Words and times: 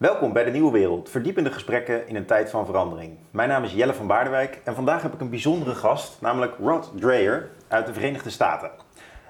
Welkom 0.00 0.32
bij 0.32 0.44
de 0.44 0.50
Nieuwe 0.50 0.72
Wereld, 0.72 1.10
verdiepende 1.10 1.52
gesprekken 1.52 2.08
in 2.08 2.16
een 2.16 2.26
tijd 2.26 2.50
van 2.50 2.66
verandering. 2.66 3.16
Mijn 3.30 3.48
naam 3.48 3.64
is 3.64 3.72
Jelle 3.72 3.94
van 3.94 4.06
Baardewijk 4.06 4.60
en 4.64 4.74
vandaag 4.74 5.02
heb 5.02 5.14
ik 5.14 5.20
een 5.20 5.30
bijzondere 5.30 5.74
gast, 5.74 6.20
namelijk 6.20 6.54
Rod 6.58 6.92
Dreher 6.94 7.48
uit 7.68 7.86
de 7.86 7.92
Verenigde 7.92 8.30
Staten. 8.30 8.70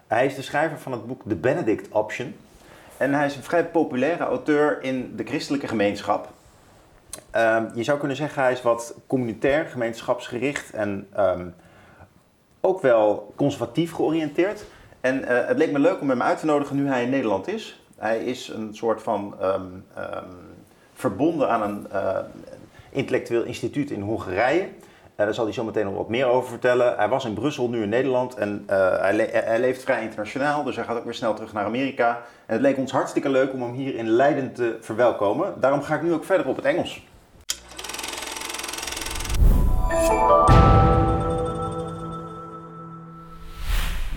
Hij 0.06 0.26
is 0.26 0.34
de 0.34 0.42
schrijver 0.42 0.78
van 0.78 0.92
het 0.92 1.06
boek 1.06 1.22
The 1.28 1.36
Benedict 1.36 1.88
Option 1.88 2.36
en 2.96 3.14
hij 3.14 3.26
is 3.26 3.36
een 3.36 3.42
vrij 3.42 3.66
populaire 3.66 4.24
auteur 4.24 4.82
in 4.82 5.16
de 5.16 5.24
christelijke 5.24 5.68
gemeenschap. 5.68 6.28
Ehm, 7.30 7.66
je 7.74 7.82
zou 7.82 7.98
kunnen 7.98 8.16
zeggen 8.16 8.42
hij 8.42 8.52
is 8.52 8.62
wat 8.62 8.94
communitair, 9.06 9.64
gemeenschapsgericht 9.66 10.70
en 10.70 11.08
ehm, 11.12 11.48
ook 12.60 12.80
wel 12.80 13.32
conservatief 13.36 13.92
georiënteerd. 13.92 14.64
En 15.00 15.24
eh, 15.24 15.46
het 15.46 15.58
leek 15.58 15.72
me 15.72 15.78
leuk 15.78 16.00
om 16.00 16.10
hem 16.10 16.22
uit 16.22 16.38
te 16.38 16.46
nodigen 16.46 16.76
nu 16.76 16.88
hij 16.88 17.02
in 17.02 17.10
Nederland 17.10 17.48
is. 17.48 17.84
Hij 17.96 18.24
is 18.24 18.48
een 18.48 18.74
soort 18.74 19.02
van 19.02 19.34
ehm, 19.40 19.66
verbonden 21.00 21.48
aan 21.48 21.62
een 21.62 21.86
uh, 21.92 22.18
intellectueel 22.90 23.42
instituut 23.42 23.90
in 23.90 24.00
Hongarije. 24.00 24.60
Uh, 24.60 25.26
daar 25.26 25.34
zal 25.34 25.44
hij 25.44 25.52
zo 25.52 25.64
meteen 25.64 25.84
nog 25.84 25.94
wat 25.94 26.08
meer 26.08 26.26
over 26.26 26.48
vertellen. 26.48 26.96
Hij 26.96 27.08
was 27.08 27.24
in 27.24 27.34
Brussel, 27.34 27.68
nu 27.68 27.82
in 27.82 27.88
Nederland 27.88 28.34
en 28.34 28.66
uh, 28.70 28.76
hij, 28.98 29.28
hij, 29.32 29.60
leeft 29.60 29.82
vrij 29.82 30.02
internationaal, 30.02 30.64
dus 30.64 30.76
hij 30.76 30.84
gaat 30.84 30.96
ook 30.96 31.04
weer 31.04 31.14
snel 31.14 31.34
terug 31.34 31.52
naar 31.52 31.64
Amerika. 31.64 32.22
En 32.46 32.52
het 32.52 32.60
leek 32.60 32.76
ons 32.76 32.92
hartstikke 32.92 33.28
leuk 33.28 33.52
om 33.52 33.62
hem 33.62 33.72
hier 33.72 33.94
in 33.94 34.08
Leiden 34.08 34.52
te 34.52 34.78
verwelkomen. 34.80 35.54
Daarom 35.60 35.82
ga 35.82 35.94
ik 35.94 36.02
nu 36.02 36.12
ook 36.12 36.24
verder 36.24 36.46
op 36.46 36.56
het 36.56 36.64
Engels. 36.64 37.08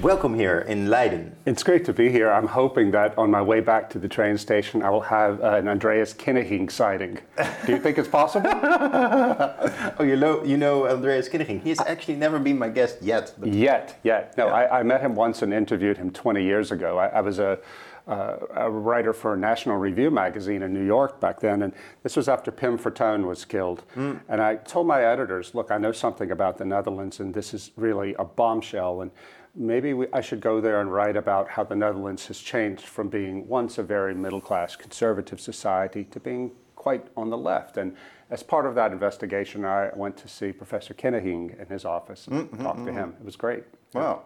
Welcome 0.04 0.34
here 0.34 0.60
in 0.60 0.90
Leiden. 0.90 1.34
It's 1.46 1.64
great 1.64 1.86
to 1.86 1.94
be 1.94 2.10
here. 2.10 2.30
I'm 2.30 2.48
hoping 2.48 2.92
that 2.92 3.18
on 3.18 3.32
my 3.32 3.42
way 3.42 3.62
back 3.62 3.90
to 3.92 4.00
the 4.00 4.10
train 4.10 4.38
station, 4.38 4.84
I 4.84 4.90
will 4.90 5.00
have 5.00 5.40
uh, 5.40 5.52
an 5.52 5.70
Andreas 5.70 6.14
Kinneging 6.14 6.70
sighting. 6.70 7.20
Do 7.66 7.72
you 7.72 7.80
think 7.80 7.98
it's 7.98 8.10
possible? 8.10 8.50
oh, 8.54 10.04
you 10.04 10.18
know, 10.18 10.44
you 10.44 10.58
know 10.58 10.90
Andreas 10.90 11.30
Kinneging. 11.30 11.64
He's 11.64 11.80
actually 11.80 12.18
never 12.18 12.38
been 12.38 12.60
my 12.60 12.68
guest 12.68 12.98
yet. 13.02 13.34
Yet, 13.42 13.98
yet. 14.04 14.38
No, 14.38 14.48
yeah. 14.48 14.54
I, 14.54 14.80
I, 14.82 14.84
met 14.84 15.00
him 15.00 15.16
once 15.16 15.42
and 15.42 15.54
interviewed 15.54 15.96
him 15.96 16.12
20 16.12 16.44
years 16.44 16.74
ago. 16.74 16.98
I, 16.98 17.08
I 17.08 17.22
was 17.22 17.40
a, 17.40 17.58
uh, 18.06 18.40
a 18.56 18.70
writer 18.70 19.14
for 19.14 19.36
a 19.36 19.38
National 19.38 19.78
Review 19.78 20.12
magazine 20.12 20.64
in 20.64 20.74
New 20.74 20.86
York 20.86 21.22
back 21.22 21.40
then, 21.40 21.62
and 21.62 21.72
this 22.02 22.18
was 22.18 22.28
after 22.28 22.52
Pim 22.52 22.78
Fortuyn 22.78 23.26
was 23.26 23.46
killed. 23.46 23.84
Mm. 23.96 24.20
And 24.28 24.42
I 24.42 24.56
told 24.56 24.86
my 24.86 25.02
editors, 25.02 25.56
look, 25.56 25.72
I 25.72 25.78
know 25.78 25.94
something 25.94 26.30
about 26.30 26.58
the 26.58 26.66
Netherlands, 26.66 27.22
and 27.22 27.34
this 27.34 27.54
is 27.54 27.72
really 27.78 28.16
a 28.20 28.26
bombshell. 28.26 29.00
And 29.00 29.12
maybe 29.56 29.94
we, 29.94 30.08
I 30.14 30.22
should 30.22 30.42
go 30.42 30.60
there 30.62 30.82
and 30.82 30.92
write 30.92 31.16
about 31.16 31.50
how 31.50 31.64
the 31.64 31.76
Netherlands 31.76 32.28
has 32.28 32.40
changed 32.40 32.86
from 32.86 33.10
being 33.10 33.48
once 33.48 33.78
a 33.78 33.84
very 33.84 34.14
middle 34.14 34.42
class 34.42 34.76
conservative 34.76 35.40
society 35.40 36.04
to 36.06 36.20
being 36.20 36.52
quite 36.76 37.08
on 37.16 37.30
the 37.30 37.38
left. 37.38 37.78
And 37.78 37.96
as 38.30 38.44
part 38.44 38.66
of 38.66 38.76
that 38.76 38.92
investigation, 38.92 39.64
I 39.64 39.92
went 39.96 40.18
to 40.18 40.28
see 40.28 40.52
Professor 40.52 40.94
Kinneging 40.94 41.60
in 41.60 41.68
his 41.68 41.86
office 41.86 42.28
and 42.28 42.50
mm-hmm, 42.50 42.64
talk 42.64 42.76
to 42.76 42.82
mm-hmm. 42.82 42.98
him. 42.98 43.16
It 43.20 43.26
was 43.26 43.36
great. 43.36 43.64
Wow. 43.94 44.24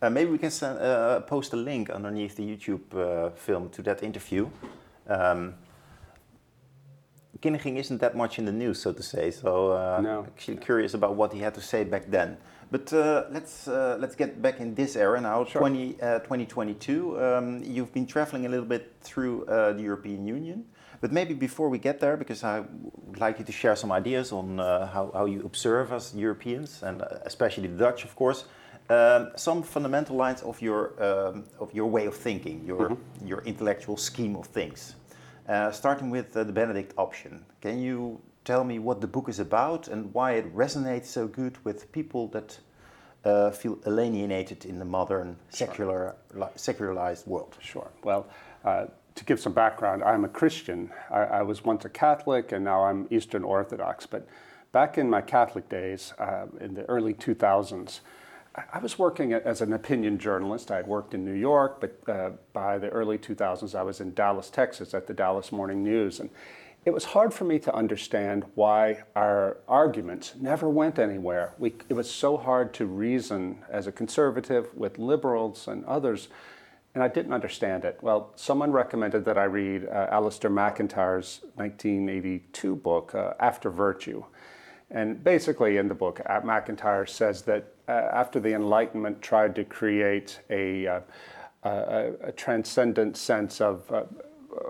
Uh, 0.00 0.10
maybe 0.10 0.30
we 0.30 0.38
can 0.38 0.50
send, 0.50 0.78
uh, 0.78 1.20
post 1.20 1.52
a 1.52 1.56
link 1.56 1.90
underneath 1.90 2.36
the 2.36 2.42
YouTube 2.42 2.94
uh, 2.94 3.30
film 3.30 3.68
to 3.70 3.82
that 3.82 4.02
interview. 4.02 4.48
Um, 5.08 5.54
Kinneging 7.42 7.76
isn't 7.76 8.00
that 8.00 8.16
much 8.16 8.38
in 8.38 8.44
the 8.44 8.52
news, 8.52 8.80
so 8.80 8.92
to 8.92 9.02
say. 9.02 9.30
So 9.30 9.72
uh, 9.72 10.00
no. 10.02 10.26
actually 10.26 10.58
curious 10.58 10.94
about 10.94 11.14
what 11.14 11.32
he 11.32 11.40
had 11.40 11.54
to 11.54 11.60
say 11.60 11.84
back 11.84 12.04
then. 12.08 12.36
But 12.70 12.92
uh, 12.92 13.24
let's 13.30 13.68
uh, 13.68 13.96
let's 14.00 14.16
get 14.16 14.42
back 14.42 14.60
in 14.60 14.74
this 14.74 14.96
era 14.96 15.20
now. 15.20 15.44
Sure. 15.44 15.60
20, 15.60 16.02
uh, 16.02 16.18
2022. 16.20 17.22
Um, 17.22 17.62
you've 17.62 17.92
been 17.92 18.06
traveling 18.06 18.46
a 18.46 18.48
little 18.48 18.66
bit 18.66 18.94
through 19.00 19.44
uh, 19.46 19.72
the 19.72 19.82
European 19.82 20.26
Union. 20.26 20.64
But 21.00 21.12
maybe 21.12 21.34
before 21.34 21.68
we 21.68 21.78
get 21.78 22.00
there, 22.00 22.16
because 22.16 22.42
I 22.42 22.60
would 22.60 23.20
like 23.20 23.38
you 23.38 23.44
to 23.44 23.52
share 23.52 23.76
some 23.76 23.92
ideas 23.92 24.32
on 24.32 24.58
uh, 24.58 24.86
how, 24.86 25.10
how 25.12 25.26
you 25.26 25.42
observe 25.44 25.92
us 25.92 26.14
Europeans, 26.14 26.82
and 26.82 27.02
especially 27.24 27.68
the 27.68 27.76
Dutch, 27.76 28.04
of 28.04 28.16
course, 28.16 28.46
um, 28.88 29.30
some 29.36 29.62
fundamental 29.62 30.16
lines 30.16 30.42
of 30.42 30.60
your 30.62 30.92
um, 31.02 31.44
of 31.58 31.72
your 31.74 31.86
way 31.86 32.06
of 32.06 32.16
thinking, 32.16 32.64
your 32.66 32.88
mm 32.88 32.96
-hmm. 32.96 33.28
your 33.28 33.42
intellectual 33.44 33.96
scheme 33.96 34.38
of 34.38 34.46
things. 34.48 34.96
Starting 35.72 36.10
with 36.10 36.32
the 36.32 36.44
Benedict 36.44 36.94
option, 36.96 37.44
can 37.60 37.78
you 37.80 38.20
tell 38.46 38.64
me 38.64 38.78
what 38.78 39.00
the 39.00 39.06
book 39.06 39.28
is 39.28 39.40
about 39.40 39.88
and 39.88 40.14
why 40.14 40.32
it 40.32 40.54
resonates 40.54 41.06
so 41.06 41.26
good 41.26 41.62
with 41.64 41.90
people 41.92 42.28
that 42.28 42.58
uh, 43.24 43.50
feel 43.50 43.76
alienated 43.86 44.64
in 44.64 44.78
the 44.78 44.84
modern 44.84 45.36
secular, 45.50 46.14
sure. 46.32 46.50
secularized 46.54 47.26
world. 47.26 47.56
Sure. 47.60 47.90
Well, 48.04 48.28
uh, 48.64 48.86
to 49.16 49.24
give 49.24 49.40
some 49.40 49.52
background, 49.52 50.04
I'm 50.04 50.24
a 50.24 50.28
Christian. 50.28 50.90
I, 51.10 51.20
I, 51.40 51.42
was 51.42 51.64
once 51.64 51.84
a 51.84 51.88
Catholic 51.88 52.52
and 52.52 52.64
now 52.64 52.84
I'm 52.84 53.08
Eastern 53.10 53.42
Orthodox. 53.42 54.06
But 54.06 54.28
back 54.70 54.96
in 54.96 55.10
my 55.10 55.22
Catholic 55.22 55.68
days, 55.68 56.12
uh, 56.18 56.46
in 56.60 56.74
the 56.74 56.84
early 56.84 57.14
2000s, 57.14 58.00
I 58.72 58.78
was 58.78 58.98
working 58.98 59.32
as 59.34 59.60
an 59.60 59.72
opinion 59.72 60.18
journalist. 60.18 60.70
I 60.70 60.76
had 60.76 60.86
worked 60.86 61.12
in 61.12 61.24
New 61.24 61.34
York, 61.34 61.80
but 61.80 62.00
uh, 62.08 62.30
by 62.52 62.78
the 62.78 62.88
early 62.88 63.18
2000s, 63.18 63.74
I 63.74 63.82
was 63.82 64.00
in 64.00 64.14
Dallas, 64.14 64.48
Texas 64.48 64.94
at 64.94 65.06
the 65.06 65.14
Dallas 65.14 65.52
Morning 65.52 65.82
News. 65.82 66.20
And 66.20 66.30
it 66.86 66.94
was 66.94 67.04
hard 67.04 67.34
for 67.34 67.44
me 67.44 67.58
to 67.58 67.74
understand 67.74 68.44
why 68.54 69.02
our 69.14 69.58
arguments 69.68 70.34
never 70.40 70.70
went 70.70 70.98
anywhere. 70.98 71.52
We, 71.58 71.74
it 71.88 71.94
was 71.94 72.10
so 72.10 72.36
hard 72.36 72.72
to 72.74 72.86
reason 72.86 73.64
as 73.68 73.86
a 73.86 73.92
conservative 73.92 74.72
with 74.74 74.98
liberals 74.98 75.68
and 75.68 75.84
others, 75.84 76.28
and 76.94 77.02
I 77.02 77.08
didn't 77.08 77.34
understand 77.34 77.84
it. 77.84 77.98
Well, 78.00 78.32
someone 78.36 78.72
recommended 78.72 79.24
that 79.26 79.36
I 79.36 79.44
read 79.44 79.86
uh, 79.86 80.08
Alasdair 80.12 80.50
MacIntyre's 80.50 81.40
1982 81.56 82.76
book, 82.76 83.14
uh, 83.14 83.34
After 83.38 83.68
Virtue. 83.68 84.24
And 84.90 85.22
basically, 85.22 85.78
in 85.78 85.88
the 85.88 85.94
book, 85.94 86.20
MacIntyre 86.44 87.06
says 87.06 87.42
that 87.42 87.72
uh, 87.88 87.92
after 87.92 88.38
the 88.38 88.52
Enlightenment 88.54 89.20
tried 89.20 89.54
to 89.56 89.64
create 89.64 90.40
a, 90.48 90.86
uh, 90.86 91.00
a, 91.64 92.12
a 92.24 92.32
transcendent 92.32 93.16
sense 93.16 93.60
of, 93.60 93.90
uh, 93.90 94.04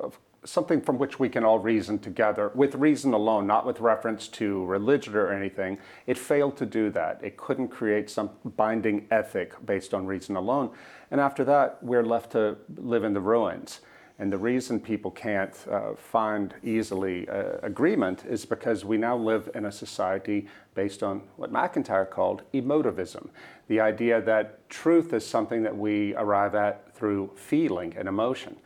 of 0.03 0.19
something 0.47 0.81
from 0.81 0.97
which 0.99 1.19
we 1.19 1.29
can 1.29 1.45
all 1.45 1.59
reason 1.59 1.99
together 1.99 2.51
with 2.55 2.75
reason 2.77 3.13
alone, 3.13 3.47
not 3.47 3.67
with 3.67 3.81
reference 3.81 4.29
to 4.29 4.65
religion 4.65 5.15
or 5.15 5.33
anything. 5.33 5.77
It 6.07 6.17
failed 6.17 6.57
to 6.59 6.67
do 6.67 6.91
that. 6.91 7.21
It 7.23 7.37
couldn't 7.37 7.69
create 7.69 8.09
some 8.09 8.31
binding 8.57 9.07
ethic 9.11 9.55
based 9.67 9.93
on 9.93 10.07
reason 10.07 10.37
alone. 10.37 10.71
And 11.11 11.21
after 11.21 11.45
that, 11.45 11.83
we're 11.83 12.05
left 12.05 12.33
to 12.33 12.57
live 12.77 13.05
in 13.05 13.13
the 13.13 13.21
ruins. 13.21 13.81
And 14.19 14.33
the 14.33 14.39
reason 14.39 14.81
people 14.81 15.11
can't 15.11 15.55
uh, 15.71 15.95
find 15.95 16.55
easily 16.65 17.29
uh, 17.29 17.59
agreement 17.63 18.25
is 18.25 18.47
because 18.47 18.85
we 18.85 18.97
now 18.97 19.17
live 19.17 19.51
in 19.55 19.67
a 19.67 19.73
society 19.73 20.49
based 20.75 21.03
on 21.03 21.23
what 21.37 21.53
MacIntyre 21.53 22.07
called 22.07 22.43
emotivism 22.55 23.29
the 23.69 23.81
idea 23.81 24.21
that 24.21 24.69
truth 24.69 25.13
is 25.13 25.27
something 25.27 25.63
that 25.63 25.77
we 25.77 26.15
arrive 26.15 26.55
at 26.55 26.95
through 26.95 27.31
feeling 27.35 27.95
and 27.97 28.09
emotion. 28.09 28.57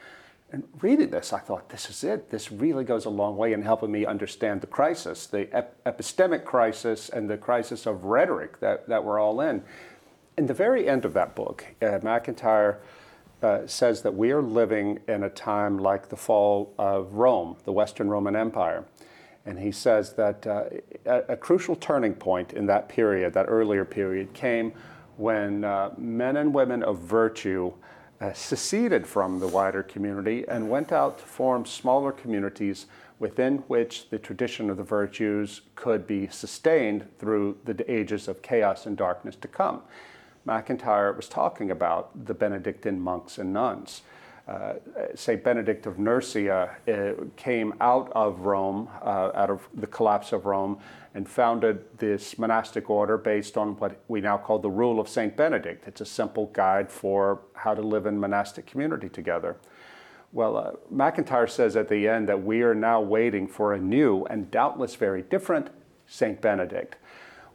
And 0.52 0.64
reading 0.80 1.10
this, 1.10 1.32
I 1.32 1.38
thought, 1.38 1.68
this 1.68 1.88
is 1.88 2.02
it. 2.02 2.30
This 2.30 2.50
really 2.50 2.84
goes 2.84 3.04
a 3.04 3.10
long 3.10 3.36
way 3.36 3.52
in 3.52 3.62
helping 3.62 3.92
me 3.92 4.04
understand 4.04 4.60
the 4.60 4.66
crisis, 4.66 5.26
the 5.26 5.48
ep- 5.56 5.82
epistemic 5.84 6.44
crisis 6.44 7.08
and 7.08 7.30
the 7.30 7.38
crisis 7.38 7.86
of 7.86 8.04
rhetoric 8.04 8.58
that, 8.60 8.88
that 8.88 9.04
we're 9.04 9.20
all 9.20 9.40
in. 9.40 9.62
In 10.36 10.46
the 10.46 10.54
very 10.54 10.88
end 10.88 11.04
of 11.04 11.14
that 11.14 11.36
book, 11.36 11.64
uh, 11.80 12.00
MacIntyre 12.02 12.80
uh, 13.42 13.66
says 13.66 14.02
that 14.02 14.14
we 14.14 14.32
are 14.32 14.42
living 14.42 14.98
in 15.08 15.22
a 15.22 15.30
time 15.30 15.78
like 15.78 16.08
the 16.08 16.16
fall 16.16 16.74
of 16.78 17.14
Rome, 17.14 17.56
the 17.64 17.72
Western 17.72 18.08
Roman 18.08 18.36
Empire. 18.36 18.84
And 19.46 19.58
he 19.58 19.72
says 19.72 20.12
that 20.14 20.46
uh, 20.46 20.64
a, 21.06 21.22
a, 21.30 21.36
crucial 21.36 21.74
turning 21.74 22.14
point 22.14 22.52
in 22.52 22.66
that 22.66 22.88
period, 22.88 23.32
that 23.32 23.46
earlier 23.48 23.84
period, 23.84 24.34
came 24.34 24.72
when 25.16 25.64
uh, 25.64 25.90
men 25.96 26.36
and 26.36 26.52
women 26.52 26.82
of 26.82 26.98
virtue 26.98 27.72
uh, 28.20 28.32
seceded 28.34 29.06
from 29.06 29.40
the 29.40 29.48
wider 29.48 29.82
community 29.82 30.44
and 30.46 30.68
went 30.68 30.92
out 30.92 31.18
to 31.18 31.24
form 31.24 31.64
smaller 31.64 32.12
communities 32.12 32.86
within 33.18 33.58
which 33.68 34.10
the 34.10 34.18
tradition 34.18 34.68
of 34.68 34.76
the 34.76 34.82
virtues 34.82 35.62
could 35.74 36.06
be 36.06 36.26
sustained 36.28 37.06
through 37.18 37.56
the 37.64 37.90
ages 37.90 38.28
of 38.28 38.42
chaos 38.42 38.86
and 38.86 38.96
darkness 38.96 39.36
to 39.36 39.48
come. 39.48 39.80
MacIntyre 40.44 41.12
was 41.12 41.28
talking 41.28 41.70
about 41.70 42.26
the 42.26 42.34
Benedictine 42.34 43.00
monks 43.00 43.38
and 43.38 43.52
nuns. 43.52 44.02
Uh, 44.48 44.74
St. 45.14 45.44
Benedict 45.44 45.86
of 45.86 45.98
Nursia 45.98 46.70
uh, 46.88 47.24
came 47.36 47.72
out 47.80 48.10
of 48.16 48.40
Rome, 48.40 48.88
uh, 49.00 49.30
out 49.34 49.48
of 49.48 49.68
the 49.74 49.86
collapse 49.86 50.32
of 50.32 50.44
Rome, 50.44 50.80
and 51.14 51.28
founded 51.28 51.84
this 51.98 52.36
monastic 52.36 52.90
order 52.90 53.16
based 53.16 53.56
on 53.56 53.76
what 53.76 54.00
we 54.08 54.20
now 54.20 54.36
call 54.36 54.58
the 54.58 54.70
Rule 54.70 54.98
of 54.98 55.08
St. 55.08 55.36
Benedict. 55.36 55.86
It's 55.86 56.00
a 56.00 56.06
simple 56.06 56.46
guide 56.46 56.90
for 56.90 57.42
how 57.54 57.74
to 57.74 57.82
live 57.82 58.06
in 58.06 58.18
monastic 58.18 58.66
community 58.66 59.08
together. 59.08 59.56
Well, 60.32 60.56
uh, 60.56 60.72
MacIntyre 60.90 61.46
says 61.46 61.76
at 61.76 61.88
the 61.88 62.08
end 62.08 62.28
that 62.28 62.42
we 62.42 62.62
are 62.62 62.74
now 62.74 63.00
waiting 63.00 63.46
for 63.46 63.72
a 63.72 63.78
new 63.78 64.24
and 64.24 64.50
doubtless 64.50 64.94
very 64.94 65.22
different 65.22 65.68
St. 66.06 66.40
Benedict. 66.40 66.96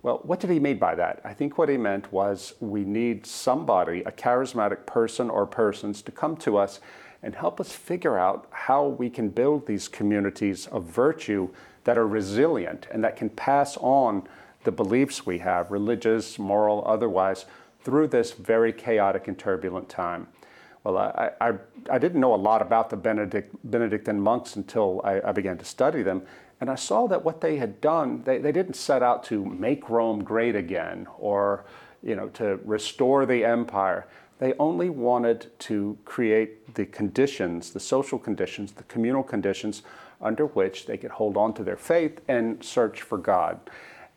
Well, 0.06 0.20
what 0.22 0.40
did 0.40 0.52
he 0.52 0.60
mean 0.60 0.78
by 0.78 0.94
that? 0.94 1.20
I 1.24 1.34
think 1.34 1.58
what 1.58 1.68
he 1.68 1.78
meant 1.78 2.14
was 2.14 2.54
we 2.60 2.84
need 2.84 3.26
somebody, 3.26 4.02
a 4.02 4.12
charismatic 4.12 4.86
person 4.86 5.32
or 5.32 5.48
persons, 5.48 6.04
to 6.04 6.12
come 6.12 6.38
to 6.38 6.58
us 6.58 6.80
and 7.24 7.34
help 7.34 7.60
us 7.60 7.72
figure 7.72 8.16
out 8.16 8.46
how 8.52 8.86
we 8.86 9.10
can 9.10 9.30
build 9.30 9.66
these 9.66 9.88
communities 9.88 10.68
of 10.68 10.84
virtue 10.84 11.50
that 11.86 11.98
are 11.98 12.08
resilient 12.08 12.86
and 12.92 13.04
that 13.04 13.16
can 13.16 13.32
pass 13.32 13.78
on 13.78 14.28
the 14.64 14.72
beliefs 14.72 15.26
we 15.26 15.40
have, 15.40 15.72
religious, 15.72 16.38
moral, 16.38 16.84
otherwise, 16.86 17.46
through 17.84 18.08
this 18.08 18.32
very 18.32 18.72
chaotic 18.72 19.28
and 19.28 19.40
turbulent 19.40 19.90
time. 19.90 20.28
Well, 20.84 21.00
I, 21.00 21.32
I, 21.42 21.54
I 21.90 21.98
didn't 21.98 22.22
know 22.22 22.36
a 22.36 22.38
lot 22.38 22.62
about 22.62 22.92
the 22.92 22.96
Benedict, 22.96 23.56
Benedictine 23.64 24.22
monks 24.22 24.56
until 24.56 25.02
I, 25.04 25.20
I 25.22 25.32
began 25.32 25.58
to 25.58 25.66
study 25.66 26.04
them. 26.04 26.22
And 26.66 26.72
I 26.72 26.76
saw 26.78 27.06
that 27.10 27.24
what 27.24 27.42
they 27.42 27.58
had 27.58 27.80
done, 27.80 28.24
they, 28.24 28.40
they 28.40 28.52
didn't 28.52 28.74
set 28.74 29.04
out 29.04 29.24
to 29.26 29.46
make 29.46 29.88
Rome 29.88 30.24
great 30.24 30.56
again 30.56 31.06
or 31.20 31.64
you 32.02 32.16
know, 32.16 32.30
to 32.30 32.60
restore 32.66 33.28
the 33.28 33.46
empire. 33.46 34.08
They 34.40 34.54
only 34.54 34.90
wanted 34.90 35.52
to 35.60 35.96
create 36.06 36.74
the 36.74 36.88
conditions, 36.88 37.70
the 37.70 37.80
social 37.80 38.18
conditions, 38.18 38.72
the 38.72 38.84
communal 38.86 39.22
conditions 39.22 39.84
under 40.20 40.48
which 40.48 40.88
they 40.88 40.98
could 40.98 41.12
hold 41.12 41.38
on 41.38 41.54
to 41.54 41.64
their 41.64 41.78
faith 41.78 42.20
and 42.28 42.64
search 42.64 43.04
for 43.04 43.20
God. 43.20 43.60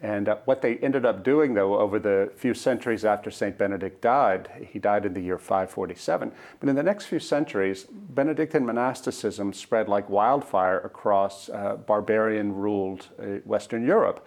And 0.01 0.29
uh, 0.29 0.37
what 0.45 0.63
they 0.63 0.77
ended 0.77 1.05
up 1.05 1.25
doing, 1.25 1.55
though, 1.55 1.79
over 1.79 1.99
the 1.99 2.31
few 2.37 2.55
centuries 2.55 3.05
after 3.05 3.33
St. 3.33 3.59
Benedict 3.59 4.01
died, 4.01 4.69
he 4.71 4.79
died 4.79 5.05
in 5.05 5.13
the 5.13 5.21
year 5.21 5.39
547, 5.39 6.31
but 6.61 6.69
in 6.69 6.77
the 6.77 6.85
next 6.85 7.07
few 7.07 7.19
centuries, 7.19 7.85
Benedictine 7.91 8.65
monasticism 8.65 9.53
spread 9.53 9.89
like 9.89 10.09
wildfire 10.09 10.79
across 10.79 11.49
uh, 11.49 11.77
barbarian 11.77 12.55
ruled 12.55 13.09
uh, 13.19 13.41
Western 13.45 13.85
Europe. 13.85 14.25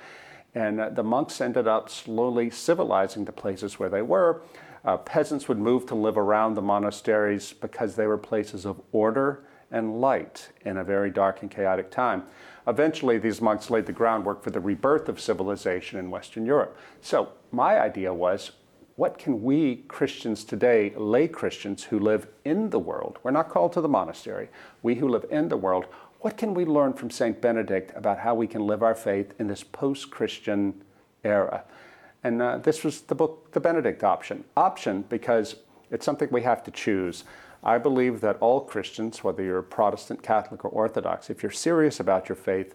And 0.53 0.81
uh, 0.81 0.89
the 0.89 1.03
monks 1.03 1.39
ended 1.39 1.68
up 1.68 1.89
slowly 1.89 2.50
civilizing 2.50 3.23
the 3.23 3.31
places 3.31 3.79
where 3.79 3.89
they 3.89 4.01
were. 4.01 4.41
Uh, 4.83 4.97
peasants 4.97 5.47
would 5.47 5.59
move 5.59 5.85
to 5.85 5.95
live 5.95 6.18
around 6.18 6.56
the 6.56 6.62
monasteries 6.62 7.53
because 7.53 7.95
they 7.95 8.07
were 8.07 8.18
places 8.18 8.65
of 8.65 8.81
order 8.91 9.45
and 9.71 10.01
light 10.01 10.50
in 10.65 10.75
a 10.75 10.83
very 10.83 11.09
dark 11.09 11.41
and 11.41 11.50
chaotic 11.50 11.89
time. 11.89 12.23
Eventually, 12.68 13.18
these 13.18 13.42
monks 13.42 13.69
laid 13.69 13.86
the 13.86 13.92
groundwork 13.92 14.44
for 14.44 14.52
the 14.52 14.60
rebirth 14.60 15.10
of 15.10 15.19
civilization 15.19 15.98
in 16.00 16.12
Western 16.12 16.46
Europe. 16.46 16.78
So, 17.02 17.30
my 17.52 17.80
idea 17.80 18.13
was 18.13 18.52
what 18.96 19.18
can 19.18 19.42
we 19.42 19.78
Christians 19.88 20.44
today, 20.44 20.94
lay 20.96 21.28
Christians 21.28 21.84
who 21.86 21.98
live 21.98 22.28
in 22.46 22.69
the 22.69 22.80
world, 22.80 23.18
we're 23.24 23.31
not 23.31 23.50
called 23.50 23.74
to 23.74 23.81
the 23.81 23.88
monastery, 23.88 24.50
we 24.84 24.96
who 24.96 25.08
live 25.08 25.25
in 25.31 25.50
the 25.50 25.58
world, 25.58 25.86
what 26.19 26.38
can 26.38 26.54
we 26.54 26.66
learn 26.66 26.94
from 26.94 27.10
St. 27.10 27.42
Benedict 27.42 27.92
about 27.96 28.19
how 28.19 28.36
we 28.36 28.46
can 28.46 28.68
live 28.68 28.84
our 28.84 28.94
faith 28.94 29.34
in 29.40 29.48
this 29.48 29.64
post 29.64 30.12
Christian 30.12 30.84
era? 31.24 31.64
And 32.24 32.42
uh, 32.42 32.60
this 32.60 32.84
was 32.84 33.02
the 33.02 33.16
book, 33.16 33.52
The 33.54 33.60
Benedict 33.60 34.04
Option. 34.04 34.44
Option 34.56 35.04
because 35.10 35.56
it's 35.90 36.06
something 36.06 36.30
we 36.31 36.44
have 36.44 36.64
to 36.66 36.72
choose. 36.72 37.24
I 37.63 37.78
believe 37.78 38.22
that 38.22 38.38
all 38.40 38.62
Christians, 38.62 39.24
whether 39.24 39.44
you're 39.44 39.60
a 39.60 39.63
Protestant, 39.63 40.24
Catholic, 40.24 40.66
or 40.66 40.69
Orthodox, 40.69 41.30
if 41.30 41.44
you're 41.44 41.52
serious 41.52 42.00
about 42.00 42.28
your 42.28 42.36
faith, 42.36 42.74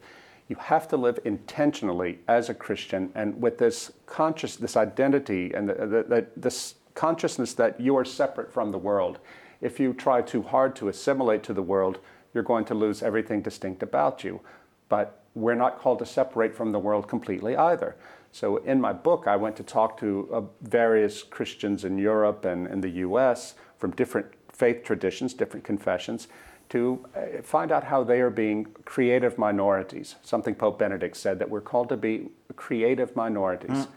you 0.49 0.57
have 0.57 0.87
to 0.89 0.97
live 0.97 1.19
intentionally 1.25 2.21
as 2.29 2.49
a 2.49 2.55
Christian 2.55 3.11
and 3.15 3.43
with 3.43 3.59
this 3.59 3.93
conscious, 4.07 4.57
this 4.57 4.77
identity 4.77 5.53
and 5.53 5.69
the, 5.69 5.75
the, 5.75 6.03
the, 6.03 6.27
this 6.37 6.77
consciousness 6.95 7.53
that 7.55 7.81
you 7.81 7.97
are 7.97 8.05
separate 8.05 8.53
from 8.53 8.71
the 8.71 8.79
world. 8.79 9.19
If 9.61 9.81
you 9.81 9.93
try 9.93 10.23
too 10.23 10.43
hard 10.43 10.77
to 10.77 10.89
assimilate 10.89 11.43
to 11.45 11.53
the 11.53 11.63
world, 11.63 11.99
you're 12.33 12.45
going 12.45 12.65
to 12.67 12.75
lose 12.75 13.03
everything 13.03 13.43
distinct 13.43 13.83
about 13.83 14.23
you. 14.23 14.41
But 14.89 15.23
we're 15.35 15.55
not 15.55 15.81
called 15.81 15.99
to 15.99 16.07
separate 16.07 16.55
from 16.55 16.71
the 16.71 16.79
world 16.79 17.09
completely 17.09 17.57
either. 17.57 17.97
So 18.31 18.59
in 18.59 18.81
my 18.81 18.93
book, 18.93 19.27
I 19.27 19.37
went 19.37 19.57
to 19.57 19.63
talk 19.63 19.99
to 20.01 20.29
uh, 20.33 20.43
various 20.63 21.23
Christians 21.23 21.85
in 21.85 21.99
Europe 21.99 22.45
and 22.45 22.67
in 22.69 22.81
the 22.83 22.91
US 22.91 23.55
from 23.79 23.91
different 23.93 24.27
faith 24.57 24.83
traditions, 24.83 25.35
different 25.35 25.65
confessions, 25.65 26.29
to 26.69 27.05
uh, 27.15 27.43
find 27.43 27.71
out 27.71 27.85
how 27.85 28.03
they 28.03 28.21
are 28.21 28.31
being 28.31 28.67
creative 28.85 29.39
minorities. 29.39 30.17
Something 30.23 30.55
Pope 30.55 30.79
Benedict 30.79 31.17
said 31.17 31.39
that 31.39 31.49
we're 31.49 31.61
called 31.61 31.89
to 31.91 31.97
be 31.97 32.29
creative 32.57 33.15
minorities. 33.15 33.71
Mm. 33.71 33.89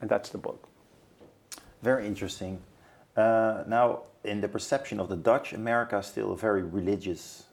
And 0.00 0.10
that's 0.10 0.30
the 0.30 0.38
book. 0.38 0.68
Very 1.82 2.06
interesting. 2.06 2.60
Uh, 3.16 3.64
now, 3.66 4.02
in 4.24 4.40
the 4.40 4.48
perception 4.48 5.00
of 5.00 5.08
the 5.08 5.16
Dutch, 5.16 5.52
America 5.52 5.98
is 5.98 6.06
still 6.06 6.32
a 6.32 6.36
very 6.36 6.62
religious, 6.62 7.44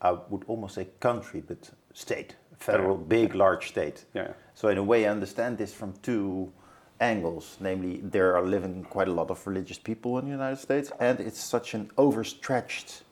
I 0.00 0.12
would 0.12 0.44
almost 0.46 0.74
say 0.74 0.88
country, 1.00 1.42
but 1.46 1.70
state, 1.94 2.34
federal, 2.58 2.96
yeah. 2.96 3.04
big, 3.08 3.34
large 3.34 3.68
state. 3.68 4.04
Yeah. 4.12 4.32
So, 4.54 4.68
in 4.68 4.78
a 4.78 4.82
way, 4.82 5.06
I 5.06 5.10
understand 5.10 5.58
this 5.58 5.72
from 5.72 5.94
two 6.02 6.52
angles. 7.00 7.56
Namely, 7.60 8.00
there 8.02 8.36
are 8.36 8.46
living 8.46 8.84
quite 8.84 9.08
a 9.08 9.12
lot 9.12 9.30
of 9.30 9.46
religious 9.46 9.78
people 9.78 10.18
in 10.18 10.26
the 10.26 10.30
United 10.30 10.58
States, 10.58 10.92
and 11.00 11.20
it's 11.20 11.40
such 11.40 11.74
an 11.74 11.90
overstretched 11.96 13.02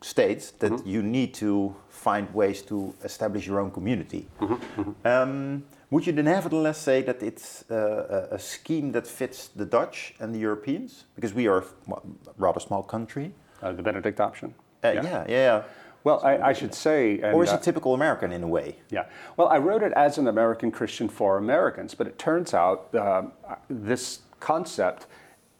state 0.00 0.52
that 0.60 0.72
mm-hmm. 0.72 0.88
you 0.88 1.02
need 1.02 1.34
to 1.34 1.74
find 1.88 2.32
ways 2.32 2.62
to 2.62 2.94
establish 3.02 3.46
your 3.46 3.60
own 3.60 3.70
community. 3.70 4.28
Mm-hmm. 4.40 4.80
Mm-hmm. 4.80 5.06
Um, 5.06 5.64
would 5.90 6.06
you 6.06 6.12
nevertheless 6.12 6.78
say 6.78 7.02
that 7.02 7.22
it's 7.22 7.68
uh, 7.70 8.28
a 8.30 8.38
scheme 8.38 8.92
that 8.92 9.06
fits 9.06 9.48
the 9.48 9.64
Dutch 9.64 10.14
and 10.20 10.34
the 10.34 10.38
Europeans? 10.38 11.04
Because 11.14 11.32
we 11.32 11.48
are 11.48 11.64
a 11.90 12.00
rather 12.36 12.60
small 12.60 12.82
country. 12.82 13.32
Uh, 13.62 13.72
the 13.72 13.82
Benedict 13.82 14.20
option. 14.20 14.54
Uh, 14.84 14.90
yeah. 14.90 15.02
yeah, 15.02 15.24
yeah. 15.28 15.62
Well, 16.08 16.22
I, 16.24 16.38
I, 16.38 16.52
should 16.54 16.72
say. 16.72 17.20
And, 17.20 17.34
or 17.34 17.44
is 17.44 17.50
it 17.50 17.56
uh, 17.56 17.58
typical 17.58 17.92
American 17.92 18.32
in 18.32 18.42
a 18.42 18.48
way? 18.48 18.76
Yeah. 18.88 19.04
Well, 19.36 19.48
I 19.48 19.58
wrote 19.58 19.82
it 19.82 19.92
as 19.92 20.16
an 20.16 20.26
American 20.26 20.70
Christian 20.70 21.06
for 21.06 21.36
Americans, 21.36 21.94
but 21.94 22.06
it 22.06 22.18
turns 22.18 22.54
out 22.54 22.94
uh, 22.94 23.24
this 23.68 24.20
concept 24.40 25.04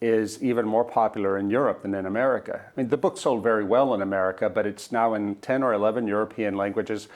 is 0.00 0.42
even 0.42 0.64
more 0.64 0.84
popular 0.84 1.36
in 1.36 1.50
Europe 1.50 1.82
than 1.82 1.94
in 1.94 2.06
America. 2.06 2.62
I 2.66 2.80
mean, 2.80 2.88
the 2.88 2.96
book 2.96 3.18
sold 3.18 3.42
very 3.42 3.62
well 3.62 3.92
in 3.92 4.00
America, 4.00 4.48
but 4.48 4.64
it's 4.64 4.90
now 4.90 5.12
in 5.12 5.34
10 5.34 5.62
or 5.62 5.74
11 5.74 6.06
European 6.06 6.56
languages, 6.56 7.08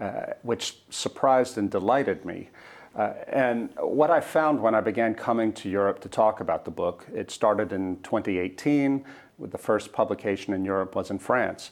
uh, 0.00 0.32
which 0.40 0.78
surprised 0.88 1.58
and 1.58 1.70
delighted 1.70 2.24
me. 2.24 2.48
Uh, 2.96 3.12
and 3.26 3.68
what 3.80 4.10
I 4.10 4.20
found 4.20 4.62
when 4.62 4.74
I 4.74 4.80
began 4.80 5.14
coming 5.14 5.52
to 5.52 5.68
Europe 5.68 6.00
to 6.00 6.08
talk 6.08 6.40
about 6.40 6.64
the 6.64 6.70
book, 6.70 7.04
it 7.14 7.30
started 7.30 7.70
in 7.70 7.98
2018, 8.02 9.04
with 9.36 9.52
the 9.52 9.58
first 9.58 9.92
publication 9.92 10.54
in 10.54 10.64
Europe 10.64 10.94
was 10.94 11.10
in 11.10 11.18
France. 11.18 11.70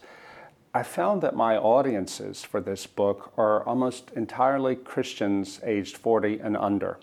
I 0.77 0.83
found 0.83 1.23
that 1.23 1.35
my 1.35 1.57
audiences 1.57 2.45
for 2.45 2.61
this 2.61 2.87
book 2.87 3.33
are 3.39 3.67
almost 3.67 4.11
entirely 4.15 4.77
Christians 4.77 5.59
aged 5.65 5.97
40 5.97 6.39
and 6.41 6.55
under. 6.55 6.99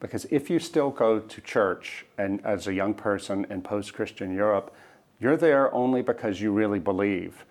Because 0.00 0.24
if 0.30 0.48
you 0.48 0.58
still 0.58 0.88
go 0.88 1.20
to 1.20 1.40
church 1.42 2.06
and 2.16 2.40
as 2.46 2.66
a 2.66 2.72
young 2.72 2.94
person 2.94 3.46
in 3.50 3.60
post 3.60 3.92
Christian 3.92 4.34
Europe, 4.34 4.74
you're 5.20 5.36
there 5.36 5.70
only 5.74 6.00
because 6.00 6.40
you 6.40 6.50
really 6.50 6.78
believe. 6.78 7.44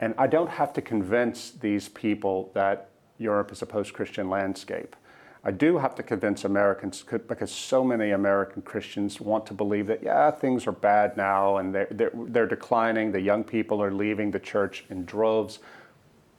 And 0.00 0.14
I 0.18 0.26
don't 0.26 0.50
have 0.50 0.72
to 0.72 0.82
convince 0.82 1.52
these 1.52 1.88
people 1.88 2.50
that 2.54 2.88
Europe 3.18 3.52
is 3.52 3.62
a 3.62 3.66
post 3.66 3.92
Christian 3.94 4.28
landscape. 4.28 4.96
I 5.44 5.50
do 5.50 5.78
have 5.78 5.94
to 5.94 6.02
convince 6.02 6.44
Americans 6.44 7.04
because 7.26 7.50
so 7.50 7.84
many 7.84 8.10
American 8.10 8.62
Christians 8.62 9.20
want 9.20 9.46
to 9.46 9.54
believe 9.54 9.86
that, 9.86 10.02
yeah, 10.02 10.30
things 10.30 10.66
are 10.66 10.72
bad 10.72 11.16
now 11.16 11.58
and 11.58 11.74
they're, 11.74 11.88
they're, 11.90 12.12
they're, 12.14 12.46
declining. 12.46 13.12
The 13.12 13.20
young 13.20 13.44
people 13.44 13.82
are 13.82 13.92
leaving 13.92 14.30
the 14.30 14.40
church 14.40 14.84
in 14.90 15.04
droves. 15.04 15.60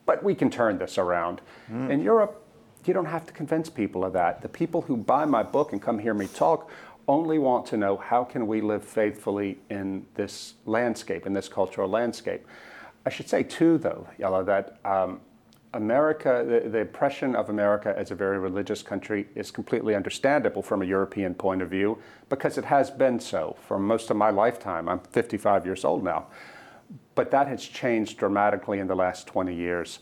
But 0.05 0.23
we 0.23 0.35
can 0.35 0.49
turn 0.49 0.77
this 0.77 0.97
around. 0.97 1.41
Mm. 1.71 1.89
In 1.89 2.01
Europe, 2.01 2.43
you 2.85 2.93
don't 2.93 3.05
have 3.05 3.25
to 3.27 3.33
convince 3.33 3.69
people 3.69 4.03
of 4.03 4.13
that. 4.13 4.41
The 4.41 4.49
people 4.49 4.81
who 4.81 4.97
buy 4.97 5.25
my 5.25 5.43
book 5.43 5.71
and 5.71 5.81
come 5.81 5.99
hear 5.99 6.13
me 6.13 6.27
talk 6.27 6.69
only 7.07 7.39
want 7.39 7.65
to 7.67 7.77
know 7.77 7.97
how 7.97 8.23
can 8.23 8.47
we 8.47 8.61
live 8.61 8.83
faithfully 8.83 9.57
in 9.69 10.05
this 10.15 10.55
landscape, 10.65 11.25
in 11.25 11.33
this 11.33 11.47
cultural 11.47 11.89
landscape. 11.89 12.45
I 13.05 13.09
should 13.09 13.29
say, 13.29 13.43
too, 13.43 13.77
though, 13.77 14.07
Jelle, 14.19 14.43
that 14.43 14.77
um, 14.85 15.21
America, 15.73 16.43
the, 16.47 16.67
the, 16.67 16.79
impression 16.79 17.35
of 17.35 17.49
America 17.49 17.93
as 17.95 18.09
a 18.09 18.15
very 18.15 18.39
religious 18.39 18.81
country 18.81 19.27
is 19.35 19.51
completely 19.51 19.93
understandable 19.93 20.63
from 20.63 20.81
a 20.81 20.85
European 20.85 21.35
point 21.35 21.61
of 21.61 21.69
view 21.69 21.97
because 22.29 22.57
it 22.57 22.65
has 22.65 22.89
been 22.89 23.19
so 23.19 23.55
for 23.67 23.77
most 23.77 24.09
of 24.09 24.17
my 24.17 24.31
lifetime. 24.31 24.89
I'm 24.89 24.99
55 24.99 25.65
years 25.65 25.85
old 25.85 26.03
now. 26.03 26.25
But 27.13 27.29
that 27.31 27.47
has 27.47 27.63
changed 27.63 28.17
dramatically 28.17 28.79
in 28.79 28.87
the 28.87 28.95
last 28.95 29.27
20 29.27 29.53
years. 29.53 29.99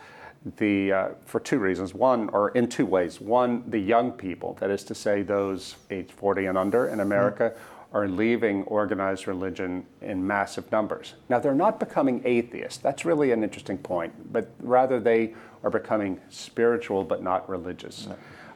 The, 0.58 0.94
uh, 0.94 1.08
for 1.26 1.42
two 1.42 1.60
reasons. 1.60 1.94
One, 1.94 2.30
or 2.30 2.50
in 2.52 2.70
two 2.70 2.86
ways. 2.86 3.20
One, 3.20 3.70
the 3.70 3.80
young 3.80 4.12
people, 4.12 4.56
that 4.62 4.70
is 4.70 4.86
to 4.86 4.96
say, 4.96 5.22
those 5.22 5.76
age 5.90 6.12
40 6.12 6.46
and 6.46 6.58
under 6.58 6.88
in 6.88 7.02
America, 7.02 7.54
mm 7.54 7.77
are 7.94 8.08
leaving 8.08 8.64
organized 8.64 9.28
religion 9.28 9.86
in 10.02 10.26
massive 10.26 10.70
numbers. 10.72 11.14
Now, 11.30 11.40
they're 11.40 11.56
not 11.56 11.80
becoming 11.80 12.22
atheists. 12.26 12.78
That's 12.80 13.06
really 13.06 13.32
an 13.32 13.44
interesting 13.44 13.78
point, 13.78 14.34
but 14.34 14.50
rather 14.60 15.00
they 15.00 15.36
are 15.64 15.70
becoming 15.70 16.20
spiritual 16.30 17.04
but 17.04 17.24
not 17.24 17.50
religious. 17.50 18.08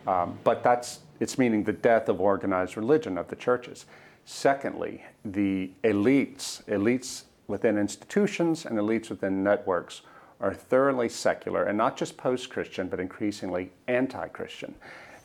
Um, 0.05 0.37
but 0.43 0.63
that's 0.63 0.99
it's 1.19 1.37
meaning 1.37 1.63
the 1.63 1.73
death 1.73 2.09
of 2.09 2.19
organized 2.19 2.75
religion 2.75 3.17
of 3.17 3.27
the 3.27 3.35
churches. 3.35 3.85
Secondly, 4.25 5.03
the 5.23 5.71
elites, 5.83 6.63
elites 6.65 7.23
within 7.47 7.77
institutions 7.77 8.65
and 8.65 8.77
elites 8.79 9.09
within 9.09 9.43
networks 9.43 10.01
are 10.39 10.53
thoroughly 10.53 11.07
secular 11.07 11.65
and 11.65 11.77
not 11.77 11.95
just 11.95 12.17
post 12.17 12.49
Christian, 12.49 12.87
but 12.87 12.99
increasingly 12.99 13.71
anti 13.87 14.27
Christian. 14.29 14.73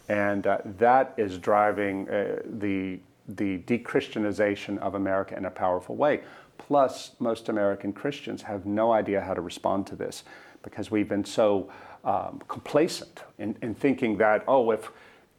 And 0.08 0.46
uh, 0.46 0.58
that 0.78 1.14
is 1.16 1.38
driving 1.38 2.08
uh, 2.10 2.42
the 2.44 3.00
the 3.28 3.58
de-Christianization 3.58 4.78
of 4.78 4.94
America 4.94 5.36
in 5.36 5.44
a 5.44 5.50
powerful 5.50 5.96
way. 5.96 6.20
Plus, 6.58 7.12
most 7.18 7.48
American 7.48 7.92
Christians 7.92 8.42
have 8.42 8.66
no 8.66 8.92
idea 8.92 9.20
how 9.20 9.34
to 9.34 9.40
respond 9.40 9.86
to 9.88 9.96
this 9.96 10.24
because 10.62 10.90
we've 10.90 11.08
been 11.08 11.24
so 11.24 11.70
um, 12.04 12.40
complacent 12.48 13.22
in, 13.38 13.56
in 13.62 13.74
thinking 13.74 14.16
that, 14.18 14.44
oh, 14.48 14.70
if 14.70 14.90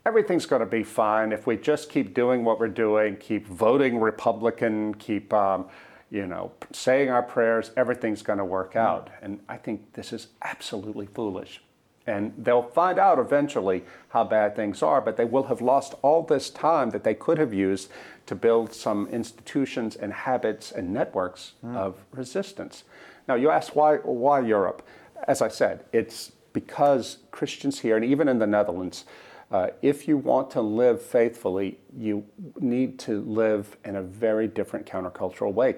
everything's 0.05 0.45
going 0.45 0.61
to 0.61 0.65
be 0.65 0.83
fine 0.83 1.33
if 1.33 1.45
we 1.45 1.57
just 1.57 1.89
keep 1.89 2.13
doing 2.13 2.45
what 2.45 2.59
we're 2.59 2.67
doing, 2.67 3.17
keep 3.17 3.45
voting 3.45 3.99
Republican, 3.99 4.93
keep 4.95 5.33
um, 5.33 5.65
you 6.09 6.25
know 6.25 6.51
saying 6.71 7.09
our 7.09 7.23
prayers, 7.23 7.71
everything's 7.75 8.21
going 8.21 8.39
to 8.39 8.45
work 8.45 8.73
mm. 8.73 8.79
out. 8.79 9.09
And 9.21 9.39
I 9.49 9.57
think 9.57 9.93
this 9.93 10.13
is 10.13 10.27
absolutely 10.41 11.07
foolish. 11.07 11.61
And 12.07 12.33
they'll 12.37 12.63
find 12.63 12.97
out 12.97 13.19
eventually 13.19 13.83
how 14.09 14.23
bad 14.23 14.55
things 14.55 14.81
are, 14.81 15.01
but 15.01 15.17
they 15.17 15.25
will 15.25 15.43
have 15.43 15.61
lost 15.61 15.93
all 16.01 16.23
this 16.23 16.49
time 16.49 16.89
that 16.91 17.03
they 17.03 17.13
could 17.13 17.37
have 17.37 17.53
used 17.53 17.89
to 18.27 18.35
build 18.35 18.73
some 18.73 19.07
institutions 19.07 19.95
and 19.95 20.13
habits 20.13 20.71
and 20.71 20.93
networks 20.93 21.53
mm. 21.63 21.75
of 21.75 21.97
resistance. 22.11 22.85
Now, 23.27 23.35
you 23.35 23.49
ask 23.49 23.75
why, 23.75 23.97
why 23.97 24.39
Europe? 24.39 24.87
As 25.27 25.41
I 25.41 25.49
said, 25.49 25.83
it's 25.91 26.31
because 26.53 27.17
Christians 27.31 27.79
here, 27.79 27.97
and 27.97 28.05
even 28.05 28.29
in 28.29 28.39
the 28.39 28.47
Netherlands, 28.47 29.05
uh, 29.51 29.67
if 29.81 30.07
you 30.07 30.17
want 30.17 30.51
to 30.51 30.61
live 30.61 31.01
faithfully, 31.01 31.77
you 31.95 32.25
need 32.59 32.99
to 32.99 33.21
live 33.21 33.77
in 33.85 33.95
a 33.95 34.01
very 34.01 34.47
different 34.47 34.85
countercultural 34.85 35.53
way. 35.53 35.75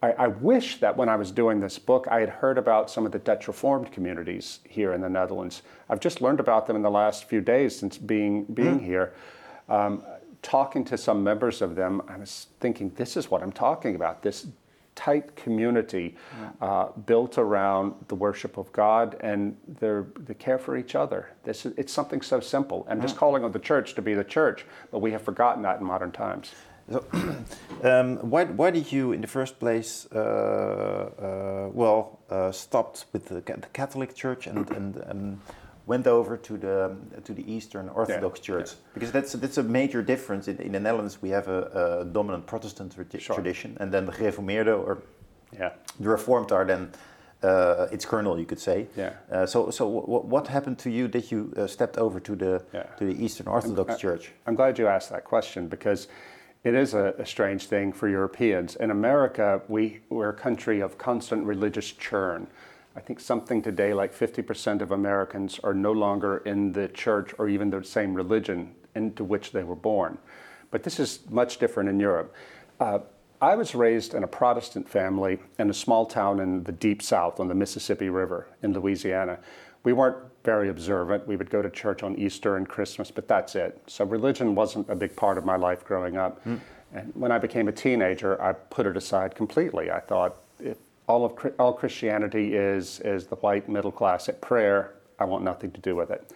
I, 0.00 0.12
I, 0.12 0.26
wish 0.28 0.78
that 0.78 0.96
when 0.96 1.08
I 1.08 1.16
was 1.16 1.32
doing 1.32 1.58
this 1.58 1.78
book, 1.78 2.06
I 2.08 2.20
had 2.20 2.28
heard 2.28 2.56
about 2.56 2.88
some 2.88 3.04
of 3.04 3.10
the 3.10 3.18
Dutch 3.18 3.48
Reformed 3.48 3.90
communities 3.90 4.60
here 4.68 4.92
in 4.92 5.00
the 5.00 5.08
Netherlands. 5.08 5.62
I've 5.88 5.98
just 5.98 6.20
learned 6.20 6.38
about 6.38 6.66
them 6.66 6.76
in 6.76 6.82
the 6.82 6.90
last 6.90 7.24
few 7.24 7.40
days 7.40 7.76
since 7.76 7.98
being, 7.98 8.44
being 8.44 8.78
mm. 8.78 8.84
here. 8.84 9.12
Um, 9.68 10.04
talking 10.42 10.84
to 10.84 10.96
some 10.96 11.24
members 11.24 11.62
of 11.62 11.74
them, 11.74 12.00
I 12.08 12.16
was 12.16 12.46
thinking, 12.60 12.92
this 12.94 13.16
is 13.16 13.30
what 13.30 13.42
I'm 13.42 13.50
talking 13.50 13.96
about 13.96 14.22
this 14.22 14.46
tight 14.94 15.36
community 15.36 16.16
uh, 16.60 16.88
built 17.06 17.38
around 17.38 17.94
the 18.08 18.16
worship 18.16 18.56
of 18.56 18.70
God 18.72 19.16
and 19.20 19.56
their, 19.78 20.06
the 20.26 20.34
care 20.34 20.58
for 20.58 20.76
each 20.76 20.96
other. 20.96 21.30
This 21.44 21.64
is, 21.64 21.72
it's 21.76 21.92
something 21.92 22.20
so 22.20 22.40
simple. 22.40 22.84
I'm 22.90 23.00
just 23.00 23.16
calling 23.16 23.44
on 23.44 23.52
the 23.52 23.60
church 23.60 23.94
to 23.94 24.02
be 24.02 24.14
the 24.14 24.24
church, 24.24 24.66
but 24.90 24.98
we 24.98 25.12
have 25.12 25.22
forgotten 25.22 25.62
that 25.62 25.78
in 25.78 25.86
modern 25.86 26.10
times. 26.10 26.52
So, 26.90 27.04
um, 27.82 28.16
why, 28.30 28.44
why 28.44 28.70
did 28.70 28.90
you, 28.90 29.12
in 29.12 29.20
the 29.20 29.26
first 29.26 29.58
place, 29.58 30.06
uh, 30.14 30.18
uh, 30.18 31.68
well, 31.72 32.20
uh, 32.30 32.50
stopped 32.52 33.06
with 33.12 33.26
the, 33.26 33.34
the, 33.34 33.68
Catholic 33.72 34.14
Church 34.14 34.46
and, 34.46 34.70
and, 34.70 34.96
and 34.96 35.40
went 35.86 36.06
over 36.06 36.36
to 36.36 36.58
the 36.58 36.94
to 37.24 37.32
the 37.32 37.50
Eastern 37.50 37.88
Orthodox 37.88 38.40
yeah, 38.40 38.44
Church 38.44 38.70
yeah. 38.70 38.76
because 38.94 39.10
that's 39.10 39.32
that's 39.32 39.58
a 39.58 39.62
major 39.62 40.02
difference. 40.02 40.46
In, 40.46 40.58
in 40.58 40.72
the 40.72 40.80
Netherlands, 40.80 41.22
we 41.22 41.30
have 41.30 41.48
a, 41.48 42.02
a 42.02 42.04
dominant 42.04 42.46
Protestant 42.46 42.94
sure. 43.18 43.34
tradition, 43.34 43.76
and 43.80 43.90
then 43.90 44.04
the 44.04 44.12
Gereformeerde 44.12 44.78
or 44.86 45.02
yeah. 45.58 45.70
the 45.98 46.08
Reformed 46.08 46.52
are 46.52 46.64
then 46.66 46.90
uh, 47.42 47.86
its 47.90 48.04
kernel, 48.04 48.38
you 48.38 48.44
could 48.44 48.60
say. 48.60 48.86
Yeah. 48.96 49.12
Uh, 49.30 49.46
so, 49.46 49.70
so 49.70 49.86
what 49.86 50.48
happened 50.48 50.78
to 50.80 50.90
you 50.90 51.08
that 51.08 51.30
you 51.30 51.52
uh, 51.56 51.66
stepped 51.66 51.96
over 51.96 52.20
to 52.20 52.36
the 52.36 52.62
yeah. 52.72 52.82
to 52.98 53.04
the 53.04 53.24
Eastern 53.24 53.46
Orthodox 53.46 53.94
I'm, 53.94 53.98
Church? 53.98 54.32
I'm 54.46 54.54
glad 54.54 54.78
you 54.78 54.86
asked 54.86 55.10
that 55.10 55.24
question 55.24 55.68
because 55.68 56.08
it 56.64 56.74
is 56.74 56.94
a, 56.94 57.14
a, 57.18 57.26
strange 57.26 57.66
thing 57.66 57.92
for 57.92 58.08
Europeans. 58.08 58.76
In 58.76 58.90
America, 58.90 59.62
we 59.68 60.00
we're 60.08 60.30
a 60.30 60.34
country 60.34 60.80
of 60.80 60.98
constant 60.98 61.44
religious 61.44 61.92
churn. 61.92 62.48
I 62.96 63.00
think 63.00 63.20
something 63.20 63.62
today 63.62 63.94
like 63.94 64.12
50% 64.12 64.80
of 64.80 64.90
Americans 64.90 65.60
are 65.62 65.74
no 65.74 65.92
longer 65.92 66.38
in 66.38 66.72
the 66.72 66.88
church 66.88 67.32
or 67.38 67.48
even 67.48 67.70
the 67.70 67.84
same 67.84 68.12
religion 68.12 68.74
into 68.96 69.22
which 69.22 69.52
they 69.52 69.62
were 69.62 69.76
born. 69.76 70.18
But 70.70 70.82
this 70.82 70.98
is 70.98 71.20
much 71.30 71.58
different 71.58 71.88
in 71.88 72.00
Europe. 72.00 72.34
Uh, 72.80 72.98
I 73.40 73.54
was 73.54 73.74
raised 73.74 74.14
in 74.14 74.24
a 74.24 74.26
Protestant 74.26 74.88
family 74.88 75.38
in 75.60 75.70
a 75.70 75.74
small 75.74 76.06
town 76.06 76.40
in 76.40 76.64
the 76.64 76.72
deep 76.72 77.00
south 77.02 77.38
on 77.38 77.46
the 77.46 77.54
Mississippi 77.54 78.08
River 78.08 78.48
in 78.62 78.72
Louisiana. 78.72 79.38
We 79.84 79.92
weren't 79.92 80.16
very 80.48 80.70
observant. 80.70 81.26
We 81.26 81.36
would 81.36 81.50
go 81.50 81.60
to 81.60 81.68
church 81.68 82.02
on 82.02 82.16
Easter 82.16 82.56
and 82.56 82.66
Christmas, 82.66 83.10
but 83.10 83.28
that's 83.28 83.54
it. 83.54 83.82
So 83.86 84.06
religion 84.06 84.54
wasn't 84.54 84.88
a 84.88 84.94
big 84.94 85.14
part 85.14 85.36
of 85.36 85.44
my 85.44 85.56
life 85.56 85.84
growing 85.84 86.16
up. 86.16 86.42
Mm. 86.46 86.60
And 86.94 87.12
when 87.14 87.30
I 87.30 87.38
became 87.38 87.68
a 87.68 87.72
teenager, 87.72 88.40
I 88.40 88.54
put 88.54 88.86
it 88.86 88.96
aside 88.96 89.34
completely. 89.34 89.90
I 89.90 90.00
thought 90.00 90.36
all 91.06 91.26
of 91.26 91.32
all 91.58 91.74
Christianity 91.74 92.54
is 92.54 93.00
is 93.00 93.26
the 93.26 93.36
white 93.36 93.68
middle 93.68 93.92
class 93.92 94.30
at 94.30 94.40
prayer. 94.40 94.94
I 95.18 95.24
want 95.24 95.44
nothing 95.44 95.70
to 95.72 95.80
do 95.80 95.94
with 95.94 96.10
it. 96.10 96.32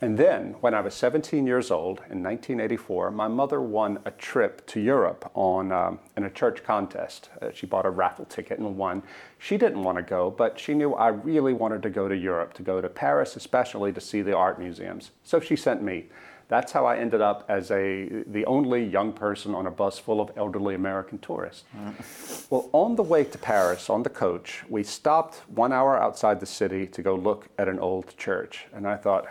And 0.00 0.16
then, 0.16 0.54
when 0.60 0.74
I 0.74 0.80
was 0.80 0.94
17 0.94 1.44
years 1.44 1.72
old 1.72 1.98
in 2.08 2.22
1984, 2.22 3.10
my 3.10 3.26
mother 3.26 3.60
won 3.60 3.98
a 4.04 4.12
trip 4.12 4.64
to 4.68 4.80
Europe 4.80 5.28
on 5.34 5.72
um, 5.72 5.98
in 6.16 6.22
a 6.22 6.30
church 6.30 6.62
contest. 6.62 7.30
Uh, 7.42 7.48
she 7.52 7.66
bought 7.66 7.84
a 7.84 7.90
raffle 7.90 8.24
ticket 8.24 8.60
and 8.60 8.76
won. 8.76 9.02
She 9.40 9.56
didn't 9.56 9.82
want 9.82 9.96
to 9.98 10.02
go, 10.02 10.30
but 10.30 10.58
she 10.58 10.74
knew 10.74 10.94
I 10.94 11.08
really 11.08 11.52
wanted 11.52 11.82
to 11.82 11.90
go 11.90 12.06
to 12.06 12.16
Europe, 12.16 12.54
to 12.54 12.62
go 12.62 12.80
to 12.80 12.88
Paris, 12.88 13.34
especially 13.34 13.92
to 13.92 14.00
see 14.00 14.22
the 14.22 14.36
art 14.36 14.60
museums. 14.60 15.10
So 15.24 15.40
she 15.40 15.56
sent 15.56 15.82
me. 15.82 16.06
That's 16.46 16.72
how 16.72 16.86
I 16.86 16.96
ended 16.96 17.20
up 17.20 17.44
as 17.48 17.70
a, 17.72 18.22
the 18.26 18.46
only 18.46 18.82
young 18.82 19.12
person 19.12 19.54
on 19.54 19.66
a 19.66 19.70
bus 19.70 19.98
full 19.98 20.20
of 20.20 20.30
elderly 20.36 20.76
American 20.76 21.18
tourists. 21.18 21.64
Mm. 21.76 22.50
well, 22.50 22.70
on 22.72 22.96
the 22.96 23.02
way 23.02 23.24
to 23.24 23.36
Paris, 23.36 23.90
on 23.90 24.02
the 24.02 24.10
coach, 24.10 24.62
we 24.68 24.82
stopped 24.82 25.42
one 25.48 25.72
hour 25.72 26.00
outside 26.00 26.40
the 26.40 26.46
city 26.46 26.86
to 26.86 27.02
go 27.02 27.16
look 27.16 27.48
at 27.58 27.68
an 27.68 27.78
old 27.80 28.16
church. 28.16 28.66
And 28.72 28.86
I 28.86 28.96
thought, 28.96 29.26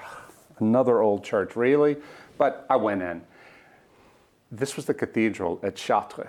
another 0.60 1.02
old 1.02 1.24
church, 1.24 1.56
really? 1.56 1.98
But 2.38 2.66
I 2.70 2.76
went 2.76 3.02
in. 3.02 3.22
This 4.52 4.76
was 4.76 4.86
the 4.86 4.94
cathedral 4.94 5.60
at 5.64 5.76
Chartres. 5.76 6.28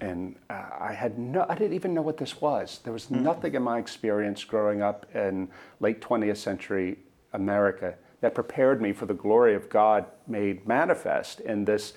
And 0.00 0.36
uh, 0.48 0.62
I 0.78 0.92
had 0.92 1.18
no, 1.18 1.44
I 1.48 1.56
didn't 1.56 1.74
even 1.74 1.92
know 1.92 2.02
what 2.02 2.16
this 2.16 2.40
was. 2.40 2.80
There 2.84 2.92
was 2.92 3.06
mm. 3.06 3.20
nothing 3.20 3.54
in 3.54 3.62
my 3.62 3.78
experience 3.78 4.44
growing 4.44 4.80
up 4.80 5.06
in 5.14 5.48
late 5.80 6.00
20th 6.00 6.36
century 6.36 6.98
America 7.32 7.94
that 8.20 8.34
prepared 8.34 8.80
me 8.80 8.92
for 8.92 9.06
the 9.06 9.14
glory 9.14 9.54
of 9.54 9.68
God 9.68 10.06
made 10.26 10.66
manifest 10.66 11.40
in 11.40 11.64
this 11.64 11.94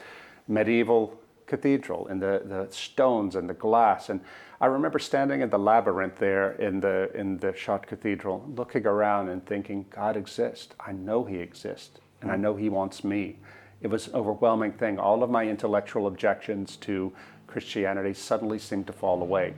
medieval 0.47 1.20
cathedral, 1.51 2.07
and 2.07 2.21
the, 2.21 2.41
the 2.45 2.67
stones 2.71 3.35
and 3.35 3.49
the 3.49 3.53
glass. 3.53 4.09
And 4.09 4.21
I 4.61 4.67
remember 4.67 4.99
standing 4.99 5.41
in 5.41 5.49
the 5.49 5.59
labyrinth 5.59 6.17
there 6.17 6.53
in 6.53 6.79
the, 6.79 7.11
in 7.13 7.37
the 7.39 7.51
Chartres 7.51 7.89
Cathedral, 7.89 8.49
looking 8.55 8.87
around 8.87 9.27
and 9.27 9.45
thinking, 9.45 9.85
God 9.89 10.15
exists. 10.15 10.73
I 10.79 10.93
know 10.93 11.25
He 11.25 11.39
exists, 11.39 11.99
and 12.21 12.31
I 12.31 12.37
know 12.37 12.55
He 12.55 12.69
wants 12.69 13.03
me. 13.03 13.39
It 13.81 13.87
was 13.87 14.07
an 14.07 14.15
overwhelming 14.15 14.71
thing. 14.71 14.97
All 14.97 15.23
of 15.23 15.29
my 15.29 15.45
intellectual 15.45 16.07
objections 16.07 16.77
to 16.77 17.11
Christianity 17.47 18.13
suddenly 18.13 18.57
seemed 18.57 18.87
to 18.87 18.93
fall 18.93 19.21
away. 19.21 19.53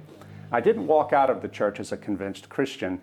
I 0.51 0.61
didn't 0.61 0.87
walk 0.87 1.13
out 1.13 1.29
of 1.29 1.43
the 1.43 1.47
church 1.47 1.79
as 1.79 1.91
a 1.91 1.97
convinced 1.97 2.49
Christian, 2.49 3.01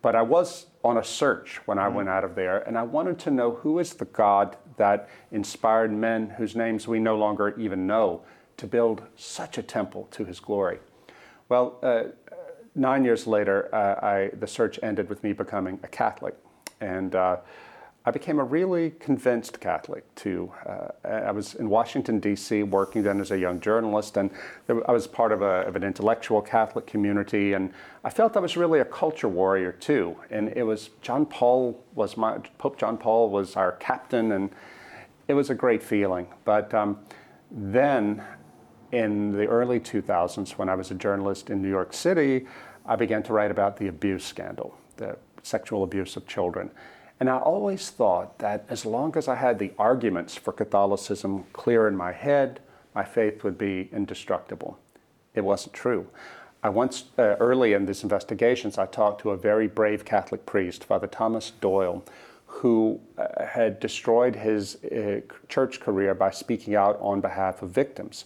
but 0.00 0.14
I 0.14 0.22
was 0.22 0.66
on 0.84 0.96
a 0.96 1.04
search 1.04 1.60
when 1.66 1.76
I 1.76 1.86
mm-hmm. 1.86 1.96
went 1.96 2.08
out 2.08 2.22
of 2.22 2.36
there, 2.36 2.58
and 2.68 2.78
I 2.78 2.84
wanted 2.84 3.18
to 3.20 3.32
know 3.32 3.56
who 3.56 3.80
is 3.80 3.94
the 3.94 4.04
God 4.04 4.56
that 4.78 5.08
inspired 5.30 5.92
men 5.92 6.30
whose 6.30 6.56
names 6.56 6.88
we 6.88 6.98
no 6.98 7.16
longer 7.16 7.54
even 7.58 7.86
know 7.86 8.22
to 8.56 8.66
build 8.66 9.02
such 9.16 9.58
a 9.58 9.62
temple 9.62 10.08
to 10.10 10.24
his 10.24 10.40
glory. 10.40 10.78
Well, 11.48 11.78
uh, 11.82 12.04
nine 12.74 13.04
years 13.04 13.26
later, 13.26 13.72
uh, 13.74 14.04
I, 14.04 14.30
the 14.38 14.46
search 14.46 14.78
ended 14.82 15.08
with 15.08 15.22
me 15.22 15.32
becoming 15.32 15.78
a 15.82 15.88
Catholic. 15.88 16.34
And 16.80 17.14
uh, 17.14 17.38
I 18.04 18.10
became 18.10 18.38
a 18.38 18.44
really 18.44 18.92
convinced 19.00 19.60
Catholic 19.60 20.14
too. 20.14 20.52
Uh, 20.64 20.88
I 21.04 21.30
was 21.30 21.54
in 21.56 21.68
Washington, 21.68 22.20
D.C., 22.20 22.62
working 22.62 23.02
then 23.02 23.20
as 23.20 23.30
a 23.30 23.38
young 23.38 23.60
journalist, 23.60 24.16
and 24.16 24.30
I 24.68 24.92
was 24.92 25.06
part 25.06 25.30
of, 25.30 25.42
a, 25.42 25.66
of, 25.66 25.76
an 25.76 25.82
intellectual 25.84 26.40
Catholic 26.40 26.86
community, 26.86 27.52
and 27.52 27.72
I 28.04 28.10
felt 28.10 28.36
I 28.36 28.40
was 28.40 28.56
really 28.56 28.80
a 28.80 28.84
culture 28.84 29.28
warrior 29.28 29.72
too. 29.72 30.16
And 30.30 30.48
it 30.56 30.62
was 30.62 30.90
John 31.02 31.26
Paul 31.26 31.84
was 31.94 32.16
my, 32.16 32.38
Pope 32.56 32.78
John 32.78 32.96
Paul 32.96 33.28
was 33.28 33.56
our 33.56 33.72
captain, 33.72 34.32
and 34.32 34.50
it 35.28 35.34
was 35.34 35.50
a 35.50 35.54
great 35.54 35.82
feeling. 35.82 36.26
But 36.44 36.72
um, 36.74 36.98
then 37.50 38.22
in 38.90 39.32
the 39.32 39.46
early 39.46 39.78
2000s, 39.78 40.52
when 40.52 40.68
I 40.68 40.74
was 40.74 40.90
a 40.90 40.94
journalist 40.94 41.50
in 41.50 41.62
New 41.62 41.68
York 41.68 41.92
City, 41.92 42.46
I 42.86 42.96
began 42.96 43.22
to 43.24 43.32
write 43.34 43.50
about 43.50 43.76
the 43.76 43.88
abuse 43.88 44.24
scandal, 44.24 44.74
the 44.96 45.16
sexual 45.42 45.84
abuse 45.84 46.16
of 46.16 46.26
children. 46.26 46.70
And 47.20 47.28
I 47.28 47.36
always 47.38 47.90
thought 47.90 48.38
that 48.38 48.64
as 48.68 48.86
long 48.86 49.16
as 49.16 49.28
I 49.28 49.34
had 49.34 49.58
the 49.58 49.72
arguments 49.78 50.36
for 50.36 50.52
Catholicism 50.52 51.44
clear 51.52 51.86
in 51.88 51.96
my 51.96 52.12
head, 52.12 52.60
my 52.94 53.04
faith 53.04 53.44
would 53.44 53.58
be 53.58 53.90
indestructible. 53.92 54.78
It 55.34 55.42
wasn't 55.42 55.74
true. 55.74 56.08
I 56.62 56.70
once, 56.70 57.04
uh, 57.18 57.36
early 57.38 57.72
in 57.72 57.86
these 57.86 58.02
investigations, 58.02 58.78
I 58.78 58.86
talked 58.86 59.20
to 59.22 59.30
a 59.30 59.36
very 59.36 59.68
brave 59.68 60.04
Catholic 60.04 60.46
priest, 60.46 60.84
Father 60.84 61.06
Thomas 61.06 61.50
Doyle, 61.50 62.04
who 62.48 63.00
uh, 63.16 63.44
had 63.44 63.78
destroyed 63.78 64.34
his 64.34 64.82
uh, 64.84 65.20
church 65.48 65.78
career 65.80 66.14
by 66.14 66.30
speaking 66.30 66.74
out 66.74 66.98
on 67.00 67.20
behalf 67.20 67.62
of 67.62 67.70
victims. 67.70 68.24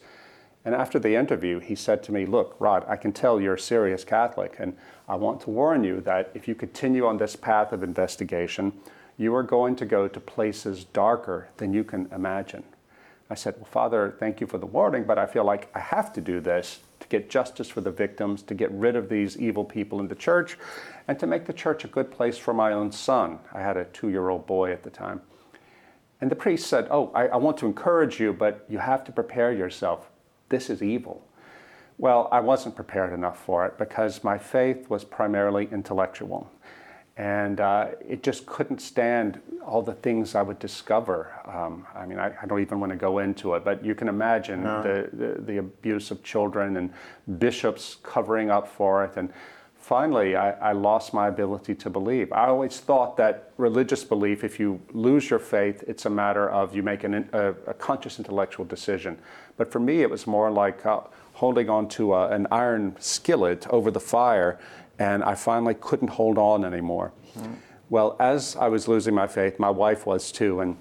And 0.65 0.75
after 0.75 0.99
the 0.99 1.17
interview, 1.17 1.59
he 1.59 1.75
said 1.75 2.03
to 2.05 2.13
me, 2.13 2.25
Look, 2.25 2.57
Rod, 2.59 2.85
I 2.89 2.97
can 2.97 3.13
tell 3.13 3.41
you're 3.41 3.55
a 3.55 3.61
serious 3.61 4.05
Catholic, 4.05 4.57
and 4.59 4.77
I 5.09 5.17
want 5.17 5.41
to 5.43 5.51
warn 5.51 5.83
you 5.85 6.01
that 6.03 6.31
if 6.35 6.47
you 6.47 6.55
continue 6.55 7.05
on 7.05 7.19
this 7.19 7.35
path 7.35 7.73
of 7.73 7.83
investigation, 7.83 8.73
you 9.19 9.35
are 9.35 9.43
going 9.43 9.77
to 9.77 9.85
go 9.85 10.09
to 10.09 10.21
places 10.21 10.85
darker 10.85 11.49
than 11.57 11.75
you 11.75 11.85
can 11.85 12.09
imagine. 12.13 12.63
I 13.29 13.35
said, 13.35 13.57
Well, 13.57 13.67
Father, 13.67 14.15
thank 14.19 14.41
you 14.41 14.47
for 14.47 14.59
the 14.59 14.67
warning, 14.67 15.05
but 15.05 15.19
I 15.19 15.27
feel 15.27 15.45
like 15.45 15.69
I 15.75 15.81
have 15.81 16.13
to 16.13 16.21
do 16.21 16.41
this 16.41 16.81
get 17.13 17.29
justice 17.29 17.69
for 17.69 17.83
the 17.83 17.91
victims, 17.91 18.43
to 18.43 18.55
get 18.55 18.71
rid 18.73 18.97
of 18.97 19.09
these 19.09 19.37
evil 19.37 19.65
people 19.65 20.01
in 20.01 20.09
the 20.09 20.15
church, 20.15 20.57
and 21.07 21.19
to 21.19 21.27
make 21.27 21.45
the 21.45 21.53
church 21.53 21.85
a 21.85 21.89
good 21.89 22.11
place 22.11 22.39
for 22.39 22.55
my 22.55 22.73
own 22.73 22.91
son. 22.91 23.39
I 23.53 23.61
had 23.61 23.77
a 23.77 23.85
two 23.85 24.09
year 24.09 24.31
old 24.31 24.47
boy 24.47 24.73
at 24.73 24.83
the 24.83 24.91
time. 24.91 25.21
And 26.23 26.31
the 26.31 26.37
priest 26.37 26.67
said, 26.67 26.89
Oh, 26.91 27.13
I, 27.15 27.27
I 27.27 27.37
want 27.37 27.59
to 27.59 27.67
encourage 27.67 28.19
you, 28.19 28.33
but 28.33 28.65
you 28.69 28.79
have 28.79 29.05
to 29.05 29.13
prepare 29.13 29.53
yourself. 29.53 30.09
This 30.49 30.71
is 30.71 30.83
evil. 30.83 31.23
Well, 31.99 32.29
I 32.33 32.41
wasn't 32.41 32.75
prepared 32.75 33.13
enough 33.13 33.39
for 33.39 33.67
it 33.67 33.77
because 33.77 34.25
my 34.25 34.39
faith 34.39 34.89
was 34.89 35.05
primarily 35.05 35.69
intellectual. 35.71 36.51
And 37.17 37.61
uh, 37.61 37.89
it 38.09 38.23
just 38.23 38.47
couldn't 38.47 38.81
stand 38.81 39.41
all 39.65 39.83
the 39.83 39.93
things 39.93 40.35
I 40.35 40.43
would 40.43 40.59
discover. 40.59 41.33
Um, 41.47 41.87
I 41.95 42.07
mean, 42.07 42.19
I, 42.19 42.33
I, 42.43 42.47
don't 42.47 42.61
even 42.61 42.81
want 42.81 42.91
to 42.91 42.97
go 42.97 43.19
into 43.19 43.55
it, 43.55 43.65
but 43.65 43.85
you 43.85 43.95
can 43.95 44.09
imagine 44.09 44.65
no. 44.65 44.83
the, 44.83 45.11
the, 45.13 45.43
the, 45.43 45.59
abuse 45.59 46.11
of 46.11 46.23
children 46.23 46.79
and 46.79 46.91
bishops 47.39 47.99
covering 48.03 48.51
up 48.51 48.67
for 48.67 49.05
it. 49.05 49.13
And 49.17 49.31
finally, 49.77 50.37
I, 50.37 50.53
I, 50.53 50.73
lost 50.73 51.13
my 51.13 51.29
ability 51.29 51.75
to 51.77 51.91
believe. 51.91 52.33
I 52.33 52.47
always 52.47 52.81
thought 52.81 53.17
that 53.19 53.53
religious 53.57 54.05
belief, 54.05 54.43
if 54.43 54.59
you 54.59 54.81
lose 54.93 55.29
your 55.29 55.39
faith, 55.39 55.85
it's 55.87 56.07
a 56.07 56.11
matter 56.11 56.49
of 56.51 56.75
you 56.75 56.83
make 56.83 57.05
an, 57.05 57.29
a, 57.33 57.51
a, 57.67 57.75
conscious 57.75 58.19
intellectual 58.19 58.65
decision. 58.65 59.19
But 59.57 59.71
for 59.71 59.81
me, 59.81 60.03
it 60.03 60.11
was 60.11 60.27
more 60.27 60.51
like 60.51 60.85
uh, 60.87 61.01
holding 61.35 61.69
on 61.69 61.89
to 61.89 62.15
a, 62.15 62.29
an 62.29 62.47
iron 62.51 62.97
skillet 63.01 63.67
over 63.69 63.91
the 63.91 64.01
fire, 64.01 64.59
and 64.99 65.23
I 65.25 65.35
finally 65.35 65.75
couldn't 65.75 66.09
hold 66.09 66.39
on 66.39 66.65
anymore. 66.65 67.13
Mm. 67.39 67.57
Well, 67.91 68.17
as 68.19 68.57
I 68.57 68.69
was 68.69 68.89
losing 68.89 69.15
my 69.15 69.27
faith, 69.27 69.59
my 69.59 69.71
wife 69.71 70.07
was 70.07 70.33
too, 70.33 70.61
and 70.61 70.77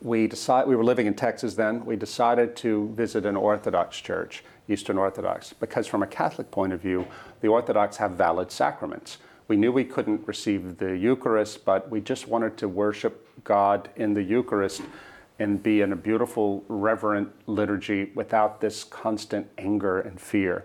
we 0.00 0.26
decided 0.26 0.68
we 0.68 0.76
were 0.76 0.84
living 0.84 1.06
in 1.06 1.14
Texas 1.14 1.54
then. 1.54 1.84
We 1.84 1.96
decided 1.96 2.56
to 2.56 2.92
visit 2.94 3.26
an 3.26 3.36
Orthodox 3.36 4.00
church, 4.00 4.42
Eastern 4.68 4.98
Orthodox, 4.98 5.52
because 5.52 5.86
from 5.86 6.02
a 6.02 6.06
Catholic 6.06 6.50
point 6.50 6.72
of 6.72 6.80
view, 6.80 7.06
the 7.40 7.48
Orthodox 7.48 7.96
have 7.98 8.12
valid 8.12 8.50
sacraments. 8.50 9.18
We 9.48 9.56
knew 9.56 9.70
we 9.72 9.84
couldn't 9.84 10.26
receive 10.26 10.78
the 10.78 10.96
Eucharist, 10.96 11.64
but 11.64 11.90
we 11.90 12.00
just 12.00 12.26
wanted 12.28 12.56
to 12.58 12.68
worship 12.68 13.28
God 13.44 13.90
in 13.96 14.14
the 14.14 14.22
Eucharist 14.22 14.82
and 15.38 15.62
be 15.62 15.80
in 15.80 15.92
a 15.92 15.96
beautiful, 15.96 16.64
reverent 16.68 17.28
liturgy 17.46 18.12
without 18.14 18.60
this 18.60 18.84
constant 18.84 19.48
anger 19.58 20.00
and 20.00 20.20
fear. 20.20 20.64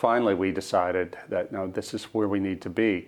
Finally, 0.00 0.32
we 0.32 0.50
decided 0.50 1.14
that 1.28 1.52
no, 1.52 1.66
this 1.66 1.92
is 1.92 2.04
where 2.04 2.26
we 2.26 2.40
need 2.40 2.62
to 2.62 2.70
be. 2.70 3.06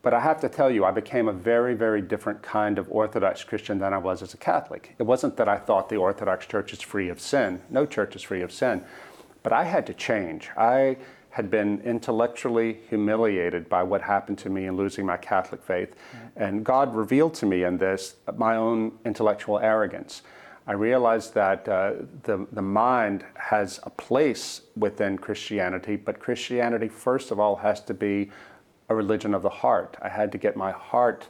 But 0.00 0.14
I 0.14 0.20
have 0.20 0.40
to 0.40 0.48
tell 0.48 0.70
you, 0.70 0.82
I 0.82 0.90
became 0.90 1.28
a 1.28 1.34
very, 1.34 1.74
very 1.74 2.00
different 2.00 2.42
kind 2.42 2.78
of 2.78 2.90
Orthodox 2.90 3.44
Christian 3.44 3.78
than 3.78 3.92
I 3.92 3.98
was 3.98 4.22
as 4.22 4.32
a 4.32 4.38
Catholic. 4.38 4.94
It 4.98 5.02
wasn't 5.02 5.36
that 5.36 5.50
I 5.50 5.58
thought 5.58 5.90
the 5.90 5.96
Orthodox 5.96 6.46
Church 6.46 6.72
is 6.72 6.80
free 6.80 7.10
of 7.10 7.20
sin. 7.20 7.60
No 7.68 7.84
church 7.84 8.16
is 8.16 8.22
free 8.22 8.40
of 8.40 8.52
sin. 8.52 8.82
But 9.42 9.52
I 9.52 9.64
had 9.64 9.86
to 9.86 9.92
change. 9.92 10.48
I 10.56 10.96
had 11.28 11.50
been 11.50 11.82
intellectually 11.82 12.78
humiliated 12.88 13.68
by 13.68 13.82
what 13.82 14.00
happened 14.00 14.38
to 14.38 14.48
me 14.48 14.64
in 14.64 14.78
losing 14.78 15.04
my 15.04 15.18
Catholic 15.18 15.62
faith. 15.62 15.90
Mm-hmm. 15.90 16.42
And 16.42 16.64
God 16.64 16.94
revealed 16.94 17.34
to 17.34 17.44
me 17.44 17.64
in 17.64 17.76
this 17.76 18.14
my 18.34 18.56
own 18.56 18.92
intellectual 19.04 19.58
arrogance. 19.58 20.22
I 20.66 20.72
realized 20.72 21.34
that 21.34 21.68
uh, 21.68 21.92
the, 22.22 22.46
the 22.52 22.62
mind 22.62 23.24
has 23.34 23.80
a 23.82 23.90
place 23.90 24.62
within 24.76 25.18
Christianity, 25.18 25.96
but 25.96 26.18
Christianity, 26.18 26.88
first 26.88 27.30
of 27.30 27.38
all, 27.38 27.56
has 27.56 27.80
to 27.82 27.94
be 27.94 28.30
a 28.88 28.94
religion 28.94 29.34
of 29.34 29.42
the 29.42 29.50
heart. 29.50 29.96
I 30.00 30.08
had 30.08 30.32
to 30.32 30.38
get 30.38 30.56
my 30.56 30.72
heart 30.72 31.28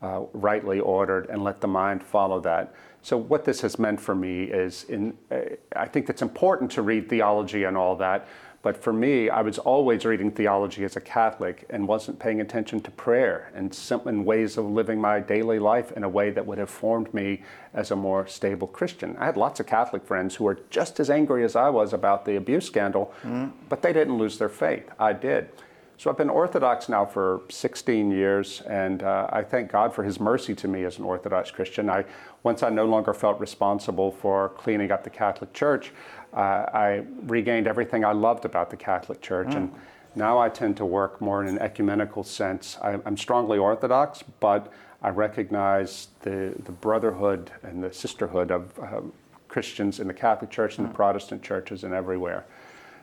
uh, 0.00 0.22
rightly 0.32 0.78
ordered 0.78 1.28
and 1.28 1.42
let 1.42 1.60
the 1.60 1.66
mind 1.66 2.04
follow 2.04 2.40
that. 2.40 2.72
So 3.02 3.16
what 3.16 3.44
this 3.44 3.60
has 3.62 3.78
meant 3.78 4.00
for 4.00 4.14
me 4.14 4.44
is, 4.44 4.84
in, 4.84 5.16
uh, 5.30 5.40
I 5.74 5.86
think 5.86 6.08
it's 6.08 6.22
important 6.22 6.70
to 6.72 6.82
read 6.82 7.08
theology 7.08 7.64
and 7.64 7.76
all 7.76 7.96
that, 7.96 8.28
but 8.60 8.76
for 8.76 8.92
me, 8.92 9.30
I 9.30 9.40
was 9.42 9.58
always 9.58 10.04
reading 10.04 10.32
theology 10.32 10.84
as 10.84 10.96
a 10.96 11.00
Catholic 11.00 11.64
and 11.70 11.86
wasn't 11.86 12.18
paying 12.18 12.40
attention 12.40 12.80
to 12.80 12.90
prayer 12.90 13.52
and, 13.54 13.72
some, 13.72 14.24
ways 14.24 14.56
of 14.56 14.64
living 14.64 15.00
my 15.00 15.20
daily 15.20 15.58
life 15.60 15.92
in 15.92 16.02
a 16.02 16.08
way 16.08 16.30
that 16.30 16.44
would 16.44 16.58
have 16.58 16.70
formed 16.70 17.12
me 17.14 17.42
as 17.72 17.92
a 17.92 17.96
more 17.96 18.26
stable 18.26 18.66
Christian. 18.66 19.16
I 19.18 19.26
had 19.26 19.36
lots 19.36 19.60
of 19.60 19.66
Catholic 19.66 20.04
friends 20.04 20.34
who 20.34 20.44
were 20.44 20.58
just 20.70 20.98
as 20.98 21.08
angry 21.08 21.44
as 21.44 21.54
I 21.54 21.68
was 21.68 21.92
about 21.92 22.24
the 22.24 22.36
abuse 22.36 22.66
scandal, 22.66 23.12
mm. 23.22 23.52
but 23.68 23.82
they 23.82 23.92
didn't 23.92 24.18
lose 24.18 24.38
their 24.38 24.48
faith. 24.48 24.90
I 24.98 25.12
did. 25.12 25.50
So 25.98 26.10
I've 26.10 26.16
been 26.16 26.30
Orthodox 26.30 26.88
now 26.88 27.04
for 27.04 27.42
16 27.48 28.12
years, 28.12 28.62
and 28.68 29.02
uh, 29.02 29.28
I 29.32 29.42
thank 29.42 29.72
God 29.72 29.92
for 29.92 30.04
His 30.04 30.20
mercy 30.20 30.54
to 30.54 30.68
me 30.68 30.84
as 30.84 30.98
an 30.98 31.04
Orthodox 31.04 31.50
Christian. 31.50 31.90
I, 31.90 32.04
once 32.44 32.62
I 32.62 32.70
no 32.70 32.86
longer 32.86 33.12
felt 33.12 33.40
responsible 33.40 34.12
for 34.12 34.50
cleaning 34.50 34.92
up 34.92 35.02
the 35.02 35.10
Catholic 35.10 35.52
Church, 35.52 35.92
uh, 36.32 36.66
I 36.72 37.04
regained 37.22 37.66
everything 37.66 38.04
I 38.04 38.12
loved 38.12 38.44
about 38.44 38.70
the 38.70 38.76
Catholic 38.76 39.20
Church, 39.20 39.48
mm. 39.48 39.56
and 39.56 39.74
now 40.14 40.38
I 40.38 40.48
tend 40.48 40.76
to 40.78 40.84
work 40.84 41.20
more 41.20 41.42
in 41.42 41.48
an 41.48 41.58
ecumenical 41.58 42.24
sense. 42.24 42.76
I, 42.82 42.98
am 43.04 43.16
strongly 43.16 43.58
Orthodox, 43.58 44.22
but 44.40 44.72
I 45.02 45.10
recognize 45.10 46.08
the, 46.20 46.54
the 46.64 46.72
brotherhood 46.72 47.50
and 47.62 47.82
the 47.82 47.92
sisterhood 47.92 48.50
of 48.50 48.78
uh, 48.78 49.00
Christians 49.48 50.00
in 50.00 50.08
the 50.08 50.14
Catholic 50.14 50.50
Church 50.50 50.78
and 50.78 50.86
mm. 50.86 50.90
the 50.90 50.96
Protestant 50.96 51.42
churches 51.42 51.84
and 51.84 51.94
everywhere. 51.94 52.44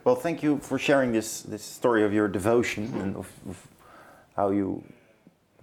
Well, 0.03 0.15
thank 0.15 0.43
you 0.43 0.59
for 0.59 0.77
sharing 0.77 1.11
this, 1.11 1.41
this 1.41 1.63
story 1.63 2.03
of 2.03 2.13
your 2.13 2.27
devotion 2.27 2.93
and 3.01 3.15
of, 3.15 3.31
of 3.49 3.67
how 4.35 4.51
you 4.51 4.83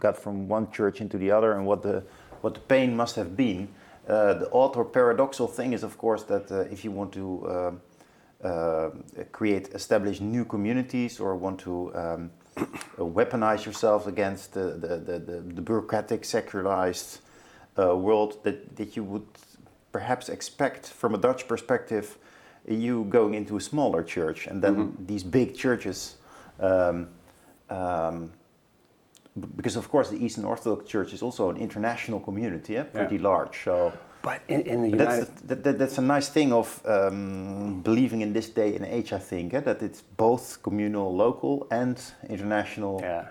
got 0.01 0.19
from 0.19 0.49
one 0.49 0.71
church 0.73 1.01
into 1.01 1.17
the 1.17 1.31
other 1.31 1.53
and 1.53 1.65
what 1.65 1.83
the, 1.83 2.03
what 2.41 2.55
the 2.55 2.61
pain 2.61 2.97
must 2.97 3.15
have 3.15 3.37
been. 3.37 3.69
Uh, 4.09 4.35
the 4.35 4.51
odd 4.53 4.77
or 4.77 4.85
paradoxal 4.85 5.49
thing 5.49 5.73
is, 5.73 5.83
of 5.83 5.97
course, 5.97 6.25
that 6.25 6.51
uh, 6.51 6.61
if 6.73 6.85
you 6.85 6.91
want 6.91 7.13
to 7.13 7.47
uh, 7.47 7.73
uh 8.45 8.91
create, 9.31 9.69
establish 9.75 10.21
new 10.21 10.45
communities 10.45 11.21
or 11.21 11.37
want 11.37 11.61
to 11.61 11.95
um, 11.95 12.31
weaponize 12.99 13.65
yourself 13.65 14.07
against 14.07 14.55
the, 14.55 14.73
the, 14.73 15.19
the, 15.19 15.19
the 15.55 15.63
bureaucratic, 15.63 16.25
secularized 16.25 17.21
uh, 17.79 17.97
world, 17.97 18.43
that, 18.43 18.77
that 18.77 18.97
you 18.97 19.05
would 19.05 19.27
perhaps 19.93 20.29
expect 20.29 20.87
from 20.87 21.15
a 21.15 21.19
Dutch 21.19 21.47
perspective 21.47 22.19
you 22.67 23.05
going 23.05 23.35
into 23.35 23.57
a 23.57 23.61
smaller 23.61 24.03
church, 24.03 24.47
and 24.47 24.63
then 24.63 24.77
mm-hmm. 24.77 25.07
these 25.07 25.23
big 25.23 25.57
churches, 25.57 26.17
um, 26.61 27.09
um, 27.71 28.33
because 29.57 29.77
of 29.77 29.89
course 29.89 30.11
the 30.11 30.23
Eastern 30.25 30.45
Orthodox 30.45 30.89
Church 30.89 31.13
is 31.13 31.23
also 31.23 31.51
an 31.51 31.57
international 31.57 32.21
community, 32.21 32.75
yeah? 32.75 32.85
pretty 32.85 33.17
yeah. 33.17 33.23
large. 33.23 33.65
So, 33.65 33.93
but 34.23 34.43
in, 34.49 34.61
in 34.63 34.83
the 34.83 34.91
United, 34.91 35.27
that's, 35.27 35.41
that, 35.43 35.65
that, 35.65 35.79
that's 35.79 35.99
a 35.99 36.03
nice 36.03 36.29
thing 36.29 36.53
of 36.53 36.81
um, 36.87 37.81
believing 37.83 38.21
in 38.21 38.33
this 38.33 38.49
day 38.51 38.77
and 38.77 38.85
age. 38.85 39.13
I 39.13 39.19
think 39.19 39.55
eh? 39.55 39.61
that 39.61 39.83
it's 39.83 40.03
both 40.03 40.63
communal, 40.63 41.15
local, 41.15 41.67
and 41.71 42.01
international. 42.29 43.01
Yeah 43.03 43.27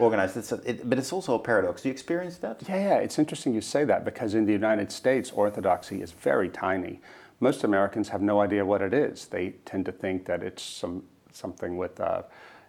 organized. 0.00 0.36
It's 0.36 0.52
a, 0.52 0.60
it, 0.64 0.88
but 0.88 0.96
it's 0.96 1.12
also 1.12 1.34
a 1.34 1.40
paradox. 1.40 1.82
Do 1.82 1.88
you 1.88 1.92
experience 1.92 2.38
that? 2.38 2.62
Yeah, 2.68 2.76
yeah. 2.76 2.94
It's 2.98 3.18
interesting 3.18 3.52
you 3.52 3.60
say 3.60 3.82
that 3.84 4.04
because 4.04 4.34
in 4.34 4.46
the 4.46 4.52
United 4.52 4.92
States, 4.92 5.32
Orthodoxy 5.32 6.02
is 6.02 6.12
very 6.12 6.48
tiny 6.48 7.00
most 7.40 7.64
Americans 7.64 8.08
have 8.08 8.22
no 8.22 8.40
idea 8.40 8.64
what 8.64 8.82
it 8.82 8.92
is. 8.92 9.26
They 9.26 9.50
tend 9.64 9.86
to 9.86 9.92
think 9.92 10.26
that 10.26 10.42
it's 10.42 10.62
some 10.62 11.04
something 11.32 11.76
with 11.76 12.00
uh, 12.00 12.22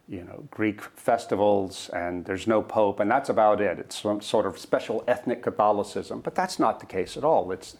you 0.09 0.23
know 0.23 0.43
Greek 0.49 0.81
festivals 0.81 1.89
and 1.89 2.25
there's 2.25 2.47
no 2.47 2.61
pope 2.61 2.99
and 2.99 3.09
that's 3.09 3.29
about 3.29 3.61
it. 3.61 3.77
It's 3.79 4.01
some 4.01 4.21
sort 4.21 4.45
of 4.45 4.57
special 4.57 5.03
ethnic 5.07 5.43
Catholicism, 5.43 6.21
but 6.21 6.33
that's 6.33 6.57
not 6.57 6.79
the 6.79 6.87
case 6.87 7.15
at 7.15 7.23
all. 7.23 7.51
It's 7.51 7.77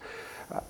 uh, 0.52 0.60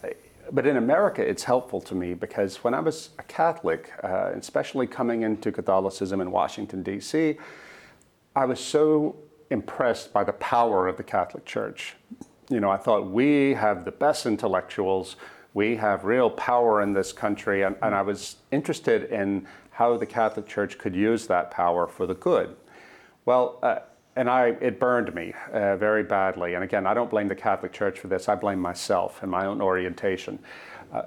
but 0.53 0.67
in 0.67 0.77
America, 0.77 1.23
it's 1.23 1.45
helpful 1.45 1.81
to 1.83 1.95
me 1.95 2.15
because 2.15 2.65
when 2.65 2.75
I 2.75 2.81
was 2.81 3.11
a 3.19 3.23
Catholic, 3.23 3.93
uh, 4.03 4.33
especially 4.35 4.87
coming 4.87 5.23
into 5.23 5.53
Catholicism 5.53 6.21
in 6.21 6.33
Washington, 6.33 6.83
D.C., 6.83 7.37
I 8.35 8.45
was 8.47 8.59
so 8.59 9.17
impressed 9.51 10.13
by 10.13 10.25
the 10.25 10.33
power 10.33 10.89
of 10.89 10.97
the 10.97 11.05
Catholic 11.05 11.45
Church. 11.45 11.95
You 12.49 12.59
know, 12.59 12.71
I 12.71 12.79
thought 12.79 13.07
we 13.11 13.55
have 13.55 13.85
the 13.85 13.93
best 13.93 14.27
intellectuals 14.27 15.17
we 15.53 15.77
have 15.77 16.05
real 16.05 16.31
power 16.31 16.81
in 16.81 16.93
this 16.93 17.13
country, 17.13 17.63
and, 17.63 17.77
and 17.83 17.95
I 17.95 18.03
was 18.03 18.37
interested 18.53 19.11
in 19.11 19.47
how 19.81 19.97
the 19.97 20.05
Catholic 20.05 20.47
Church 20.47 20.77
could 20.77 20.95
use 20.95 21.27
that 21.27 21.51
power 21.51 21.87
for 21.87 22.07
the 22.07 22.13
good. 22.13 22.55
Well, 23.25 23.59
uh, 23.63 23.79
and 24.15 24.29
I, 24.29 24.49
it 24.61 24.79
burned 24.79 25.15
me 25.15 25.33
uh, 25.55 25.79
very 25.79 26.03
badly. 26.03 26.53
And 26.53 26.63
again, 26.63 26.87
I 26.87 26.93
don't 26.93 27.09
blame 27.09 27.29
the 27.29 27.35
Catholic 27.35 27.73
Church 27.73 27.99
for 27.99 28.07
this. 28.07 28.29
I 28.29 28.35
blame 28.35 28.61
myself 28.61 29.23
and 29.23 29.31
my 29.31 29.47
own 29.47 29.63
orientation. 29.63 30.39
Uh, 30.93 31.05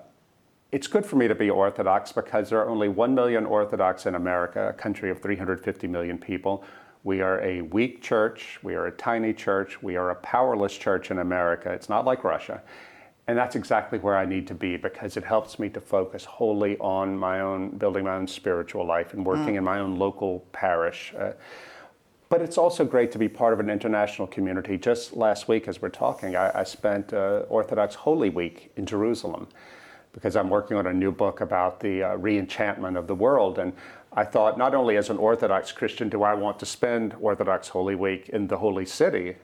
it's 0.72 0.88
good 0.88 1.06
for 1.06 1.18
me 1.18 1.28
to 1.28 1.36
be 1.36 1.52
Orthodox 1.52 2.12
because 2.12 2.50
there 2.50 2.62
are 2.62 2.68
only 2.68 2.88
1 2.88 3.14
million 3.14 3.46
Orthodox 3.46 4.08
in 4.08 4.16
America, 4.16 4.70
a 4.70 4.74
country 4.74 5.12
of 5.12 5.22
350 5.22 5.86
million 5.86 6.18
people. 6.18 6.64
We 7.04 7.22
are 7.22 7.40
a 7.42 7.62
weak 7.62 8.02
church. 8.02 8.58
We 8.64 8.74
are 8.74 8.88
a 8.88 8.92
tiny 8.92 9.36
church. 9.36 9.84
We 9.84 9.98
are 9.98 10.10
a 10.10 10.16
powerless 10.16 10.76
church 10.76 11.12
in 11.12 11.20
America. 11.20 11.72
It's 11.72 11.90
not 11.90 12.06
like 12.06 12.24
Russia. 12.24 12.64
And 13.28 13.38
that's 13.38 13.56
exactly 13.56 14.00
where 14.00 14.18
I 14.18 14.26
need 14.26 14.48
to 14.48 14.54
be 14.54 14.76
because 14.76 15.16
it 15.16 15.24
helps 15.24 15.58
me 15.58 15.70
to 15.70 15.80
focus 15.80 16.26
wholly 16.26 16.78
on 16.80 17.18
my 17.18 17.40
own, 17.40 17.78
building 17.78 18.04
my 18.04 18.16
own 18.16 18.28
spiritual 18.28 18.86
life 18.86 19.14
and 19.14 19.26
working 19.26 19.54
mm. 19.54 19.60
in 19.60 19.64
my 19.64 19.80
own 19.80 19.98
local 19.98 20.46
parish. 20.52 21.14
Uh, 21.18 21.32
but 22.28 22.42
it's 22.42 22.58
also 22.58 22.84
great 22.84 23.12
to 23.14 23.20
be 23.20 23.30
part 23.30 23.54
of 23.54 23.60
an 23.60 23.70
international 23.70 24.28
community. 24.28 24.78
Just 24.78 25.16
last 25.16 25.48
week, 25.48 25.68
as 25.68 25.82
we're 25.82 25.90
talking, 25.90 26.36
I, 26.36 26.62
I 26.62 26.64
spent 26.64 27.14
uh, 27.14 27.44
Orthodox 27.48 27.96
Holy 27.96 28.30
Week 28.30 28.72
in 28.76 28.86
Jerusalem. 28.86 29.48
because 30.14 30.36
I'm 30.36 30.50
working 30.50 30.78
on 30.78 30.88
a 30.88 30.94
new 30.94 31.12
book 31.12 31.42
about 31.42 31.80
the 31.80 32.04
uh, 32.04 32.18
reenchantment 32.18 32.98
of 32.98 33.08
the 33.08 33.16
world. 33.16 33.60
And 33.60 33.74
I 34.14 34.24
thought, 34.24 34.58
not 34.58 34.76
only 34.76 34.96
as 34.96 35.10
an 35.10 35.18
Orthodox 35.18 35.72
Christian 35.72 36.08
do 36.08 36.24
I 36.24 36.36
want 36.36 36.60
to 36.60 36.66
spend 36.66 37.16
Orthodox 37.20 37.68
Holy 37.68 37.96
Week 37.96 38.30
in 38.30 38.48
the 38.48 38.58
Holy 38.58 38.86
City, 38.86 39.36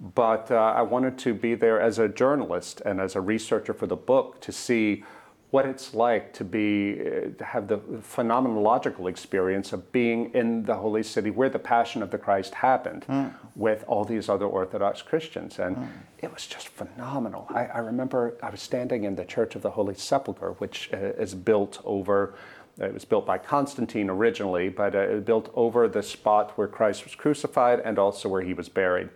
but 0.00 0.50
uh, 0.50 0.54
I 0.54 0.82
wanted 0.82 1.18
to 1.18 1.34
be 1.34 1.54
there 1.54 1.80
as 1.80 1.98
a 1.98 2.08
journalist 2.08 2.82
and 2.84 3.00
as 3.00 3.16
a 3.16 3.20
researcher 3.20 3.74
for 3.74 3.86
the 3.86 3.96
book 3.96 4.40
to 4.42 4.52
see 4.52 5.04
what 5.50 5.66
it's 5.66 5.94
like 5.94 6.32
to 6.32 6.42
be 6.42 7.00
uh, 7.00 7.28
to 7.38 7.44
have 7.44 7.68
the 7.68 7.78
phenomenological 7.78 9.08
experience 9.08 9.72
of 9.72 9.92
being 9.92 10.34
in 10.34 10.64
the 10.64 10.74
holy 10.74 11.02
city 11.04 11.30
where 11.30 11.48
the 11.48 11.60
passion 11.60 12.02
of 12.02 12.10
the 12.10 12.18
christ 12.18 12.54
happened 12.54 13.04
mm. 13.08 13.32
with 13.54 13.84
all 13.86 14.04
these 14.04 14.28
other 14.28 14.46
orthodox 14.46 15.00
christians 15.00 15.60
and 15.60 15.76
mm. 15.76 15.88
it 16.18 16.32
was 16.34 16.44
just 16.48 16.66
phenomenal 16.66 17.46
I, 17.50 17.66
I, 17.66 17.78
remember 17.78 18.36
i 18.42 18.50
was 18.50 18.60
standing 18.60 19.04
in 19.04 19.14
the 19.14 19.24
church 19.24 19.54
of 19.54 19.62
the 19.62 19.70
holy 19.70 19.94
sepulchre 19.94 20.54
which 20.58 20.90
uh, 20.92 20.96
is 20.96 21.36
built 21.36 21.80
over 21.84 22.34
it 22.80 22.92
was 22.92 23.04
built 23.04 23.24
by 23.24 23.38
Constantine 23.38 24.10
originally, 24.10 24.68
but 24.68 24.94
uh, 24.96 24.98
it 24.98 25.14
was 25.14 25.24
built 25.24 25.52
over 25.54 25.86
the 25.86 26.02
spot 26.02 26.58
where 26.58 26.66
Christ 26.66 27.04
was 27.04 27.14
crucified 27.14 27.80
and 27.80 27.98
also 27.98 28.28
where 28.28 28.42
he 28.42 28.52
was 28.52 28.68
buried. 28.68 29.10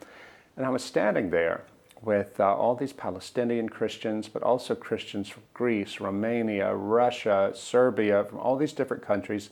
And 0.58 0.66
I 0.66 0.70
was 0.70 0.82
standing 0.82 1.30
there 1.30 1.62
with 2.02 2.40
uh, 2.40 2.52
all 2.52 2.74
these 2.74 2.92
Palestinian 2.92 3.68
Christians, 3.68 4.28
but 4.28 4.42
also 4.42 4.74
Christians 4.74 5.28
from 5.28 5.44
Greece, 5.54 6.00
Romania, 6.00 6.74
Russia, 6.74 7.52
Serbia, 7.54 8.24
from 8.24 8.38
all 8.38 8.56
these 8.56 8.72
different 8.72 9.04
countries 9.04 9.50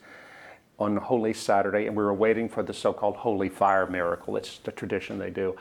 on 0.81 0.97
Holy 0.97 1.33
Saturday, 1.33 1.87
and 1.87 1.95
we 1.97 2.03
were 2.03 2.13
waiting 2.13 2.49
for 2.49 2.65
the 2.65 2.75
so 2.75 2.93
called 2.93 3.15
Holy 3.19 3.49
Fire 3.49 3.87
miracle. 3.87 4.37
It's 4.37 4.59
the 4.59 4.73
tradition 4.73 5.17
they 5.19 5.31
do. 5.31 5.57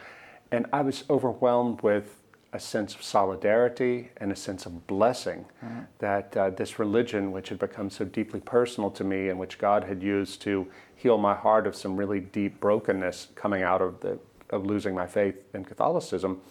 And 0.51 0.65
I 0.73 0.81
was 0.81 1.03
overwhelmed 1.11 1.81
with 1.81 2.21
a 2.51 2.59
sense 2.59 2.95
of 2.95 3.03
solidarity 3.03 4.09
and 4.17 4.31
a 4.31 4.35
sense 4.35 4.65
of 4.65 4.87
blessing 4.87 5.45
mm-hmm. 5.63 5.81
that 5.99 6.35
uh, 6.35 6.49
this 6.49 6.79
religion, 6.79 7.31
which 7.31 7.49
had 7.49 7.59
become 7.59 7.91
so 7.91 8.03
deeply 8.03 8.39
personal 8.39 8.89
to 8.89 9.03
me 9.03 9.29
and 9.29 9.37
which 9.37 9.59
God 9.59 9.83
had 9.83 10.01
used 10.01 10.41
to 10.41 10.67
heal 10.95 11.19
my 11.19 11.35
heart 11.35 11.67
of 11.67 11.75
some 11.75 11.95
really 11.97 12.19
deep 12.19 12.59
brokenness 12.59 13.27
coming 13.35 13.61
out 13.61 13.83
of, 13.83 13.99
the, 13.99 14.17
of 14.55 14.65
losing 14.65 14.95
my 14.95 15.05
faith 15.05 15.35
in 15.53 15.65
Catholicism, 15.65 16.41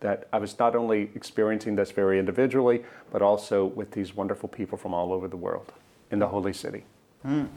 that 0.00 0.28
I 0.32 0.38
was 0.38 0.58
not 0.58 0.76
only 0.76 1.10
experiencing 1.14 1.76
this 1.76 1.90
very 1.90 2.18
individually, 2.18 2.84
but 3.10 3.20
also 3.20 3.66
with 3.66 3.90
these 3.90 4.14
wonderful 4.14 4.48
people 4.48 4.78
from 4.78 4.94
all 4.94 5.12
over 5.12 5.28
the 5.28 5.36
world 5.36 5.72
in 6.10 6.18
the 6.18 6.28
Holy 6.28 6.52
City. 6.52 6.84
Mm. 7.26 7.48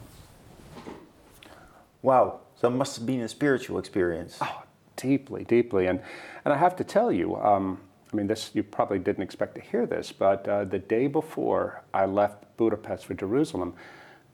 Wow, 2.01 2.39
so 2.59 2.67
it 2.67 2.71
must 2.71 2.97
have 2.97 3.05
been 3.05 3.21
a 3.21 3.27
spiritual 3.27 3.77
experience. 3.77 4.37
Oh, 4.41 4.63
deeply, 4.95 5.43
deeply. 5.43 5.85
And, 5.85 6.01
and 6.43 6.53
I 6.53 6.57
have 6.57 6.75
to 6.77 6.83
tell 6.83 7.11
you, 7.11 7.35
um, 7.35 7.79
I 8.11 8.15
mean, 8.15 8.27
this 8.27 8.51
you 8.53 8.63
probably 8.63 8.99
didn't 8.99 9.23
expect 9.23 9.55
to 9.55 9.61
hear 9.61 9.85
this, 9.85 10.11
but 10.11 10.47
uh, 10.47 10.65
the 10.65 10.79
day 10.79 11.07
before 11.07 11.83
I 11.93 12.05
left 12.05 12.57
Budapest 12.57 13.05
for 13.05 13.13
Jerusalem, 13.13 13.75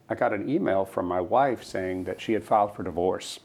I 0.10 0.15
got 0.15 0.34
an 0.34 0.49
email 0.49 0.86
from 0.86 1.06
my 1.06 1.19
wife 1.19 1.63
saying 1.63 2.06
that 2.06 2.21
she 2.21 2.34
had 2.34 2.43
filed 2.43 2.73
for 2.73 2.84
divorce. 2.84 3.41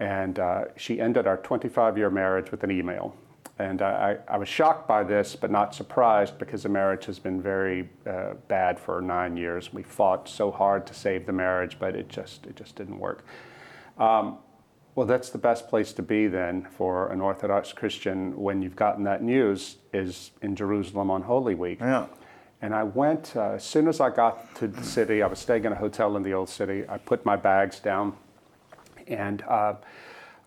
And 0.00 0.38
uh, 0.38 0.64
she 0.76 1.00
ended 1.00 1.26
our 1.26 1.36
25 1.36 1.96
year 1.96 2.10
marriage 2.10 2.50
with 2.50 2.64
an 2.64 2.70
email. 2.70 3.14
And 3.58 3.82
I, 3.82 4.18
I, 4.26 4.36
was 4.36 4.48
shocked 4.48 4.88
by 4.88 5.04
this, 5.04 5.36
but 5.36 5.48
not 5.48 5.76
surprised 5.76 6.38
because 6.38 6.64
the 6.64 6.68
marriage 6.68 7.04
has 7.04 7.20
been 7.20 7.40
very 7.40 7.88
uh, 8.04 8.34
bad 8.48 8.80
for 8.80 9.00
nine 9.00 9.36
years. 9.36 9.72
We 9.72 9.84
fought 9.84 10.28
so 10.28 10.50
hard 10.50 10.88
to 10.88 10.94
save 10.94 11.24
the 11.24 11.32
marriage, 11.32 11.76
but 11.78 11.94
it 11.94 12.08
just, 12.08 12.46
it 12.46 12.56
just 12.56 12.74
didn't 12.74 12.98
work. 12.98 13.24
Um, 13.96 14.38
well, 14.96 15.06
that's 15.06 15.30
the 15.30 15.38
best 15.38 15.68
place 15.68 15.92
to 15.92 16.02
be 16.02 16.26
then 16.26 16.66
for 16.76 17.12
an 17.12 17.20
Orthodox 17.20 17.72
Christian 17.72 18.36
when 18.36 18.60
you've 18.60 18.76
gotten 18.76 19.04
that 19.04 19.22
news 19.22 19.76
is 19.92 20.32
in 20.42 20.56
Jerusalem 20.56 21.10
on 21.10 21.22
Holy 21.22 21.54
Week. 21.54 21.78
Yeah. 21.80 22.06
And 22.60 22.74
I 22.74 22.82
went, 22.82 23.36
uh, 23.36 23.52
as 23.52 23.64
soon 23.64 23.88
as 23.88 24.00
I 24.00 24.10
got 24.10 24.54
to 24.56 24.66
the 24.66 24.82
city, 24.82 25.22
I 25.22 25.26
was 25.26 25.38
staying 25.38 25.64
in 25.64 25.72
a 25.72 25.76
hotel 25.76 26.16
in 26.16 26.22
the 26.22 26.32
old 26.32 26.48
city. 26.48 26.84
I 26.88 26.98
put 26.98 27.24
my 27.24 27.36
bags 27.36 27.78
down 27.78 28.16
and 29.08 29.42
uh, 29.42 29.74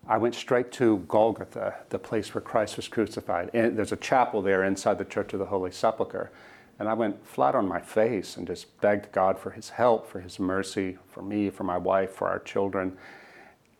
I 0.06 0.16
went 0.16 0.34
straight 0.34 0.72
to 0.72 1.04
Golgotha, 1.08 1.74
the 1.90 1.98
place 1.98 2.34
where 2.34 2.40
Christ 2.40 2.76
was 2.76 2.88
crucified. 2.88 3.50
And 3.52 3.76
there's 3.76 3.92
a 3.92 3.96
chapel 3.96 4.40
there 4.40 4.64
inside 4.64 4.98
the 4.98 5.04
Church 5.04 5.32
of 5.32 5.38
the 5.38 5.46
Holy 5.46 5.70
Sepulchre. 5.70 6.30
And 6.78 6.88
I 6.88 6.94
went 6.94 7.26
flat 7.26 7.54
on 7.54 7.66
my 7.66 7.80
face 7.80 8.36
and 8.36 8.46
just 8.46 8.80
begged 8.80 9.10
God 9.12 9.38
for 9.38 9.50
his 9.50 9.70
help, 9.70 10.08
for 10.08 10.20
his 10.20 10.38
mercy, 10.38 10.96
for 11.10 11.22
me, 11.22 11.50
for 11.50 11.64
my 11.64 11.76
wife, 11.76 12.12
for 12.12 12.28
our 12.28 12.38
children. 12.38 12.96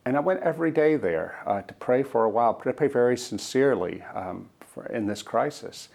And 0.04 0.16
I 0.16 0.20
went 0.20 0.40
every 0.40 0.70
day 0.70 0.96
there 0.96 1.38
uh, 1.46 1.62
to 1.62 1.74
pray 1.74 2.02
for 2.02 2.24
a 2.24 2.30
while, 2.30 2.54
to 2.54 2.72
pray 2.72 2.88
very 2.88 3.16
sincerely 3.16 4.02
um, 4.14 4.48
for, 4.60 4.86
in 4.86 5.06
this 5.06 5.22
crisis. 5.22 5.88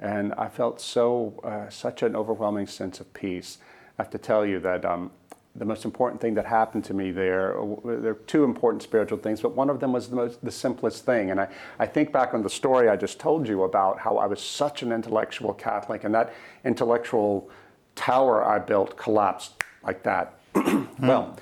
And 0.00 0.34
I 0.34 0.48
felt 0.48 0.80
so, 0.80 1.40
uh, 1.44 1.70
such 1.70 2.02
an 2.02 2.16
overwhelming 2.16 2.66
sense 2.66 3.00
of 3.00 3.12
peace. 3.14 3.58
I 3.98 4.02
have 4.02 4.10
to 4.10 4.18
tell 4.18 4.44
you 4.44 4.58
that 4.60 4.84
um, 4.84 5.10
the 5.58 5.64
most 5.64 5.84
important 5.84 6.20
thing 6.20 6.34
that 6.34 6.46
happened 6.46 6.84
to 6.84 6.94
me 6.94 7.10
there, 7.10 7.56
there 7.84 8.12
are 8.12 8.20
two 8.26 8.44
important 8.44 8.82
spiritual 8.82 9.18
things, 9.18 9.40
but 9.40 9.54
one 9.54 9.68
of 9.68 9.80
them 9.80 9.92
was 9.92 10.08
the, 10.08 10.16
most, 10.16 10.44
the 10.44 10.50
simplest 10.50 11.04
thing. 11.04 11.30
And 11.30 11.40
I, 11.40 11.48
I 11.78 11.86
think 11.86 12.12
back 12.12 12.32
on 12.32 12.42
the 12.42 12.50
story 12.50 12.88
I 12.88 12.96
just 12.96 13.18
told 13.18 13.48
you 13.48 13.64
about 13.64 13.98
how 13.98 14.16
I 14.18 14.26
was 14.26 14.40
such 14.40 14.82
an 14.82 14.92
intellectual 14.92 15.52
Catholic, 15.52 16.04
and 16.04 16.14
that 16.14 16.32
intellectual 16.64 17.50
tower 17.96 18.44
I 18.44 18.60
built 18.60 18.96
collapsed 18.96 19.62
like 19.82 20.02
that. 20.04 20.38
well, 21.00 21.36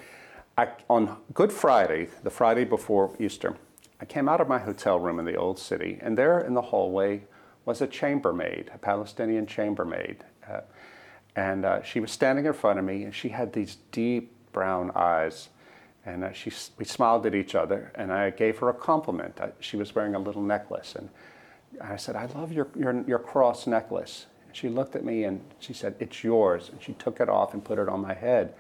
I, 0.57 0.69
on 0.89 1.19
Good 1.35 1.53
Friday, 1.53 2.09
the 2.23 2.31
Friday 2.31 2.65
before 2.65 3.15
Easter, 3.19 3.57
I 4.01 4.07
came 4.07 4.29
out 4.29 4.41
of 4.41 4.49
my 4.49 4.59
hotel 4.59 4.99
room 4.99 5.19
in 5.19 5.25
the 5.25 5.37
old 5.37 5.59
city, 5.59 5.99
and 6.01 6.17
there 6.17 6.41
in 6.41 6.55
the 6.55 6.63
hallway 6.63 7.23
was 7.67 7.83
a 7.83 7.87
chambermaid, 7.87 8.71
a 8.73 8.79
Palestinian 8.79 9.47
chambermaid. 9.47 10.25
Uh, 10.49 10.61
and 11.37 11.67
uh, 11.67 11.83
she 11.83 12.01
was 12.01 12.11
standing 12.11 12.47
in 12.47 12.55
front 12.55 12.79
of 12.79 12.85
me, 12.85 13.05
and 13.05 13.15
she 13.15 13.29
had 13.29 13.53
these 13.53 13.77
deep 13.93 14.33
brown 14.53 14.91
eyes. 14.95 15.51
And 16.07 16.25
uh, 16.25 16.33
she, 16.33 16.51
we 16.79 16.85
smiled 16.85 17.27
at 17.27 17.35
each 17.35 17.55
other, 17.55 17.93
and 17.95 18.13
I 18.13 18.31
gave 18.31 18.59
her 18.59 18.71
a 18.71 18.75
compliment. 18.75 19.39
I, 19.41 19.51
she 19.61 19.77
was 19.77 19.95
wearing 19.95 20.15
a 20.15 20.19
little 20.19 20.43
necklace, 20.43 20.95
and 20.95 21.11
I 21.81 21.97
said, 21.97 22.17
I 22.17 22.27
love 22.27 22.53
your, 22.53 22.69
your, 22.75 23.05
your 23.07 23.19
cross 23.19 23.67
necklace. 23.67 24.27
And 24.47 24.57
she 24.57 24.69
looked 24.69 24.97
at 24.97 25.05
me 25.05 25.25
and 25.25 25.43
she 25.59 25.73
said, 25.73 25.95
It's 25.99 26.25
yours. 26.25 26.71
And 26.71 26.83
she 26.83 26.95
took 26.95 27.21
it 27.21 27.29
off 27.29 27.53
and 27.53 27.63
put 27.63 27.79
it 27.79 27.89
on 27.89 28.01
my 28.01 28.15
head. 28.15 28.55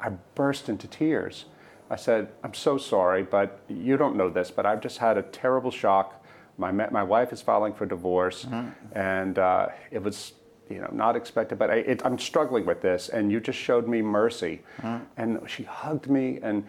I 0.00 0.10
burst 0.34 0.68
into 0.68 0.88
tears. 0.88 1.44
I 1.88 1.96
said, 1.96 2.28
I'm 2.42 2.54
so 2.54 2.78
sorry, 2.78 3.22
but 3.22 3.60
you 3.68 3.96
don't 3.96 4.16
know 4.16 4.28
this, 4.28 4.50
but 4.50 4.66
I've 4.66 4.80
just 4.80 4.98
had 4.98 5.16
a 5.16 5.22
terrible 5.22 5.70
shock. 5.70 6.24
My, 6.58 6.72
my 6.72 7.02
wife 7.02 7.32
is 7.32 7.40
filing 7.40 7.74
for 7.74 7.86
divorce, 7.86 8.46
mm-hmm. 8.46 8.70
and 8.98 9.38
uh, 9.38 9.68
it 9.90 10.02
was 10.02 10.32
you 10.68 10.80
know, 10.80 10.90
not 10.92 11.16
expected, 11.16 11.58
but 11.58 11.70
I, 11.70 11.96
am 12.04 12.18
struggling 12.18 12.66
with 12.66 12.80
this, 12.80 13.08
and 13.08 13.30
you 13.30 13.40
just 13.40 13.58
showed 13.58 13.86
me 13.88 14.02
mercy. 14.02 14.62
Mm-hmm. 14.78 15.04
And 15.16 15.40
she 15.48 15.62
hugged 15.62 16.08
me, 16.08 16.38
and 16.42 16.64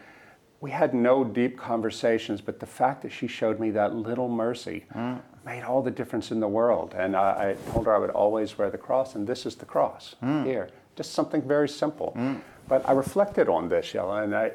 we 0.59 0.71
had 0.71 0.93
no 0.93 1.23
deep 1.23 1.57
conversations, 1.57 2.41
but 2.41 2.59
the 2.59 2.65
fact 2.65 3.01
that 3.03 3.11
she 3.11 3.27
showed 3.27 3.59
me 3.59 3.71
that 3.71 3.95
little 3.95 4.29
mercy 4.29 4.85
mm-hmm. 4.93 5.19
made 5.45 5.63
all 5.63 5.81
the 5.81 5.91
difference 5.91 6.31
in 6.31 6.39
the 6.39 6.47
world. 6.47 6.93
And 6.97 7.15
I, 7.15 7.55
I, 7.57 7.71
told 7.71 7.85
her 7.85 7.95
I 7.95 7.97
would 7.97 8.09
always 8.11 8.57
wear 8.57 8.69
the 8.69 8.77
cross, 8.77 9.15
and 9.15 9.27
this 9.27 9.45
is 9.45 9.55
the 9.55 9.65
cross 9.65 10.15
mm. 10.23 10.45
here. 10.45 10.69
Just 10.95 11.13
something 11.13 11.41
very 11.41 11.69
simple. 11.69 12.13
Mm. 12.17 12.41
But 12.67 12.87
I 12.87 12.91
reflected 12.91 13.49
on 13.49 13.69
this, 13.69 13.91
Jelle, 13.91 14.13
and 14.17 14.35
I, 14.35 14.51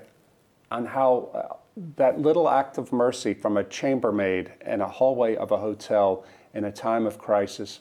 on 0.70 0.86
how 0.86 1.30
uh, 1.34 1.56
that 1.96 2.20
little 2.20 2.48
act 2.48 2.78
of 2.78 2.92
mercy 2.92 3.32
from 3.32 3.56
a 3.56 3.64
chambermaid 3.64 4.52
in 4.66 4.80
a 4.80 4.88
hallway 4.88 5.36
of 5.36 5.52
a 5.52 5.56
hotel 5.56 6.24
in 6.54 6.64
a 6.64 6.72
time 6.72 7.06
of 7.06 7.18
crisis 7.18 7.80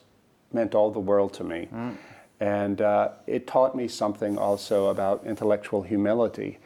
meant 0.54 0.76
all 0.76 0.92
the 0.92 1.00
world 1.00 1.34
to 1.34 1.44
me. 1.44 1.68
Mm. 1.74 1.98
And 2.40 2.82
uh, 2.82 3.10
it 3.28 3.46
taught 3.46 3.76
me 3.76 3.88
something 3.88 4.38
also 4.38 4.88
about 4.88 5.26
intellectual 5.26 5.84
humility 5.84 6.58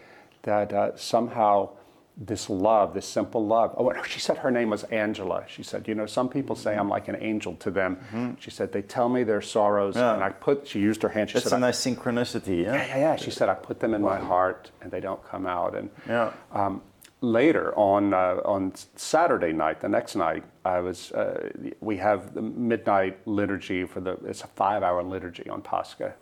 that 0.44 0.72
uh, 0.72 0.96
somehow 0.96 1.70
this 2.18 2.50
love, 2.50 2.94
this 2.94 3.06
simple 3.06 3.46
love. 3.46 3.76
Oh, 3.78 3.92
she 4.04 4.20
said 4.20 4.38
her 4.38 4.52
name 4.52 4.70
was 4.70 4.84
Angela. 4.86 5.44
She 5.48 5.64
said, 5.64 5.88
you 5.88 5.96
know, 5.96 6.06
some 6.06 6.30
people 6.30 6.56
say 6.56 6.78
I'm 6.78 6.88
like 6.88 7.08
an 7.10 7.18
angel 7.20 7.56
to 7.58 7.72
them. 7.72 7.98
Mm-hmm. 7.98 8.34
She 8.40 8.52
said 8.52 8.72
they 8.72 8.82
tell 8.82 9.10
me 9.10 9.24
their 9.24 9.42
sorrows, 9.42 9.96
yeah. 9.96 10.14
and 10.14 10.24
I 10.24 10.30
put. 10.30 10.68
She 10.68 10.80
used 10.80 11.02
her 11.02 11.10
hand. 11.10 11.30
She 11.30 11.34
That's 11.34 11.50
said, 11.50 11.58
a 11.58 11.60
nice 11.60 11.84
synchronicity. 11.84 12.64
Yeah? 12.64 12.76
yeah, 12.76 12.88
yeah, 12.88 12.98
yeah. 12.98 13.16
She 13.18 13.32
said 13.32 13.50
I 13.50 13.56
put 13.56 13.82
them 13.82 13.94
in 13.94 14.02
my 14.02 14.18
heart, 14.18 14.72
and 14.82 14.92
they 14.92 15.02
don't 15.02 15.24
come 15.26 15.46
out. 15.46 15.76
And 15.76 15.90
yeah. 16.08 16.32
Um, 16.54 16.82
later 17.26 17.74
on 17.78 18.14
uh, 18.14 18.40
on 18.46 18.74
Saturday 18.96 19.52
night, 19.52 19.82
the 19.82 19.90
next 19.90 20.16
night, 20.16 20.44
I 20.64 20.80
was. 20.80 21.12
Uh, 21.12 21.50
we 21.82 21.98
have 21.98 22.34
the 22.34 22.42
midnight 22.42 23.20
liturgy 23.26 23.86
for 23.86 24.00
the. 24.00 24.14
It's 24.26 24.44
a 24.44 24.48
five-hour 24.48 25.04
liturgy 25.04 25.50
on 25.50 25.62
Pascha, 25.62 26.14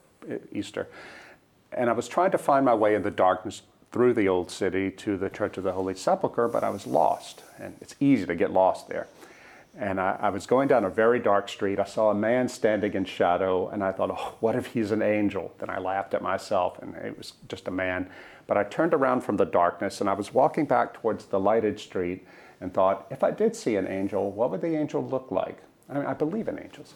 Easter, 0.52 0.88
and 1.72 1.90
I 1.90 1.94
was 1.94 2.08
trying 2.08 2.32
to 2.32 2.38
find 2.38 2.66
my 2.66 2.74
way 2.74 2.96
in 2.96 3.04
the 3.04 3.12
darkness 3.12 3.62
through 3.92 4.14
the 4.14 4.28
old 4.28 4.50
city 4.50 4.90
to 4.90 5.18
the 5.18 5.30
Church 5.30 5.58
of 5.58 5.64
the 5.64 5.72
Holy 5.72 5.94
Sepulchre, 5.94 6.48
but 6.48 6.64
I 6.64 6.70
was 6.70 6.88
lost, 6.88 7.44
and 7.60 7.76
it's 7.80 7.96
easy 8.00 8.26
to 8.26 8.36
get 8.36 8.52
lost 8.52 8.90
there. 8.90 9.08
And 9.78 10.00
I, 10.00 10.18
I, 10.20 10.30
was 10.30 10.46
going 10.46 10.68
down 10.68 10.84
a 10.84 10.90
very 10.90 11.20
dark 11.20 11.50
street. 11.50 11.80
I 11.80 11.84
saw 11.84 12.10
a 12.10 12.16
man 12.16 12.48
standing 12.48 12.94
in 12.94 13.06
shadow, 13.06 13.70
and 13.70 13.84
I 13.84 13.92
thought, 13.92 14.12
oh, 14.12 14.36
what 14.40 14.56
if 14.56 14.68
he's 14.68 14.92
an 14.92 15.02
angel? 15.02 15.54
Then 15.60 15.70
I 15.70 15.80
laughed 15.80 16.14
at 16.16 16.22
myself, 16.22 16.80
and 16.82 16.96
it 16.96 17.18
was 17.18 17.34
just 17.48 17.68
a 17.68 17.72
man. 17.72 18.10
But 18.48 18.58
I 18.58 18.64
turned 18.64 18.94
around 18.94 19.22
from 19.22 19.38
the 19.38 19.46
darkness, 19.46 20.02
and 20.02 20.10
I 20.10 20.14
was 20.14 20.34
walking 20.34 20.66
back 20.66 20.94
towards 20.94 21.26
the 21.26 21.40
lighted 21.40 21.80
street 21.80 22.26
and 22.60 22.74
thought, 22.74 23.08
if 23.10 23.24
I 23.24 23.32
did 23.32 23.56
see 23.56 23.76
an 23.76 23.88
angel, 23.88 24.32
what 24.32 24.52
would 24.52 24.62
the 24.62 24.76
angel 24.76 25.06
look 25.06 25.32
like? 25.32 25.58
I 25.90 25.94
mean, 25.96 26.06
I 26.06 26.14
believe 26.14 26.48
in 26.48 26.60
angels. 26.60 26.94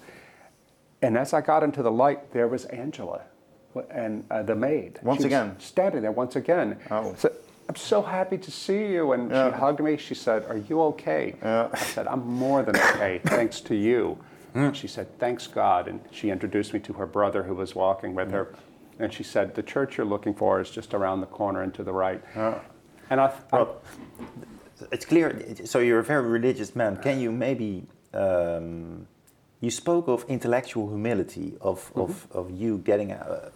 And 1.02 1.18
as 1.18 1.34
I 1.34 1.42
got 1.42 1.64
into 1.64 1.84
the 1.84 1.92
light, 1.92 2.32
there 2.34 2.48
was 2.48 2.66
Angela 2.66 3.22
and 3.92 4.26
uh, 4.32 4.42
the 4.44 4.56
maid. 4.56 5.00
Once 5.04 5.24
again? 5.24 5.56
Standing 5.60 6.02
there 6.02 6.12
once 6.12 6.36
again. 6.36 6.80
Oh. 6.90 7.14
So, 7.18 7.32
I'm 7.70 7.76
so 7.76 8.02
happy 8.02 8.38
to 8.38 8.50
see 8.50 8.88
you. 8.88 9.12
And 9.12 9.30
Yeah. 9.30 9.52
she 9.52 9.58
hugged 9.58 9.82
me. 9.82 9.98
She 9.98 10.16
said, 10.16 10.46
Are 10.46 10.58
you 10.58 10.82
okay? 10.84 11.36
Yeah. 11.44 11.70
I 11.72 11.78
said, 11.78 12.08
I'm 12.08 12.26
more 12.26 12.64
than 12.64 12.76
okay, 12.78 13.20
thanks 13.26 13.62
to 13.62 13.76
you. 13.76 14.18
She 14.74 14.88
said, 14.88 15.20
Thanks 15.20 15.46
God. 15.46 15.88
And 15.88 16.00
she 16.10 16.32
introduced 16.32 16.74
me 16.74 16.80
to 16.80 16.94
her 16.94 17.06
brother 17.06 17.44
who 17.44 17.54
was 17.54 17.76
walking 17.76 18.16
with 18.16 18.32
her. 18.32 18.56
And 19.00 19.14
she 19.14 19.24
said, 19.24 19.56
The 19.56 19.64
church 19.64 19.98
you're 19.98 20.08
looking 20.08 20.34
for 20.34 20.60
is 20.62 20.70
just 20.70 20.94
around 20.94 21.22
the 21.22 21.28
corner 21.28 21.62
and 21.62 21.74
to 21.76 21.84
the 21.84 21.94
right. 21.94 22.22
And 23.10 23.22
I, 23.22 23.26
I 23.28 23.32
Well, 23.52 23.82
it's 24.92 25.06
clear. 25.06 25.42
So 25.66 25.80
you're 25.80 26.00
a 26.00 26.04
very 26.04 26.28
religious 26.28 26.76
man. 26.76 26.98
Can 26.98 27.20
you 27.20 27.32
maybe? 27.32 27.84
Um, 28.14 29.08
you 29.60 29.72
spoke 29.72 30.08
of 30.08 30.24
intellectual 30.28 30.88
humility, 30.90 31.54
of 31.62 31.92
of, 31.96 32.28
of 32.32 32.52
you 32.52 32.78
getting 32.78 33.12
uh, 33.12 33.50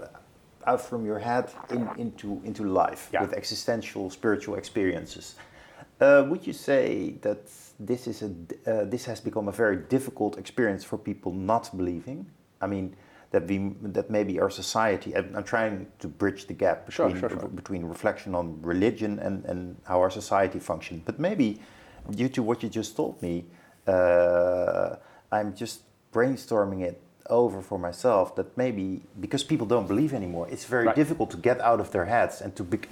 out 0.66 0.82
from 0.82 1.06
your 1.06 1.20
head 1.20 1.46
in, 1.70 1.88
into 1.98 2.42
into 2.44 2.64
life 2.64 3.10
Yeah. 3.14 3.22
with 3.22 3.34
existential 3.34 4.10
spiritual 4.10 4.56
experiences. 4.58 5.36
Uh, 6.00 6.26
would 6.30 6.48
you 6.48 6.54
say 6.54 7.16
that 7.22 7.40
this 7.80 8.08
is 8.08 8.22
a 8.24 8.30
uh, 8.30 8.86
this 8.90 9.06
has 9.06 9.22
become 9.22 9.48
a 9.48 9.52
very 9.52 9.78
difficult 9.90 10.38
experience 10.38 10.84
for 10.84 10.98
people 10.98 11.32
not 11.34 11.70
believing? 11.76 12.26
I 12.62 12.68
mean. 12.68 12.96
That, 13.32 13.48
we, 13.48 13.72
that 13.82 14.10
maybe 14.10 14.42
our 14.42 14.50
society, 14.50 15.16
I'm, 15.16 15.34
I'm 15.38 15.44
trying 15.44 15.88
to 16.00 16.08
bridge 16.10 16.48
the 16.48 16.54
gap 16.54 16.86
between, 16.86 17.18
sure, 17.18 17.30
sure. 17.30 17.48
between 17.48 17.86
reflection 17.86 18.36
on 18.36 18.62
religion 18.62 19.20
and, 19.20 19.46
and 19.46 19.78
how 19.86 20.00
our 20.02 20.10
society 20.12 20.60
functions. 20.60 21.02
But 21.06 21.18
maybe, 21.18 21.60
due 22.10 22.28
to 22.30 22.44
what 22.44 22.62
you 22.62 22.68
just 22.70 22.96
told 22.98 23.22
me, 23.22 23.46
uh, 23.88 24.96
I'm 25.32 25.56
just 25.56 25.84
brainstorming 26.12 26.82
it 26.82 27.02
over 27.30 27.62
for 27.62 27.80
myself 27.80 28.36
that 28.36 28.58
maybe 28.58 29.02
because 29.20 29.44
people 29.46 29.66
don't 29.66 29.88
believe 29.88 30.14
anymore, 30.14 30.48
it's 30.52 30.66
very 30.66 30.88
Right. 30.88 30.96
difficult 30.96 31.30
to 31.32 31.38
get 31.38 31.62
out 31.62 31.80
of 31.80 31.90
their 31.92 32.06
heads 32.06 32.42
and 32.42 32.54
to 32.56 32.64
bec 32.64 32.88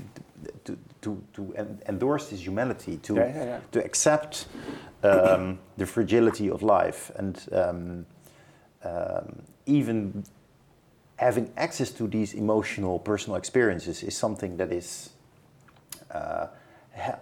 to, 0.63 0.77
to, 1.01 1.21
to 1.33 1.53
endorse 1.87 2.29
this 2.29 2.39
humanity, 2.47 2.97
to, 3.03 3.15
Yeah, 3.15 3.27
yeah, 3.35 3.43
yeah. 3.45 3.59
to 3.71 3.83
accept 3.83 4.47
um, 5.03 5.59
the 5.77 5.85
fragility 5.85 6.49
of 6.49 6.61
life 6.61 7.11
and 7.17 7.35
um, 7.51 8.05
um, 8.83 9.41
even 9.69 10.23
having 11.17 11.51
access 11.57 11.91
to 11.91 12.07
these 12.07 12.33
emotional 12.33 12.99
personal 12.99 13.37
experiences 13.37 14.03
is 14.03 14.15
something 14.17 14.57
that 14.57 14.71
is, 14.71 15.11
uh, 16.11 16.47
ha- 16.95 17.19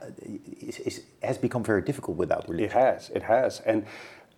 is, 0.61 0.79
is 0.79 1.01
has 1.21 1.37
become 1.37 1.63
very 1.63 1.81
difficult 1.81 2.17
without 2.17 2.47
religion. 2.47 2.69
It 2.69 2.73
has, 2.73 3.09
it 3.09 3.23
has. 3.23 3.61
And 3.65 3.85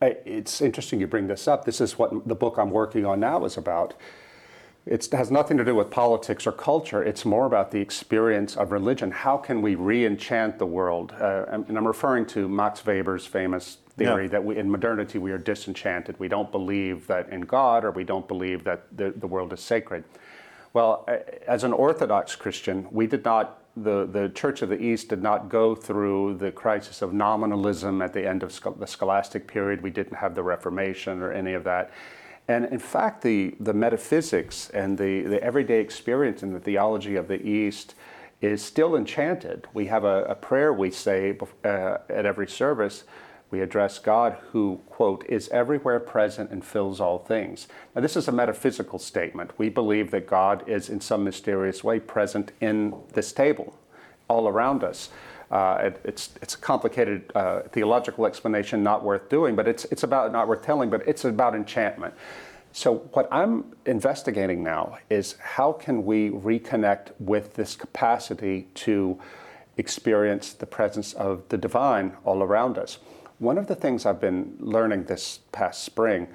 I, 0.02 0.18
it's 0.26 0.62
interesting 0.62 1.00
you 1.02 1.08
bring 1.08 1.28
this 1.28 1.48
up. 1.48 1.66
This 1.66 1.82
is 1.82 2.00
what 2.00 2.28
the 2.28 2.36
book 2.36 2.58
I'm 2.58 2.72
working 2.72 3.06
on 3.06 3.20
now 3.20 3.46
is 3.46 3.58
about. 3.58 3.94
It's, 4.90 5.06
it 5.06 5.14
has 5.14 5.30
nothing 5.30 5.56
to 5.58 5.64
do 5.64 5.76
with 5.76 5.92
politics 5.92 6.48
or 6.48 6.52
culture. 6.52 7.04
It's 7.04 7.24
more 7.24 7.46
about 7.46 7.70
the 7.70 7.80
experience 7.80 8.58
of 8.58 8.72
religion. 8.72 9.12
How 9.12 9.38
can 9.38 9.62
we 9.62 9.76
re 9.76 10.04
enchant 10.04 10.58
the 10.58 10.66
world? 10.66 11.14
Uh, 11.22 11.46
and 11.50 11.68
and 11.70 11.78
I'm 11.78 11.86
referring 11.88 12.26
to 12.28 12.50
Max 12.50 12.84
Weber's 12.84 13.28
famous 13.28 13.78
theory 13.96 14.24
Yeah. 14.24 14.30
that 14.30 14.44
we, 14.44 14.58
in 14.58 14.68
modernity 14.72 15.20
we 15.20 15.32
are 15.32 15.38
disenchanted. 15.38 16.20
We 16.20 16.28
don't 16.28 16.52
believe 16.52 17.06
that 17.06 17.30
in 17.30 17.42
God 17.42 17.86
or 17.86 17.92
we 17.92 18.04
don't 18.04 18.28
believe 18.28 18.64
that 18.64 18.86
the, 18.98 19.12
the 19.12 19.28
world 19.28 19.54
is 19.54 19.60
sacred. 19.60 20.06
Well, 20.74 21.08
as 21.48 21.64
an 21.64 21.74
Orthodox 21.74 22.36
Christian, 22.36 22.88
we 22.90 23.06
did 23.06 23.24
not, 23.24 23.60
the, 23.78 24.08
the 24.08 24.30
Church 24.30 24.64
of 24.64 24.70
the 24.70 24.82
East 24.82 25.10
did 25.10 25.22
not 25.22 25.50
go 25.50 25.76
through 25.76 26.38
the 26.38 26.52
crisis 26.52 27.04
of 27.04 27.14
nominalism 27.14 28.02
at 28.02 28.14
the 28.14 28.28
end 28.28 28.42
of 28.42 28.60
the 28.80 28.88
scholastic 28.88 29.48
period. 29.48 29.82
We 29.84 29.92
didn't 29.92 30.16
have 30.16 30.34
the 30.34 30.44
Reformation 30.44 31.22
or 31.22 31.32
any 31.32 31.54
of 31.54 31.64
that. 31.66 31.92
And 32.50 32.66
in 32.66 32.80
fact, 32.80 33.22
the, 33.22 33.54
the 33.60 33.76
metaphysics 33.76 34.72
and 34.72 34.98
the, 34.98 35.22
the 35.22 35.42
everyday 35.44 35.80
experience 35.80 36.42
in 36.42 36.52
the 36.52 36.60
theology 36.60 37.16
of 37.16 37.28
the 37.28 37.40
East 37.48 37.94
is 38.42 38.64
still 38.64 38.96
enchanted. 38.96 39.68
We 39.72 39.86
have 39.86 40.04
a, 40.04 40.24
a 40.24 40.34
prayer 40.34 40.74
we 40.74 40.90
say 40.90 41.38
uh, 41.64 41.98
at 42.10 42.26
every 42.26 42.48
service. 42.48 43.04
We 43.52 43.62
address 43.62 44.00
God 44.00 44.36
who, 44.52 44.82
quote, 44.90 45.26
is 45.30 45.48
everywhere 45.50 46.00
present 46.00 46.50
and 46.50 46.66
fills 46.66 47.00
all 47.00 47.20
things. 47.20 47.68
Now, 47.94 48.02
this 48.02 48.18
is 48.18 48.28
a 48.28 48.32
metaphysical 48.32 48.98
statement. 48.98 49.52
We 49.60 49.70
believe 49.70 50.10
that 50.10 50.26
God 50.26 50.68
is 50.68 50.90
in 50.90 51.02
some 51.02 51.24
mysterious 51.24 51.84
way 51.84 52.00
present 52.00 52.52
in 52.60 52.96
this 53.14 53.32
table, 53.32 53.78
all 54.28 54.48
around 54.48 54.84
us. 54.84 55.10
Uh, 55.52 55.78
it, 55.82 56.02
it's, 56.04 56.30
it's 56.42 56.56
a 56.56 56.58
complicated 56.58 57.32
uh, 57.36 57.62
theological 57.72 58.26
explanation, 58.26 58.84
not 58.84 59.04
worth 59.04 59.30
doing, 59.30 59.56
but 59.56 59.68
it's, 59.68 59.86
it's 59.86 60.04
about 60.04 60.32
not 60.32 60.48
worth 60.48 60.64
telling, 60.64 60.90
but 60.90 61.08
it's 61.08 61.26
about 61.26 61.56
enchantment. 61.56 62.14
So, 62.72 62.98
what 63.14 63.28
I'm 63.32 63.76
investigating 63.88 64.64
now 64.64 65.00
is 65.10 65.38
how 65.40 65.72
can 65.72 66.06
we 66.06 66.30
reconnect 66.30 67.14
with 67.20 67.56
this 67.56 67.76
capacity 67.76 68.68
to 68.76 69.20
experience 69.80 70.54
the 70.54 70.66
presence 70.66 71.14
of 71.14 71.42
the 71.50 71.58
divine 71.58 72.16
all 72.26 72.44
around 72.44 72.78
us. 72.78 73.00
One 73.40 73.58
of 73.58 73.68
the 73.68 73.76
things 73.76 74.06
I've 74.06 74.20
been 74.20 74.58
learning 74.60 75.06
this 75.06 75.40
past 75.54 75.84
spring, 75.84 76.28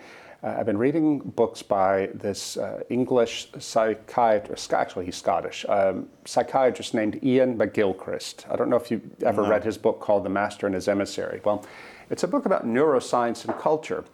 uh, 0.44 0.57
I've 0.59 0.66
been 0.66 0.78
reading 0.78 1.20
books 1.20 1.62
by 1.62 2.11
this 2.12 2.57
uh, 2.57 2.83
English 2.90 3.48
psychiatrist, 3.59 4.74
actually, 4.74 5.07
he's 5.07 5.16
Scottish, 5.16 5.64
um, 5.68 6.09
psychiatrist 6.26 6.92
named 6.92 7.18
Iain 7.24 7.57
McGilchrist. 7.57 8.50
I 8.52 8.57
don't 8.57 8.68
know 8.68 8.76
if 8.76 8.90
you've 8.90 9.22
ever 9.22 9.42
read 9.42 9.64
his 9.64 9.78
book 9.78 10.00
called 10.00 10.24
The 10.24 10.28
Master 10.28 10.66
and 10.66 10.74
His 10.74 10.87
Emissary. 10.87 11.40
Well, 11.44 11.64
it's 12.11 12.22
a 12.22 12.28
book 12.28 12.44
about 12.44 12.66
neuroscience 12.66 13.46
and 13.46 13.59
culture. 13.59 14.04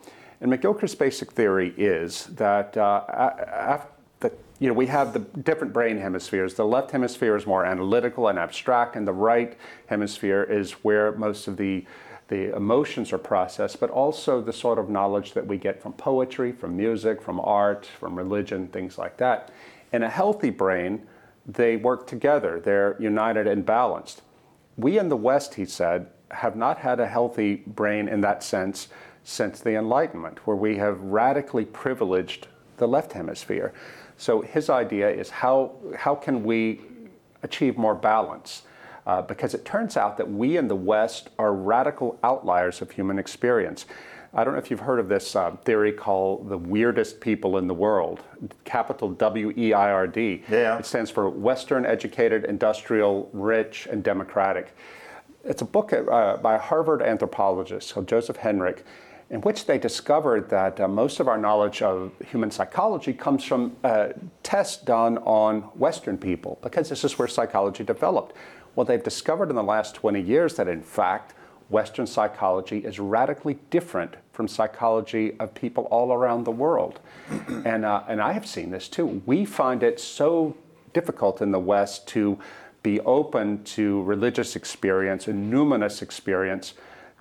And 0.40 0.52
McGilchrist's 0.52 0.94
basic 0.94 1.32
theory 1.32 1.74
is 1.76 2.26
that 2.26 2.76
uh, 2.76 3.02
a- 3.08 3.74
af- 3.74 3.86
that 4.20 4.32
you 4.58 4.68
know 4.68 4.74
we 4.74 4.86
have 4.86 5.12
the 5.12 5.18
different 5.18 5.72
brain 5.72 5.98
hemispheres. 5.98 6.54
The 6.54 6.64
left 6.64 6.92
hemisphere 6.92 7.36
is 7.36 7.46
more 7.46 7.64
analytical 7.64 8.28
and 8.28 8.38
abstract, 8.38 8.94
and 8.96 9.06
the 9.06 9.12
right 9.12 9.56
hemisphere 9.86 10.44
is 10.44 10.72
where 10.84 11.12
most 11.12 11.48
of 11.48 11.56
the 11.56 11.84
the 12.30 12.54
emotions 12.54 13.12
are 13.12 13.18
processed, 13.18 13.80
but 13.80 13.90
also 13.90 14.40
the 14.40 14.52
sort 14.52 14.78
of 14.78 14.88
knowledge 14.88 15.32
that 15.32 15.46
we 15.48 15.58
get 15.58 15.82
from 15.82 15.92
poetry, 15.92 16.52
from 16.52 16.76
music, 16.76 17.20
from 17.20 17.40
art, 17.40 17.84
from 17.98 18.16
religion, 18.16 18.68
things 18.68 18.96
like 18.96 19.16
that. 19.16 19.50
In 19.92 20.04
a 20.04 20.08
healthy 20.08 20.50
brain, 20.50 21.08
they 21.44 21.76
work 21.76 22.06
together. 22.06 22.60
They're 22.60 22.96
united 23.00 23.48
and 23.48 23.66
balanced. 23.66 24.22
We 24.76 24.96
in 24.96 25.08
the 25.08 25.16
West, 25.16 25.54
he 25.54 25.64
said, 25.64 26.06
have 26.30 26.54
not 26.54 26.78
had 26.78 27.00
a 27.00 27.06
healthy 27.08 27.56
brain 27.66 28.06
in 28.06 28.20
that 28.20 28.44
sense 28.44 28.86
since 29.24 29.58
the 29.58 29.74
Enlightenment, 29.74 30.46
where 30.46 30.56
we 30.56 30.76
have 30.76 31.00
radically 31.00 31.64
privileged 31.64 32.46
the 32.76 32.86
left 32.86 33.12
hemisphere. 33.12 33.74
So 34.16 34.40
his 34.40 34.70
idea 34.70 35.10
is 35.10 35.30
how, 35.30 35.72
how 35.96 36.14
can 36.14 36.44
we 36.44 36.82
achieve 37.42 37.76
more 37.76 37.96
balance? 37.96 38.62
Uh, 39.06 39.22
because 39.22 39.54
it 39.54 39.64
turns 39.64 39.96
out 39.96 40.16
that 40.16 40.30
we 40.30 40.56
in 40.56 40.68
the 40.68 40.76
West 40.76 41.30
are 41.38 41.52
radical 41.52 42.18
outliers 42.22 42.82
of 42.82 42.90
human 42.90 43.18
experience. 43.18 43.86
I 44.32 44.44
don't 44.44 44.52
know 44.52 44.60
if 44.60 44.70
you've 44.70 44.80
heard 44.80 45.00
of 45.00 45.08
this 45.08 45.34
uh, 45.34 45.56
theory 45.64 45.90
called 45.90 46.48
the 46.48 46.56
weirdest 46.56 47.20
people 47.20 47.58
in 47.58 47.66
the 47.66 47.74
world, 47.74 48.20
capital 48.64 49.10
W 49.10 49.52
E 49.56 49.72
I 49.72 49.90
R 49.90 50.06
D. 50.06 50.44
Yeah. 50.48 50.78
It 50.78 50.86
stands 50.86 51.10
for 51.10 51.28
Western 51.28 51.84
Educated, 51.84 52.44
Industrial, 52.44 53.28
Rich, 53.32 53.88
and 53.90 54.04
Democratic. 54.04 54.76
It's 55.44 55.62
a 55.62 55.64
book 55.64 55.92
uh, 55.92 56.36
by 56.36 56.54
a 56.54 56.58
Harvard 56.58 57.02
anthropologist 57.02 57.94
called 57.94 58.06
Joseph 58.06 58.36
Henrich, 58.36 58.82
in 59.30 59.40
which 59.40 59.66
they 59.66 59.78
discovered 59.78 60.48
that 60.50 60.78
uh, 60.78 60.86
most 60.86 61.18
of 61.18 61.26
our 61.26 61.38
knowledge 61.38 61.82
of 61.82 62.12
human 62.30 62.50
psychology 62.50 63.12
comes 63.12 63.42
from 63.42 63.74
uh, 63.82 64.08
tests 64.42 64.82
done 64.84 65.18
on 65.18 65.62
Western 65.74 66.18
people, 66.18 66.58
because 66.62 66.88
this 66.88 67.02
is 67.02 67.18
where 67.18 67.26
psychology 67.26 67.82
developed. 67.82 68.36
Well, 68.74 68.85
they've 68.85 69.02
discovered 69.02 69.50
in 69.50 69.56
the 69.56 69.62
last 69.62 69.94
20 69.94 70.20
years 70.20 70.56
that, 70.56 70.68
in 70.68 70.83
fact, 70.83 71.35
Western 71.70 72.06
psychology 72.06 72.78
is 72.78 72.98
radically 72.98 73.59
different 73.70 74.16
from 74.33 74.48
psychology 74.48 75.37
of 75.38 75.54
people 75.54 75.85
all 75.85 76.12
around 76.12 76.44
the 76.44 76.50
world. 76.50 77.00
and, 77.64 77.85
uh, 77.85 78.02
and 78.09 78.20
I 78.20 78.33
have 78.33 78.46
seen 78.46 78.70
this 78.70 78.88
too. 78.88 79.22
We 79.24 79.44
find 79.44 79.83
it 79.83 80.00
so 80.00 80.56
difficult 80.92 81.40
in 81.40 81.52
the 81.52 81.61
West 81.61 82.09
to 82.09 82.38
be 82.83 83.00
open 83.00 83.62
to 83.62 84.02
religious 84.02 84.56
experience 84.56 85.28
and 85.28 85.52
numinous 85.52 86.02
experience, 86.02 86.74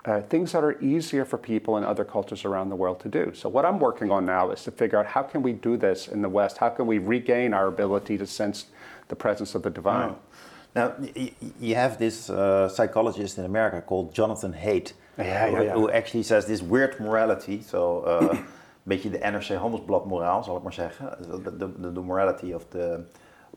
uh, 0.06 0.22
things 0.22 0.52
that 0.52 0.64
are 0.64 0.80
easier 0.80 1.24
for 1.24 1.36
people 1.36 1.76
in 1.76 1.84
other 1.84 2.04
cultures 2.04 2.44
around 2.44 2.70
the 2.70 2.76
world 2.76 2.98
to 3.00 3.08
do. 3.08 3.32
So 3.34 3.48
what 3.48 3.66
I'm 3.66 3.78
working 3.78 4.10
on 4.10 4.24
now 4.24 4.50
is 4.50 4.64
to 4.64 4.70
figure 4.70 4.98
out 4.98 5.06
how 5.06 5.22
can 5.22 5.42
we 5.42 5.52
do 5.52 5.76
this 5.76 6.08
in 6.08 6.22
the 6.22 6.28
West? 6.28 6.58
How 6.58 6.70
can 6.70 6.86
we 6.86 6.98
regain 6.98 7.52
our 7.52 7.66
ability 7.66 8.16
to 8.18 8.26
sense 8.26 8.66
the 9.08 9.16
presence 9.16 9.54
of 9.54 9.62
the 9.62 9.70
divine? 9.70 10.14
Now, 10.74 10.92
you 11.60 11.74
have 11.74 11.98
this 11.98 12.30
uh, 12.30 12.68
psychologist 12.68 13.38
in 13.38 13.44
America 13.44 13.80
called 13.80 14.14
Jonathan 14.14 14.52
Haidt, 14.52 14.92
Yeah, 15.18 15.24
yeah, 15.24 15.50
who, 15.50 15.64
yeah. 15.64 15.72
who 15.72 15.90
actually 15.90 16.22
says 16.22 16.46
this 16.46 16.62
weird 16.62 16.98
morality. 17.00 17.62
So, 17.62 18.04
uh, 18.06 18.28
een 18.30 18.44
beetje 18.82 19.10
de 19.10 19.18
NRC 19.18 19.48
Handelsblad 19.48 20.06
moraal, 20.06 20.42
zal 20.42 20.56
ik 20.56 20.62
maar 20.62 20.72
zeggen. 20.72 21.16
De, 21.42 21.56
de, 21.56 21.80
de, 21.80 21.92
de 21.92 22.00
morality 22.00 22.52
of 22.52 22.64
the, 22.68 23.04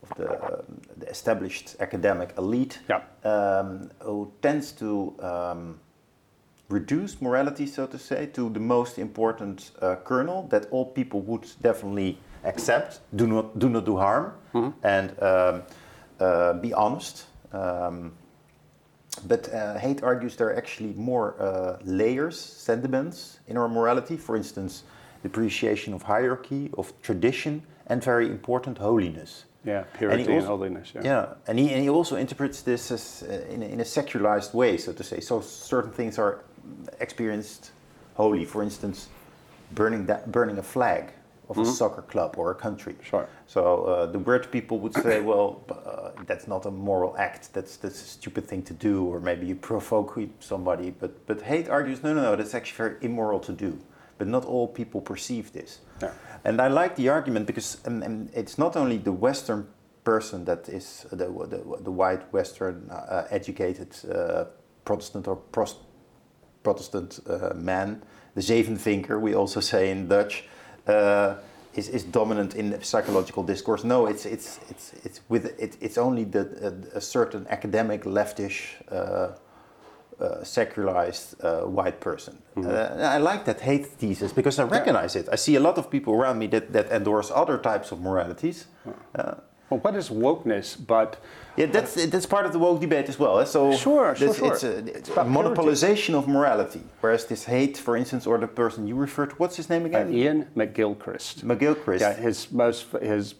of 0.00 0.08
the, 0.16 0.28
um, 0.28 0.80
the 0.98 1.08
established 1.08 1.76
academic 1.78 2.32
elite, 2.36 2.80
um, 3.22 3.90
who 3.98 4.32
tends 4.40 4.72
to 4.72 5.14
um, 5.22 5.80
reduced 6.68 7.20
morality, 7.20 7.66
so 7.66 7.86
to 7.86 7.98
say, 7.98 8.26
to 8.26 8.50
the 8.50 8.60
most 8.60 8.98
important 8.98 9.72
uh, 9.80 9.94
kernel 10.04 10.46
that 10.48 10.66
all 10.70 10.92
people 10.92 11.20
would 11.20 11.46
definitely 11.60 12.18
accept, 12.42 13.00
do 13.10 13.26
not 13.26 13.58
do, 13.58 13.68
not 13.68 13.84
do 13.84 13.96
harm, 13.96 14.32
mm-hmm. 14.52 14.70
and 14.82 15.10
um, 15.10 15.26
uh, 15.26 15.60
be 16.18 16.72
honest. 16.72 17.26
Um, 17.52 18.12
but 19.26 19.48
uh, 19.52 19.78
Haidt 19.78 20.02
argues 20.02 20.36
there 20.36 20.48
are 20.48 20.56
actually 20.56 20.92
more 20.94 21.40
uh, 21.40 21.78
layers, 21.84 22.38
sentiments 22.38 23.38
in 23.46 23.56
our 23.56 23.68
morality. 23.68 24.16
For 24.16 24.36
instance, 24.36 24.84
the 25.22 25.28
appreciation 25.28 25.94
of 25.94 26.02
hierarchy, 26.02 26.70
of 26.76 26.92
tradition, 27.02 27.62
and 27.86 28.02
very 28.02 28.28
important, 28.28 28.78
holiness. 28.78 29.44
Yeah, 29.64 29.84
purity 29.96 30.22
and, 30.22 30.32
also, 30.32 30.38
and 30.38 30.46
holiness. 30.46 30.92
Yeah. 30.94 31.00
yeah, 31.04 31.34
and 31.46 31.58
he, 31.58 31.70
and 31.72 31.82
he 31.82 31.88
also 31.88 32.16
interprets 32.16 32.60
this 32.60 32.90
as 32.90 33.24
uh, 33.26 33.32
in, 33.50 33.62
a, 33.62 33.66
in 33.66 33.80
a 33.80 33.84
secularized 33.84 34.52
way, 34.52 34.76
so 34.76 34.92
to 34.92 35.02
say. 35.02 35.20
So 35.20 35.40
certain 35.40 35.90
things 35.90 36.18
are 36.18 36.40
experienced 37.00 37.70
holy. 38.14 38.44
For 38.44 38.62
instance, 38.62 39.08
burning 39.72 40.06
that, 40.06 40.30
burning 40.30 40.58
a 40.58 40.62
flag 40.62 41.12
of 41.48 41.56
mm-hmm. 41.56 41.68
a 41.68 41.72
soccer 41.72 42.02
club 42.02 42.34
or 42.38 42.50
a 42.50 42.54
country. 42.54 42.96
Sure. 43.02 43.28
So 43.46 43.84
uh, 43.84 44.06
the 44.06 44.18
word 44.18 44.50
people 44.50 44.78
would 44.80 44.94
say, 44.94 45.20
well, 45.20 45.62
uh, 45.70 46.22
that's 46.26 46.48
not 46.48 46.66
a 46.66 46.70
moral 46.70 47.16
act. 47.18 47.52
That's 47.52 47.76
that's 47.76 48.00
a 48.02 48.06
stupid 48.06 48.46
thing 48.46 48.62
to 48.62 48.74
do, 48.74 49.04
or 49.04 49.20
maybe 49.20 49.46
you 49.46 49.54
provoke 49.54 50.18
somebody. 50.40 50.90
But 50.90 51.26
but 51.26 51.40
Haidt 51.40 51.68
argues, 51.68 52.02
no, 52.02 52.14
no, 52.14 52.22
no. 52.22 52.36
That's 52.36 52.54
actually 52.54 52.76
very 52.76 52.96
immoral 53.02 53.40
to 53.40 53.52
do. 53.52 53.78
But 54.16 54.28
not 54.28 54.44
all 54.44 54.68
people 54.68 55.00
perceive 55.00 55.52
this. 55.52 55.80
Yeah. 56.00 56.12
And 56.44 56.60
I 56.60 56.68
like 56.68 56.94
the 56.96 57.08
argument 57.08 57.46
because 57.46 57.78
um, 57.86 58.02
um, 58.02 58.28
it's 58.32 58.58
not 58.58 58.76
only 58.76 58.98
the 58.98 59.12
Western 59.12 59.66
person 60.04 60.44
that 60.44 60.68
is 60.68 61.06
the 61.10 61.26
the, 61.26 61.82
the 61.82 61.90
white 61.90 62.32
Western 62.32 62.88
uh, 62.90 63.26
educated 63.30 63.96
uh, 64.10 64.44
Protestant 64.84 65.28
or 65.28 65.36
Prost 65.52 65.76
Protestant 66.62 67.20
uh, 67.28 67.52
man, 67.54 68.02
the 68.34 68.40
zevenvinker, 68.40 69.20
we 69.20 69.34
also 69.34 69.60
say 69.60 69.90
in 69.90 70.08
Dutch 70.08 70.44
uh, 70.86 71.34
is, 71.74 71.88
is 71.88 72.04
dominant 72.04 72.54
in 72.54 72.80
psychological 72.82 73.42
discourse. 73.42 73.84
No, 73.84 74.06
it's 74.06 74.26
it's 74.26 74.60
it's 74.70 74.92
it's 75.04 75.20
with 75.28 75.46
it, 75.58 75.76
it's 75.80 75.98
only 75.98 76.24
the 76.24 76.84
a, 76.94 76.98
a 76.98 77.00
certain 77.00 77.46
academic 77.48 78.04
leftish. 78.04 78.74
Uh, 78.90 79.36
uh, 80.20 80.44
secularized 80.44 81.34
uh, 81.42 81.62
white 81.62 81.98
person. 81.98 82.40
Mm-hmm. 82.56 82.70
Uh, 82.70 83.02
I 83.04 83.18
like 83.18 83.44
that 83.46 83.58
Haidt 83.58 83.86
thesis 83.86 84.32
because 84.32 84.60
I 84.60 84.62
recognize 84.62 85.16
yeah. 85.16 85.22
it. 85.22 85.28
I 85.32 85.34
see 85.34 85.56
a 85.56 85.60
lot 85.60 85.76
of 85.76 85.90
people 85.90 86.14
around 86.14 86.38
me 86.38 86.46
that, 86.46 86.72
that 86.72 86.92
endorse 86.92 87.32
other 87.34 87.58
types 87.58 87.90
of 87.90 88.00
moralities. 88.00 88.66
Uh, 89.14 89.34
well, 89.70 89.80
what 89.80 89.96
is 89.96 90.08
wokeness 90.10 90.76
but 90.86 91.20
yeah, 91.56 91.66
that's 91.66 91.94
that's 92.06 92.26
part 92.26 92.46
of 92.46 92.52
the 92.52 92.58
woke 92.58 92.80
debate 92.80 93.08
as 93.08 93.18
well. 93.18 93.44
So 93.46 93.76
sure, 93.76 94.16
sure, 94.16 94.34
sure. 94.34 94.52
It's 94.52 94.64
a, 94.64 94.78
it's 94.78 95.08
a 95.10 95.24
monopolization 95.24 96.14
of 96.14 96.26
morality. 96.26 96.82
Whereas 97.00 97.26
this 97.26 97.44
Haidt, 97.44 97.76
for 97.76 97.96
instance, 97.96 98.26
or 98.26 98.38
the 98.38 98.48
person 98.48 98.88
you 98.88 98.96
referred 98.96 99.30
to, 99.30 99.36
what's 99.36 99.56
his 99.56 99.70
name 99.70 99.86
again? 99.86 100.08
Uh, 100.08 100.16
Iain 100.16 100.46
McGilchrist. 100.56 101.44
McGilchrist. 101.44 102.00
Yeah, 102.00 102.14
his 102.14 102.50
most 102.50 102.86
his 103.00 103.36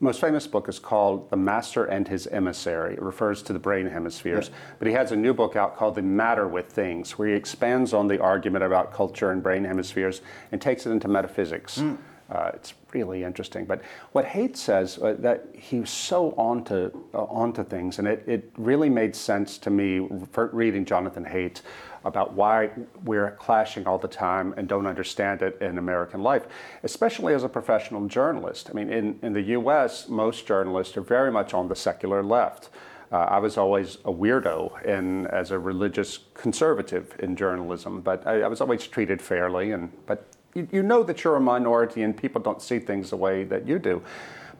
most 0.00 0.20
famous 0.20 0.46
book 0.46 0.68
is 0.68 0.78
called 0.78 1.28
The 1.30 1.36
Master 1.36 1.84
and 1.84 2.06
His 2.06 2.26
Emissary. 2.28 2.94
It 2.94 3.02
refers 3.02 3.42
to 3.42 3.52
the 3.52 3.58
brain 3.58 3.86
hemispheres. 3.86 4.50
But 4.78 4.86
he 4.86 4.94
has 4.94 5.12
a 5.12 5.16
new 5.16 5.34
book 5.34 5.56
out 5.56 5.76
called 5.76 5.96
The 5.96 6.02
Matter 6.02 6.46
with 6.46 6.70
Things, 6.70 7.18
where 7.18 7.28
he 7.28 7.34
expands 7.34 7.92
on 7.92 8.06
the 8.06 8.20
argument 8.20 8.64
about 8.64 8.92
culture 8.92 9.32
and 9.32 9.42
brain 9.42 9.64
hemispheres 9.64 10.20
and 10.52 10.60
takes 10.60 10.86
it 10.86 10.90
into 10.90 11.08
metaphysics. 11.08 11.78
Mm. 11.78 11.98
Uh, 12.30 12.50
it's 12.52 12.74
really 12.92 13.24
interesting. 13.24 13.64
But 13.64 13.80
what 14.12 14.26
Haidt 14.26 14.56
says, 14.56 14.98
uh, 14.98 15.16
that 15.20 15.46
he 15.54 15.80
was 15.80 15.90
so 15.90 16.32
onto, 16.32 16.90
uh, 17.14 17.24
onto 17.24 17.64
things, 17.64 17.98
and 17.98 18.06
it, 18.06 18.22
it 18.26 18.52
really 18.58 18.90
made 18.90 19.16
sense 19.16 19.56
to 19.58 19.70
me 19.70 20.06
for 20.32 20.48
reading 20.52 20.84
Jonathan 20.84 21.24
Haidt 21.24 21.62
about 22.04 22.34
why 22.34 22.70
we're 23.04 23.32
clashing 23.32 23.86
all 23.86 23.98
the 23.98 24.08
time 24.08 24.54
and 24.56 24.68
don't 24.68 24.86
understand 24.86 25.42
it 25.42 25.60
in 25.62 25.78
American 25.78 26.22
life, 26.22 26.46
especially 26.82 27.34
as 27.34 27.44
a 27.44 27.48
professional 27.48 28.06
journalist. 28.06 28.68
I 28.70 28.74
mean, 28.74 28.92
in, 28.92 29.18
in 29.22 29.32
the 29.32 29.42
US, 29.42 30.08
most 30.08 30.46
journalists 30.46 30.96
are 30.96 31.02
very 31.02 31.32
much 31.32 31.54
on 31.54 31.68
the 31.68 31.76
secular 31.76 32.22
left. 32.22 32.68
Uh, 33.10 33.16
I 33.16 33.38
was 33.38 33.56
always 33.56 33.96
a 34.04 34.12
weirdo 34.12 34.84
in, 34.84 35.26
as 35.28 35.50
a 35.50 35.58
religious 35.58 36.18
conservative 36.34 37.16
in 37.20 37.36
journalism, 37.36 38.02
but 38.02 38.26
I, 38.26 38.42
I 38.42 38.48
was 38.48 38.60
always 38.60 38.86
treated 38.86 39.22
fairly. 39.22 39.72
And, 39.72 39.90
but 40.04 40.26
you, 40.54 40.68
you 40.72 40.82
know 40.82 41.02
that 41.02 41.24
you're 41.24 41.36
a 41.36 41.40
minority 41.40 42.02
and 42.02 42.16
people 42.16 42.40
don't 42.40 42.62
see 42.62 42.78
things 42.78 43.10
the 43.10 43.16
way 43.16 43.44
that 43.44 43.66
you 43.66 43.78
do. 43.78 44.02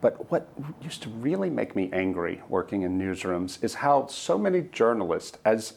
But 0.01 0.31
what 0.31 0.47
used 0.81 1.03
to 1.03 1.09
really 1.09 1.49
make 1.49 1.75
me 1.75 1.89
angry 1.91 2.41
working 2.47 2.83
in 2.83 2.97
newsrooms 2.97 3.61
is 3.63 3.75
how 3.75 4.07
so 4.07 4.37
many 4.37 4.61
journalists, 4.61 5.37
as 5.43 5.73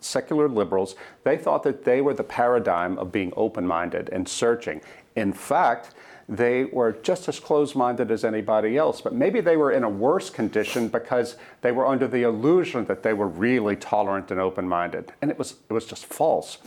secular 0.00 0.48
liberals, 0.48 0.94
they 1.24 1.36
thought 1.36 1.62
that 1.64 1.84
they 1.84 2.00
were 2.00 2.14
the 2.14 2.24
paradigm 2.24 2.98
of 2.98 3.10
being 3.10 3.32
open 3.36 3.66
minded 3.66 4.08
and 4.10 4.28
searching. 4.28 4.80
In 5.16 5.32
fact, 5.32 5.94
they 6.28 6.64
were 6.64 6.92
just 6.92 7.28
as 7.28 7.38
closed 7.38 7.76
minded 7.76 8.10
as 8.10 8.24
anybody 8.24 8.76
else, 8.76 9.00
but 9.00 9.14
maybe 9.14 9.40
they 9.40 9.56
were 9.56 9.70
in 9.70 9.84
a 9.84 9.88
worse 9.88 10.28
condition 10.28 10.88
because 10.88 11.36
they 11.60 11.70
were 11.72 11.86
under 11.86 12.08
the 12.08 12.22
illusion 12.22 12.84
that 12.86 13.02
they 13.02 13.12
were 13.12 13.28
really 13.28 13.76
tolerant 13.76 14.30
and 14.30 14.40
open 14.40 14.68
minded. 14.68 15.12
And 15.22 15.30
it 15.30 15.38
was, 15.38 15.56
it 15.68 15.72
was 15.72 15.86
just 15.86 16.04
false. 16.06 16.58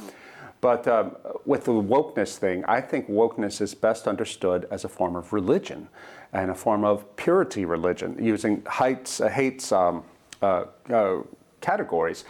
But 0.61 0.87
um, 0.87 1.15
with 1.45 1.65
the 1.65 1.71
wokeness 1.71 2.37
thing, 2.37 2.65
I 2.65 2.81
think 2.81 3.09
wokeness 3.09 3.61
is 3.61 3.73
best 3.73 4.07
understood 4.07 4.67
as 4.71 4.83
a 4.83 4.89
form 4.89 5.15
of 5.15 5.31
religion 5.31 5.87
and 6.33 6.51
a 6.51 6.55
form 6.55 6.83
of 6.83 7.15
purity 7.15 7.65
religion, 7.65 8.17
using 8.19 8.61
Haidt's, 8.63 9.21
uh, 9.21 9.29
Haidt's 9.29 9.71
um, 9.71 10.03
uh, 10.41 10.65
uh, 10.91 11.21
categories. 11.61 12.25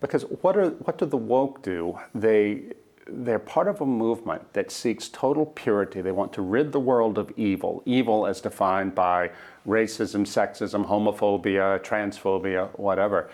Because 0.00 0.22
what, 0.42 0.56
are, 0.56 0.70
what 0.70 0.98
do 0.98 1.06
the 1.06 1.16
woke 1.16 1.62
do? 1.62 1.98
They, 2.14 2.62
they're 3.06 3.38
part 3.38 3.66
of 3.66 3.80
a 3.80 3.86
movement 3.86 4.52
that 4.52 4.70
seeks 4.70 5.08
total 5.08 5.46
purity. 5.46 6.00
They 6.00 6.12
want 6.12 6.32
to 6.34 6.42
rid 6.42 6.72
the 6.72 6.80
world 6.80 7.18
of 7.18 7.32
evil, 7.36 7.82
evil 7.86 8.26
as 8.26 8.40
defined 8.40 8.94
by 8.94 9.30
racism, 9.66 10.22
sexism, 10.22 10.86
homophobia, 10.86 11.80
transphobia, 11.80 12.78
whatever 12.78 13.30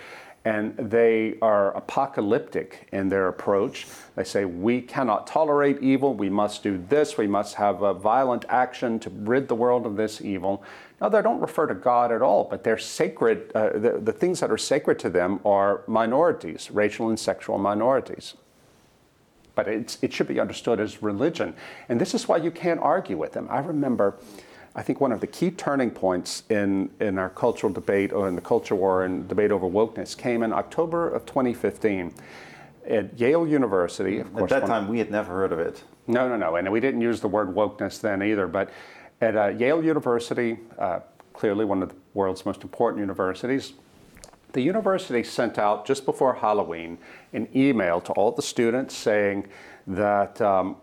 and 0.46 0.76
they 0.76 1.34
are 1.42 1.76
apocalyptic 1.76 2.86
in 2.92 3.08
their 3.08 3.26
approach. 3.26 3.84
They 4.14 4.22
say, 4.22 4.44
We 4.44 4.80
cannot 4.80 5.26
tolerate 5.26 5.82
evil, 5.82 6.14
we 6.14 6.30
must 6.30 6.62
do 6.62 6.78
this, 6.88 7.18
we 7.18 7.26
must 7.26 7.56
have 7.56 7.82
a 7.82 7.92
violent 7.92 8.44
action 8.48 9.00
to 9.00 9.10
rid 9.10 9.48
the 9.48 9.56
world 9.56 9.86
of 9.86 9.96
this 9.96 10.20
evil. 10.20 10.62
Now, 11.00 11.08
they 11.08 11.20
don't 11.20 11.40
refer 11.40 11.66
to 11.66 11.74
God 11.74 12.12
at 12.12 12.22
all, 12.22 12.44
but 12.44 12.62
they're 12.62 12.78
sacred, 12.78 13.50
uh, 13.56 13.70
the, 13.70 13.98
the 14.00 14.12
things 14.12 14.38
that 14.38 14.52
are 14.52 14.56
sacred 14.56 15.00
to 15.00 15.10
them 15.10 15.40
are 15.44 15.82
minorities, 15.88 16.70
racial 16.70 17.08
and 17.08 17.18
sexual 17.18 17.58
minorities. 17.58 18.34
But 19.56 19.66
it 19.66 20.12
should 20.12 20.28
be 20.28 20.38
understood 20.38 20.78
as 20.78 21.02
religion. 21.02 21.54
And 21.88 22.00
this 22.00 22.14
is 22.14 22.28
why 22.28 22.36
you 22.36 22.52
can't 22.52 22.78
argue 22.78 23.16
with 23.16 23.32
them. 23.32 23.48
I 23.50 23.58
remember 23.58 24.16
I 24.76 24.82
think 24.82 25.00
one 25.00 25.10
of 25.10 25.20
the 25.20 25.26
key 25.26 25.50
turning 25.50 25.90
points 25.90 26.42
in, 26.50 26.90
in 27.00 27.18
our 27.18 27.30
cultural 27.30 27.72
debate 27.72 28.12
or 28.12 28.28
in 28.28 28.36
the 28.36 28.42
culture 28.42 28.74
war 28.74 29.04
and 29.04 29.26
debate 29.26 29.50
over 29.50 29.66
wokeness 29.66 30.16
came 30.16 30.42
in 30.42 30.52
October 30.52 31.08
of 31.08 31.24
2015 31.24 32.12
at 32.86 33.18
Yale 33.18 33.46
University. 33.46 34.18
Of 34.18 34.32
course, 34.34 34.52
at 34.52 34.60
that 34.60 34.66
time, 34.66 34.86
we 34.86 34.98
had 34.98 35.10
never 35.10 35.32
heard 35.32 35.50
of 35.50 35.58
it. 35.58 35.82
No, 36.06 36.28
no, 36.28 36.36
no, 36.36 36.56
and 36.56 36.70
we 36.70 36.78
didn't 36.80 37.00
use 37.00 37.20
the 37.20 37.28
word 37.28 37.54
wokeness 37.54 38.02
then 38.02 38.22
either. 38.22 38.46
But 38.46 38.70
at 39.22 39.34
uh, 39.34 39.46
Yale 39.48 39.82
University, 39.82 40.58
uh, 40.78 41.00
clearly 41.32 41.64
one 41.64 41.82
of 41.82 41.88
the 41.88 41.96
world's 42.12 42.44
most 42.44 42.62
important 42.62 43.00
universities, 43.00 43.72
the 44.52 44.60
university 44.60 45.22
sent 45.22 45.58
out 45.58 45.86
just 45.86 46.04
before 46.04 46.34
Halloween 46.34 46.98
an 47.32 47.48
email 47.56 48.00
to 48.02 48.12
all 48.12 48.30
the 48.30 48.42
students 48.42 48.94
saying 48.94 49.48
that 49.86 50.40
um, 50.40 50.76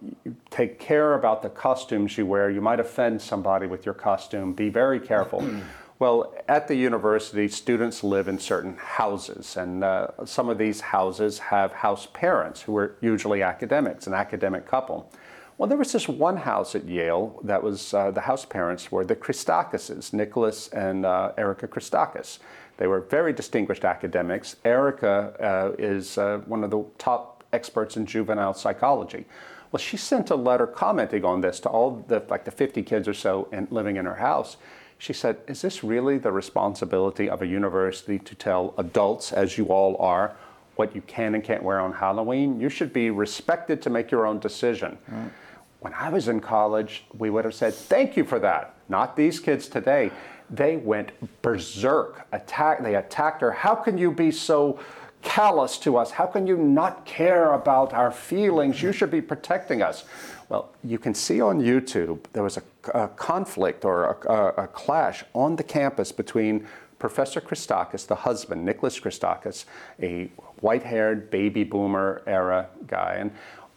take 0.49 0.79
care 0.79 1.15
about 1.15 1.41
the 1.41 1.49
costumes 1.49 2.17
you 2.17 2.25
wear. 2.25 2.49
You 2.49 2.61
might 2.61 2.79
offend 2.79 3.21
somebody 3.21 3.67
with 3.67 3.85
your 3.85 3.95
costume. 3.95 4.53
Be 4.53 4.69
very 4.69 4.99
careful. 4.99 5.45
well, 5.99 6.33
at 6.47 6.67
the 6.67 6.75
university, 6.75 7.47
students 7.47 8.03
live 8.03 8.27
in 8.27 8.39
certain 8.39 8.77
houses, 8.77 9.57
and 9.57 9.83
uh, 9.83 10.07
some 10.25 10.49
of 10.49 10.57
these 10.57 10.79
houses 10.81 11.39
have 11.39 11.73
house 11.73 12.07
parents 12.13 12.61
who 12.61 12.75
are 12.77 12.95
usually 13.01 13.41
academics, 13.41 14.07
an 14.07 14.13
academic 14.13 14.65
couple. 14.65 15.11
Well, 15.57 15.69
there 15.69 15.77
was 15.77 15.91
this 15.91 16.07
one 16.07 16.37
house 16.37 16.73
at 16.73 16.85
Yale 16.85 17.39
that 17.43 17.61
was 17.61 17.93
uh, 17.93 18.09
the 18.11 18.21
house 18.21 18.43
parents 18.43 18.91
were 18.91 19.05
the 19.05 19.15
Christakises, 19.15 20.11
Nicholas 20.11 20.67
and 20.69 21.05
uh, 21.05 21.31
Erica 21.37 21.67
Christakis. 21.67 22.39
They 22.77 22.87
were 22.87 23.01
very 23.01 23.33
distinguished 23.33 23.85
academics. 23.85 24.55
Erica 24.65 25.35
uh, 25.39 25.75
is 25.77 26.17
uh, 26.17 26.39
one 26.47 26.63
of 26.63 26.71
the 26.71 26.83
top 26.97 27.32
experts 27.53 27.95
in 27.95 28.05
juvenile 28.05 28.53
psychology. 28.53 29.25
Well, 29.71 29.79
she 29.79 29.97
sent 29.97 30.29
a 30.29 30.35
letter 30.35 30.67
commenting 30.67 31.25
on 31.25 31.41
this 31.41 31.59
to 31.61 31.69
all 31.69 32.03
the 32.07 32.23
like 32.29 32.45
the 32.45 32.51
50 32.51 32.83
kids 32.83 33.07
or 33.07 33.13
so 33.13 33.47
in, 33.51 33.67
living 33.71 33.95
in 33.95 34.05
her 34.05 34.15
house. 34.15 34.57
She 34.97 35.13
said, 35.13 35.37
"Is 35.47 35.61
this 35.61 35.83
really 35.83 36.17
the 36.17 36.31
responsibility 36.31 37.29
of 37.29 37.41
a 37.41 37.47
university 37.47 38.19
to 38.19 38.35
tell 38.35 38.73
adults, 38.77 39.33
as 39.33 39.57
you 39.57 39.65
all 39.65 39.97
are, 39.97 40.35
what 40.75 40.95
you 40.95 41.01
can 41.01 41.35
and 41.35 41.43
can't 41.43 41.63
wear 41.63 41.79
on 41.79 41.93
Halloween? 41.93 42.59
You 42.59 42.69
should 42.69 42.93
be 42.93 43.09
respected 43.09 43.81
to 43.81 43.89
make 43.89 44.11
your 44.11 44.25
own 44.25 44.39
decision." 44.39 44.97
Mm. 45.11 45.31
When 45.79 45.93
I 45.95 46.09
was 46.09 46.27
in 46.27 46.39
college, 46.39 47.05
we 47.17 47.29
would 47.29 47.43
have 47.43 47.55
said, 47.55 47.73
"Thank 47.73 48.15
you 48.15 48.23
for 48.23 48.39
that." 48.39 48.75
Not 48.89 49.15
these 49.15 49.39
kids 49.39 49.67
today. 49.67 50.11
They 50.49 50.77
went 50.77 51.11
berserk. 51.41 52.27
Attack. 52.31 52.83
They 52.83 52.95
attacked 52.95 53.41
her. 53.41 53.51
How 53.51 53.73
can 53.73 53.97
you 53.97 54.11
be 54.11 54.31
so 54.31 54.79
callous 55.23 55.77
to 55.79 55.97
us? 55.97 56.11
How 56.11 56.27
can 56.27 56.45
you 56.45 56.57
not 56.57 57.05
care 57.05 57.53
about 57.53 57.93
our 57.93 58.11
feelings? 58.11 58.81
You 58.81 58.91
should 58.91 59.09
be 59.09 59.21
protecting 59.21 59.81
us. 59.81 60.05
Well, 60.49 60.69
you 60.83 60.99
can 60.99 61.13
see 61.13 61.41
on 61.41 61.61
YouTube 61.61 62.19
there 62.33 62.43
was 62.43 62.57
a, 62.57 62.63
a 62.93 63.07
conflict 63.07 63.85
or 63.85 64.03
a, 64.05 64.63
a, 64.63 64.67
clash 64.67 65.23
on 65.33 65.55
the 65.55 65.63
campus 65.63 66.11
between 66.11 66.67
Professor 66.99 67.41
Christakis, 67.41 68.05
the 68.05 68.15
husband, 68.15 68.63
Nicholas 68.63 68.99
Christakis, 68.99 69.65
a 70.01 70.25
white 70.59 70.83
haired 70.83 71.31
baby 71.31 71.63
boomer 71.63 72.21
era 72.27 72.69
guy, 72.87 73.15
and, 73.19 73.31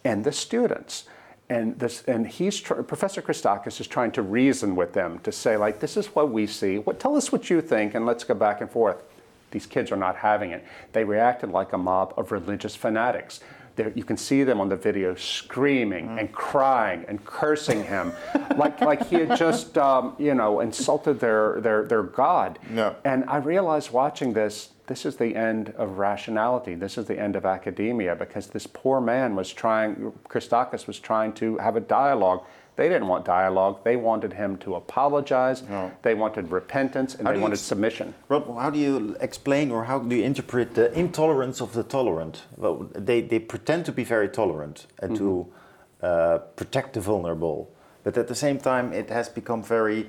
and 0.05 0.23
the 0.25 0.33
students. 0.33 1.05
And, 1.49 1.79
this, 1.79 2.03
and 2.03 2.27
he's 2.27 2.61
Professor 2.61 3.23
Christakis 3.23 3.81
is 3.81 3.87
trying 3.87 4.11
to 4.13 4.23
reason 4.23 4.75
with 4.75 4.93
them 4.93 5.21
to 5.21 5.31
say, 5.31 5.57
like, 5.57 5.79
this 5.79 5.97
is 5.97 6.09
what 6.09 6.31
we 6.31 6.47
see. 6.47 6.79
What, 6.79 6.99
tell 6.99 7.17
us 7.17 7.31
what 7.31 7.49
you 7.49 7.61
think, 7.61 7.95
and 7.95 8.05
let's 8.05 8.25
go 8.25 8.35
back 8.35 8.61
and 8.61 8.71
forth. 8.71 9.03
These 9.51 9.67
kids 9.67 9.93
are 9.93 9.97
not 9.97 10.17
having 10.17 10.51
it. 10.51 10.65
They 10.93 11.05
reacted 11.05 11.51
like 11.51 11.73
a 11.73 11.79
mob 11.79 12.15
of 12.17 12.33
religious 12.33 12.77
fanatics. 12.77 13.41
They're, 13.77 13.93
you 13.95 14.05
can 14.05 14.17
see 14.17 14.43
them 14.43 14.61
on 14.61 14.71
the 14.71 14.77
video 14.77 15.15
screaming 15.15 16.09
mm. 16.09 16.21
and 16.21 16.33
crying 16.33 17.05
and 17.09 17.23
cursing 17.25 17.85
him, 17.85 18.13
like 18.57 18.81
like 18.81 19.07
he 19.09 19.17
had 19.17 19.37
just 19.37 19.77
um, 19.77 20.17
you 20.19 20.35
know 20.35 20.61
insulted 20.61 21.21
their 21.21 21.61
their 21.61 21.85
their 21.85 22.03
God. 22.03 22.59
No. 22.71 22.97
And 23.05 23.25
I 23.29 23.37
realized 23.37 23.91
watching 23.93 24.33
this, 24.33 24.71
this 24.87 25.05
is 25.05 25.17
the 25.17 25.37
end 25.37 25.75
of 25.77 25.99
rationality. 25.99 26.75
This 26.75 26.97
is 26.97 27.07
the 27.07 27.19
end 27.19 27.37
of 27.37 27.45
academia 27.45 28.17
because 28.17 28.47
this 28.49 28.67
poor 28.67 29.01
man 29.01 29.37
was 29.37 29.53
trying, 29.53 30.13
Christakis 30.29 30.87
was 30.87 30.99
trying 30.99 31.35
to 31.35 31.59
have 31.59 31.77
a 31.77 31.81
dialogue 31.81 32.45
they 32.77 32.89
didn't 32.89 33.09
want 33.09 33.25
dialogue. 33.25 33.83
They 33.85 33.97
wanted 33.97 34.35
him 34.35 34.59
to 34.59 34.75
apologize. 34.75 35.63
No. 35.63 35.91
They 36.03 36.15
wanted 36.15 36.51
repentance 36.51 37.15
and 37.15 37.27
how 37.27 37.33
they 37.33 37.41
wanted 37.41 37.55
ex- 37.55 37.63
submission. 37.63 38.15
Rod, 38.29 38.45
how 38.61 38.71
do 38.71 38.79
you 38.79 39.17
explain 39.21 39.71
or 39.71 39.85
how 39.85 39.99
do 39.99 40.15
you 40.15 40.23
interpret 40.23 40.75
the 40.75 40.93
intolerance 40.93 41.63
of 41.63 41.73
the 41.73 41.83
tolerant? 41.83 42.43
Well, 42.57 42.89
they, 42.95 43.23
they 43.23 43.39
pretend 43.39 43.87
to 43.87 43.93
be 43.93 44.05
very 44.05 44.29
tolerant 44.29 44.87
and 45.03 45.13
mm-hmm. 45.13 45.25
to 45.25 46.07
uh, 46.07 46.39
protect 46.55 46.93
the 46.93 47.01
vulnerable. 47.01 47.73
But 48.05 48.19
at 48.19 48.29
the 48.29 48.35
same 48.35 48.59
time, 48.59 48.93
it 48.93 49.09
has 49.09 49.29
become 49.29 49.63
very 49.63 50.09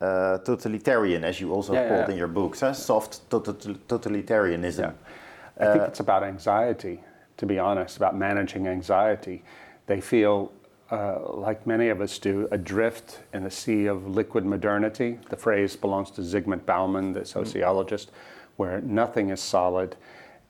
uh, 0.00 0.38
totalitarian, 0.38 1.24
as 1.24 1.40
you 1.40 1.52
also 1.52 1.72
yeah, 1.72 1.88
called 1.88 2.06
yeah. 2.06 2.12
in 2.12 2.16
your 2.16 2.28
books, 2.28 2.60
huh? 2.60 2.72
soft 2.72 3.28
totalitarianism. 3.30 4.78
Yeah. 4.78 4.92
I 5.58 5.72
think 5.72 5.82
uh, 5.82 5.86
it's 5.86 6.00
about 6.00 6.22
anxiety, 6.22 7.00
to 7.38 7.46
be 7.46 7.58
honest, 7.58 7.96
about 7.96 8.16
managing 8.16 8.68
anxiety. 8.68 9.42
They 9.86 10.00
feel 10.00 10.52
uh, 10.90 11.18
like 11.34 11.66
many 11.66 11.88
of 11.88 12.00
us 12.00 12.18
do, 12.18 12.48
adrift 12.50 13.20
in 13.32 13.44
a 13.44 13.50
sea 13.50 13.86
of 13.86 14.06
liquid 14.06 14.44
modernity. 14.44 15.18
The 15.30 15.36
phrase 15.36 15.74
belongs 15.76 16.10
to 16.12 16.20
Zygmunt 16.20 16.64
Bauman, 16.64 17.12
the 17.12 17.24
sociologist, 17.24 18.10
where 18.56 18.80
nothing 18.80 19.30
is 19.30 19.40
solid, 19.40 19.96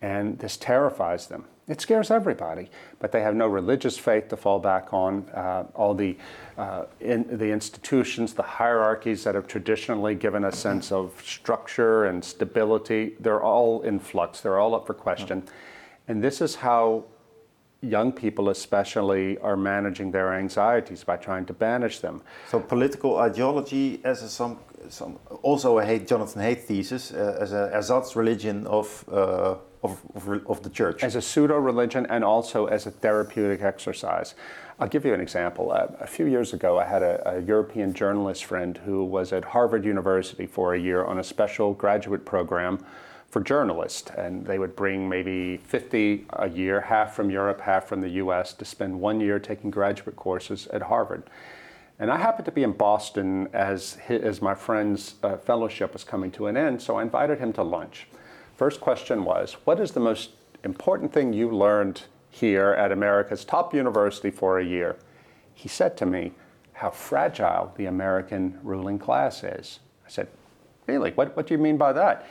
and 0.02 0.38
this 0.38 0.56
terrifies 0.56 1.26
them. 1.26 1.46
It 1.68 1.80
scares 1.80 2.12
everybody, 2.12 2.70
but 3.00 3.10
they 3.10 3.22
have 3.22 3.34
no 3.34 3.48
religious 3.48 3.98
faith 3.98 4.28
to 4.28 4.36
fall 4.36 4.60
back 4.60 4.92
on. 4.94 5.28
Uh, 5.30 5.64
all 5.74 5.94
the 5.94 6.16
uh, 6.56 6.84
in, 7.00 7.26
the 7.38 7.50
institutions, 7.50 8.34
the 8.34 8.42
hierarchies 8.42 9.24
that 9.24 9.34
have 9.34 9.48
traditionally 9.48 10.14
given 10.14 10.44
a 10.44 10.52
sense 10.52 10.92
of 10.92 11.20
structure 11.24 12.04
and 12.04 12.24
stability, 12.24 13.16
they're 13.18 13.42
all 13.42 13.82
in 13.82 13.98
flux. 13.98 14.42
They're 14.42 14.60
all 14.60 14.76
up 14.76 14.86
for 14.86 14.94
question, 14.94 15.42
and 16.06 16.22
this 16.22 16.40
is 16.40 16.54
how 16.54 17.04
young 17.88 18.12
people 18.12 18.50
especially 18.50 19.38
are 19.38 19.56
managing 19.56 20.10
their 20.10 20.34
anxieties 20.34 21.04
by 21.04 21.16
trying 21.16 21.46
to 21.46 21.52
banish 21.52 22.00
them. 22.00 22.22
So 22.48 22.60
political 22.60 23.18
ideology 23.18 24.00
as 24.04 24.22
a, 24.22 24.28
some, 24.28 24.58
some 24.88 25.18
also 25.42 25.78
a 25.78 25.84
Haidt 25.84 26.08
Jonathan 26.08 26.42
Haidt 26.42 26.62
thesis 26.62 27.12
uh, 27.12 27.38
as 27.40 27.52
a 27.52 27.70
ersatz 27.74 28.16
religion 28.16 28.66
of, 28.66 29.04
uh, 29.10 29.56
of, 29.82 30.00
of, 30.14 30.28
of, 30.46 30.62
the 30.62 30.70
church. 30.70 31.02
As 31.02 31.16
a 31.16 31.22
pseudo 31.22 31.56
religion 31.56 32.06
and 32.08 32.24
also 32.24 32.66
as 32.66 32.86
a 32.86 32.90
therapeutic 32.90 33.62
exercise. 33.62 34.34
I'll 34.78 34.88
give 34.88 35.06
you 35.06 35.14
an 35.14 35.22
example. 35.22 35.72
Uh, 35.72 35.86
a 36.00 36.06
few 36.06 36.26
years 36.26 36.52
ago, 36.52 36.78
I 36.78 36.84
had 36.84 37.02
a, 37.02 37.36
a 37.36 37.40
European 37.40 37.94
journalist 37.94 38.44
friend 38.44 38.76
who 38.84 39.04
was 39.04 39.32
at 39.32 39.44
Harvard 39.44 39.84
University 39.84 40.46
for 40.46 40.74
a 40.74 40.78
year 40.78 41.04
on 41.04 41.18
a 41.18 41.24
special 41.24 41.72
graduate 41.72 42.26
program 42.26 42.84
for 43.36 43.42
journalists. 43.42 44.10
And 44.16 44.46
they 44.46 44.58
would 44.58 44.74
bring 44.74 45.10
maybe 45.10 45.58
50 45.58 46.24
a 46.38 46.48
year, 46.48 46.80
half 46.80 47.14
from 47.14 47.28
Europe, 47.28 47.60
half 47.60 47.86
from 47.86 48.00
the 48.00 48.08
US, 48.24 48.54
to 48.54 48.64
spend 48.64 48.98
one 48.98 49.20
year 49.20 49.38
taking 49.38 49.70
graduate 49.70 50.16
courses 50.16 50.66
at 50.68 50.80
Harvard. 50.80 51.22
And 51.98 52.10
I 52.10 52.16
happened 52.16 52.46
to 52.46 52.50
be 52.50 52.62
in 52.62 52.72
Boston 52.72 53.50
as, 53.52 53.96
his, 53.96 54.22
as 54.22 54.40
my 54.40 54.54
friend's 54.54 55.16
uh, 55.22 55.36
fellowship 55.36 55.92
was 55.92 56.02
coming 56.02 56.30
to 56.30 56.46
an 56.46 56.56
end, 56.56 56.80
so 56.80 56.96
I 56.96 57.02
invited 57.02 57.38
him 57.38 57.52
to 57.52 57.62
lunch. 57.62 58.08
First 58.54 58.80
question 58.80 59.22
was 59.22 59.58
What 59.64 59.80
is 59.80 59.92
the 59.92 60.00
most 60.00 60.30
important 60.64 61.12
thing 61.12 61.34
you 61.34 61.50
learned 61.50 62.04
here 62.30 62.70
at 62.70 62.90
America's 62.90 63.44
top 63.44 63.74
university 63.74 64.30
for 64.30 64.60
a 64.60 64.64
year? 64.64 64.96
He 65.52 65.68
said 65.68 65.94
to 65.98 66.06
me, 66.06 66.32
How 66.72 66.88
fragile 66.88 67.74
the 67.76 67.84
American 67.84 68.58
ruling 68.62 68.98
class 68.98 69.44
is. 69.44 69.80
I 70.06 70.08
said, 70.08 70.28
Really? 70.86 71.10
What, 71.10 71.36
what 71.36 71.46
do 71.46 71.52
you 71.52 71.58
mean 71.58 71.76
by 71.76 71.92
that? 71.92 72.26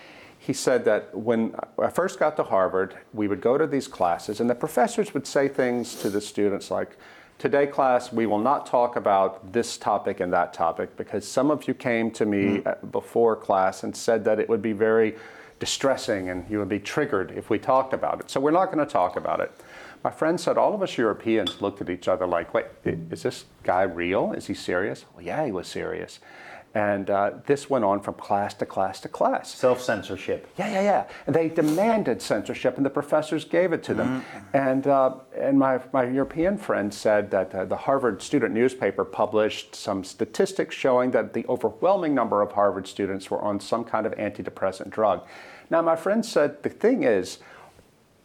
He 0.46 0.54
said 0.54 0.86
that 0.86 1.16
when 1.16 1.56
I 1.80 1.90
first 1.90 2.20
got 2.20 2.36
to 2.38 2.44
Harvard, 2.44 2.96
we 3.14 3.28
would 3.28 3.42
go 3.42 3.58
to 3.58 3.66
these 3.66 3.88
classes, 3.88 4.40
and 4.40 4.48
the 4.48 4.54
professors 4.54 5.12
would 5.12 5.26
say 5.26 5.48
things 5.48 5.96
to 5.96 6.10
the 6.10 6.22
students 6.22 6.70
like, 6.70 6.98
Today, 7.38 7.68
class, 7.68 8.14
we 8.14 8.28
will 8.28 8.40
not 8.40 8.66
talk 8.66 8.96
about 8.96 9.52
this 9.52 9.76
topic 9.78 10.22
and 10.22 10.32
that 10.32 10.54
topic 10.54 10.96
because 10.96 11.28
some 11.28 11.52
of 11.52 11.68
you 11.68 11.74
came 11.74 12.10
to 12.12 12.26
me 12.26 12.60
mm. 12.60 12.92
before 12.92 13.36
class 13.36 13.84
and 13.84 13.94
said 13.94 14.24
that 14.24 14.40
it 14.40 14.48
would 14.48 14.62
be 14.62 14.72
very 14.72 15.18
distressing 15.60 16.30
and 16.30 16.50
you 16.50 16.60
would 16.60 16.70
be 16.70 16.80
triggered 16.80 17.32
if 17.32 17.50
we 17.50 17.60
talked 17.60 17.94
about 17.94 18.22
it. 18.22 18.32
So, 18.32 18.40
we're 18.40 18.52
not 18.52 18.68
going 18.68 18.86
to 18.86 18.92
talk 18.92 19.18
about 19.18 19.42
it. 19.42 19.52
My 20.02 20.12
friend 20.12 20.40
said 20.40 20.58
all 20.58 20.74
of 20.74 20.82
us 20.82 20.98
Europeans 20.98 21.62
looked 21.62 21.82
at 21.82 21.90
each 21.90 22.08
other 22.08 22.26
like, 22.26 22.54
wait, 22.54 22.68
is 22.86 23.24
this 23.24 23.46
guy 23.64 23.82
real? 23.82 24.32
Is 24.32 24.48
he 24.48 24.54
serious? 24.54 25.04
Well, 25.14 25.26
yeah, 25.26 25.46
he 25.46 25.52
was 25.52 25.68
serious. 25.68 26.20
And 26.76 27.10
uh, 27.10 27.32
this 27.46 27.70
went 27.70 27.86
on 27.86 28.02
from 28.02 28.16
class 28.16 28.54
to 28.56 28.66
class 28.66 29.00
to 29.00 29.08
class. 29.08 29.50
Self 29.50 29.82
censorship. 29.82 30.46
Yeah, 30.58 30.74
yeah, 30.74 30.82
yeah. 30.82 31.08
And 31.26 31.34
they 31.34 31.48
demanded 31.48 32.22
censorship, 32.22 32.76
and 32.76 32.86
the 32.86 32.90
professors 32.90 33.46
gave 33.46 33.72
it 33.72 33.82
to 33.84 33.94
them. 33.94 34.22
Mm-hmm. 34.22 34.58
And, 34.58 34.88
uh, 34.88 35.16
and 35.40 35.58
my, 35.58 35.80
my 35.94 36.04
European 36.04 36.58
friend 36.58 36.94
said 36.94 37.32
that 37.32 37.56
uh, 37.56 37.64
the 37.64 37.78
Harvard 37.78 38.22
student 38.22 38.54
newspaper 38.54 39.06
published 39.06 39.74
some 39.74 40.04
statistics 40.04 40.76
showing 40.76 41.12
that 41.12 41.32
the 41.32 41.46
overwhelming 41.48 42.14
number 42.14 42.42
of 42.42 42.52
Harvard 42.52 42.88
students 42.88 43.32
were 43.32 43.42
on 43.42 43.62
some 43.62 43.86
kind 43.86 44.06
of 44.06 44.12
antidepressant 44.16 44.90
drug. 44.90 45.26
Now, 45.70 45.82
my 45.82 45.96
friend 45.96 46.26
said 46.26 46.62
the 46.62 46.70
thing 46.70 47.04
is, 47.04 47.40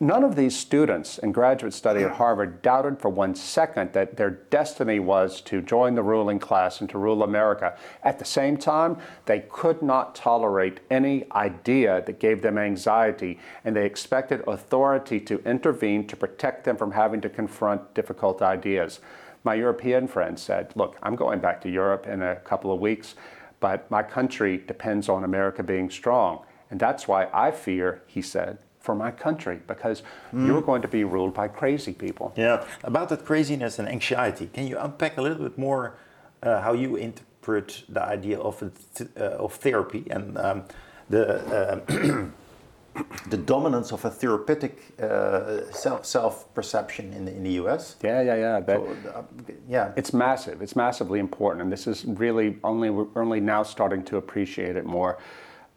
None 0.02 0.24
of 0.24 0.34
these 0.34 0.56
students 0.58 1.18
in 1.18 1.30
graduate 1.30 1.74
study 1.74 2.04
at 2.04 2.12
Harvard 2.12 2.62
doubted 2.62 2.98
for 2.98 3.10
one 3.10 3.34
second 3.34 3.92
that 3.92 4.16
their 4.16 4.30
destiny 4.30 4.98
was 4.98 5.42
to 5.42 5.60
join 5.60 5.94
the 5.94 6.02
ruling 6.02 6.38
class 6.38 6.80
and 6.80 6.88
to 6.88 6.96
rule 6.96 7.22
America. 7.22 7.76
At 8.02 8.18
the 8.18 8.24
same 8.24 8.56
time, 8.56 8.96
they 9.26 9.40
could 9.40 9.82
not 9.82 10.14
tolerate 10.14 10.80
any 10.90 11.30
idea 11.32 12.02
that 12.06 12.18
gave 12.18 12.40
them 12.40 12.56
anxiety, 12.56 13.38
and 13.62 13.76
they 13.76 13.84
expected 13.84 14.42
authority 14.48 15.20
to 15.20 15.42
intervene 15.44 16.06
to 16.06 16.16
protect 16.16 16.64
them 16.64 16.78
from 16.78 16.92
having 16.92 17.20
to 17.20 17.28
confront 17.28 17.92
difficult 17.92 18.40
ideas. 18.40 19.00
My 19.44 19.52
European 19.52 20.08
friend 20.08 20.38
said, 20.38 20.72
Look, 20.76 20.96
I'm 21.02 21.14
going 21.14 21.40
back 21.40 21.60
to 21.60 21.68
Europe 21.68 22.06
in 22.06 22.22
a 22.22 22.36
couple 22.36 22.72
of 22.72 22.80
weeks, 22.80 23.16
but 23.60 23.90
my 23.90 24.02
country 24.02 24.64
depends 24.66 25.10
on 25.10 25.24
America 25.24 25.62
being 25.62 25.90
strong. 25.90 26.46
And 26.70 26.80
that's 26.80 27.06
why 27.06 27.28
I 27.34 27.50
fear, 27.50 28.00
he 28.06 28.22
said, 28.22 28.56
for 28.80 28.94
my 28.94 29.10
country 29.10 29.60
because 29.66 30.02
mm. 30.32 30.46
you're 30.46 30.62
going 30.62 30.82
to 30.82 30.88
be 30.88 31.04
ruled 31.04 31.34
by 31.34 31.48
crazy 31.48 31.92
people. 31.92 32.32
Yeah, 32.36 32.64
about 32.82 33.08
that 33.10 33.24
craziness 33.24 33.78
and 33.78 33.88
anxiety, 33.88 34.48
can 34.52 34.66
you 34.66 34.78
unpack 34.78 35.18
a 35.18 35.22
little 35.22 35.44
bit 35.48 35.58
more 35.58 35.94
uh, 36.42 36.60
how 36.62 36.72
you 36.72 36.96
interpret 36.96 37.84
the 37.88 38.02
idea 38.02 38.38
of 38.38 38.58
th- 38.94 39.10
uh, 39.16 39.44
of 39.44 39.54
therapy 39.54 40.04
and 40.10 40.38
um, 40.38 40.64
the 41.10 41.82
uh, 41.88 42.26
the 43.28 43.36
dominance 43.36 43.92
of 43.92 44.04
a 44.04 44.10
therapeutic 44.10 44.82
uh, 45.00 45.70
self 45.72 46.04
self 46.04 46.52
perception 46.54 47.12
in 47.12 47.24
the, 47.24 47.32
in 47.32 47.44
the 47.44 47.52
U.S. 47.52 47.96
Yeah, 48.02 48.22
yeah, 48.22 48.36
yeah. 48.36 48.60
That, 48.60 48.76
so, 48.76 48.96
uh, 49.14 49.22
yeah, 49.68 49.92
it's 49.96 50.12
massive. 50.12 50.62
It's 50.62 50.76
massively 50.76 51.18
important, 51.20 51.62
and 51.62 51.72
this 51.72 51.86
is 51.86 52.04
really 52.04 52.58
only 52.64 52.90
we're 52.90 53.06
only 53.16 53.40
now 53.40 53.62
starting 53.62 54.02
to 54.04 54.16
appreciate 54.16 54.76
it 54.76 54.86
more. 54.86 55.18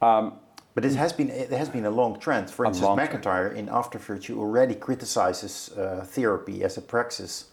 Um, 0.01 0.39
but 0.75 0.85
it 0.85 0.95
has 0.95 1.13
been 1.13 1.29
it 1.29 1.51
has 1.51 1.69
been 1.69 1.85
a 1.85 1.91
long 1.91 2.19
trend. 2.19 2.49
For 2.49 2.65
instance, 2.65 2.95
MacIntyre 2.95 3.49
trend. 3.49 3.69
in 3.69 3.73
After 3.73 3.99
Virtue 3.99 4.39
already 4.39 4.75
criticizes 4.75 5.71
uh, 5.77 6.05
therapy 6.07 6.63
as 6.63 6.77
a 6.77 6.81
praxis, 6.81 7.45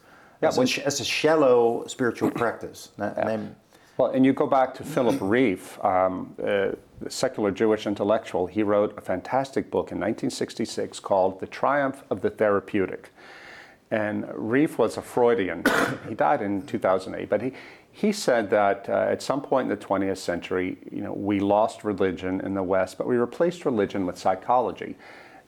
yeah, 0.42 0.48
as, 0.48 0.58
a, 0.58 0.86
as 0.86 1.00
a 1.00 1.04
shallow 1.04 1.84
spiritual 1.86 2.30
practice. 2.30 2.90
Yeah. 2.98 3.46
well, 3.98 4.10
and 4.10 4.24
you 4.24 4.32
go 4.32 4.46
back 4.46 4.74
to 4.74 4.84
Philip 4.84 5.20
Rieff, 5.20 5.82
um, 5.84 6.34
uh, 6.42 6.70
secular 7.08 7.50
Jewish 7.50 7.86
intellectual. 7.86 8.46
He 8.46 8.62
wrote 8.62 8.96
a 8.96 9.02
fantastic 9.02 9.70
book 9.70 9.92
in 9.92 9.98
1966 9.98 11.00
called 11.00 11.40
"The 11.40 11.46
Triumph 11.46 12.02
of 12.08 12.22
the 12.22 12.30
Therapeutic." 12.30 13.10
And 13.90 14.24
Reeve 14.34 14.78
was 14.78 14.96
a 14.96 15.02
Freudian. 15.02 15.64
he 16.08 16.14
died 16.14 16.42
in 16.42 16.62
2008, 16.62 17.28
but 17.28 17.42
he, 17.42 17.52
he 17.92 18.12
said 18.12 18.50
that 18.50 18.88
uh, 18.88 18.92
at 18.92 19.22
some 19.22 19.40
point 19.42 19.70
in 19.70 19.78
the 19.78 19.84
20th 19.84 20.18
century, 20.18 20.78
you 20.90 21.02
know, 21.02 21.12
we 21.12 21.40
lost 21.40 21.84
religion 21.84 22.40
in 22.40 22.54
the 22.54 22.62
West, 22.62 22.96
but 22.98 23.06
we 23.06 23.16
replaced 23.16 23.64
religion 23.64 24.06
with 24.06 24.16
psychology. 24.16 24.96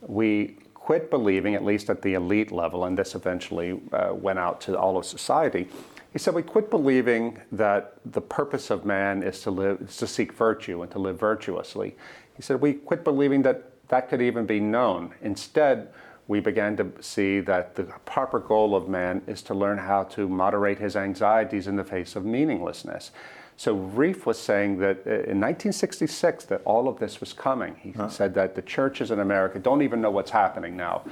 We 0.00 0.56
quit 0.74 1.10
believing, 1.10 1.54
at 1.54 1.64
least 1.64 1.88
at 1.88 2.02
the 2.02 2.14
elite 2.14 2.50
level, 2.50 2.84
and 2.84 2.98
this 2.98 3.14
eventually 3.14 3.80
uh, 3.92 4.12
went 4.12 4.38
out 4.38 4.60
to 4.62 4.76
all 4.76 4.98
of 4.98 5.04
society. 5.04 5.68
He 6.12 6.18
said 6.18 6.34
we 6.34 6.42
quit 6.42 6.70
believing 6.70 7.40
that 7.52 7.94
the 8.04 8.20
purpose 8.20 8.70
of 8.70 8.84
man 8.84 9.22
is 9.22 9.40
to 9.42 9.50
live, 9.50 9.80
is 9.80 9.96
to 9.98 10.06
seek 10.06 10.32
virtue 10.32 10.82
and 10.82 10.90
to 10.90 10.98
live 10.98 11.18
virtuously. 11.18 11.96
He 12.34 12.42
said 12.42 12.60
we 12.60 12.74
quit 12.74 13.04
believing 13.04 13.42
that 13.42 13.70
that 13.88 14.08
could 14.08 14.20
even 14.20 14.44
be 14.44 14.58
known. 14.58 15.14
Instead, 15.22 15.88
we 16.28 16.40
began 16.40 16.76
to 16.76 16.92
see 17.00 17.40
that 17.40 17.74
the 17.74 17.84
proper 18.04 18.38
goal 18.38 18.74
of 18.74 18.88
man 18.88 19.22
is 19.26 19.42
to 19.42 19.54
learn 19.54 19.78
how 19.78 20.04
to 20.04 20.28
moderate 20.28 20.78
his 20.78 20.96
anxieties 20.96 21.66
in 21.66 21.76
the 21.76 21.84
face 21.84 22.16
of 22.16 22.24
meaninglessness. 22.24 23.10
So 23.56 23.76
Rieff 23.76 24.24
was 24.24 24.38
saying 24.38 24.78
that 24.78 24.98
uh, 25.06 25.10
in 25.10 25.40
1966 25.40 26.46
that 26.46 26.62
all 26.64 26.88
of 26.88 26.98
this 26.98 27.20
was 27.20 27.32
coming. 27.32 27.76
He 27.76 27.92
huh. 27.92 28.08
said 28.08 28.34
that 28.34 28.54
the 28.54 28.62
churches 28.62 29.10
in 29.10 29.20
America 29.20 29.58
don't 29.58 29.82
even 29.82 30.00
know 30.00 30.10
what's 30.10 30.30
happening 30.30 30.76
now, 30.76 31.04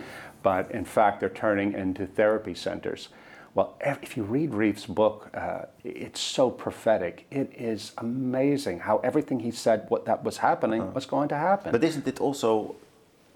but 0.43 0.71
in 0.71 0.85
fact 0.85 1.21
they're 1.21 1.29
turning 1.29 1.75
into 1.75 2.07
therapy 2.07 2.55
centers. 2.55 3.09
Well, 3.55 3.77
if 3.81 4.17
you 4.17 4.23
read 4.23 4.53
Rieff's 4.53 4.87
book, 4.87 5.29
uh, 5.35 5.67
it's 5.83 6.21
so 6.21 6.51
prophetic. 6.51 7.27
It 7.33 7.53
is 7.57 7.93
amazing 7.99 8.79
how 8.81 8.99
everything 8.99 9.41
he 9.41 9.51
said, 9.51 9.87
what 9.89 10.05
that 10.07 10.23
was 10.23 10.39
happening, 10.39 10.81
huh. 10.81 10.91
was 10.95 11.05
going 11.05 11.29
to 11.31 11.37
happen. 11.37 11.73
But 11.73 11.83
isn't 11.83 12.07
it 12.07 12.21
also 12.21 12.77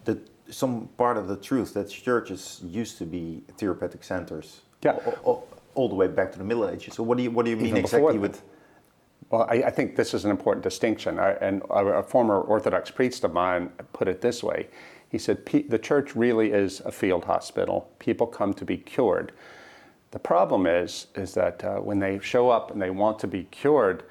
the 0.05 0.21
some 0.51 0.89
part 0.97 1.17
of 1.17 1.29
the 1.29 1.37
truth 1.37 1.75
that 1.75 1.89
churches 1.89 2.61
used 2.65 2.99
to 2.99 3.07
be 3.07 3.43
therapeutic 3.59 4.05
centers? 4.05 4.61
Yeah. 4.83 4.93
All, 4.93 5.19
all, 5.23 5.49
all 5.75 5.89
the 5.89 5.95
way 5.95 6.07
back 6.07 6.33
to 6.33 6.39
the 6.39 6.45
Middle 6.45 6.69
Ages. 6.69 6.95
So 6.95 7.03
what 7.03 7.17
do 7.17 7.25
you 7.25 7.31
what 7.31 7.45
do 7.45 7.51
you 7.51 7.57
mean 7.57 7.69
Even 7.69 7.79
exactly 7.79 8.19
with? 8.19 8.43
Well, 9.31 9.47
I, 9.51 9.55
I, 9.55 9.71
think 9.71 9.97
this 9.97 10.13
is 10.13 10.25
an 10.25 10.31
important 10.31 10.63
distinction. 10.63 11.19
I, 11.19 11.33
and 11.33 11.63
a, 11.71 11.85
a, 11.87 12.03
former 12.03 12.41
Orthodox 12.41 12.91
priest 12.91 13.25
of 13.25 13.33
mine 13.33 13.71
put 13.93 14.07
it 14.07 14.21
this 14.21 14.43
way. 14.43 14.69
He 15.09 15.19
said, 15.19 15.45
The 15.47 15.79
church 15.79 16.15
really 16.15 16.53
is 16.53 16.81
a 16.81 16.93
field 16.93 17.25
hospital. 17.25 17.91
People 17.99 18.27
come 18.27 18.53
to 18.55 18.65
be 18.65 18.77
cured. 18.77 19.33
The 20.11 20.19
problem 20.19 20.67
is, 20.67 21.07
is 21.17 21.35
that 21.35 21.65
uh, 21.65 21.77
when 21.77 21.99
they 21.99 22.21
show 22.21 22.51
up 22.51 22.71
and 22.71 22.81
they 22.81 22.91
want 22.91 23.19
to 23.21 23.27
be 23.27 23.45
cured, 23.45 24.05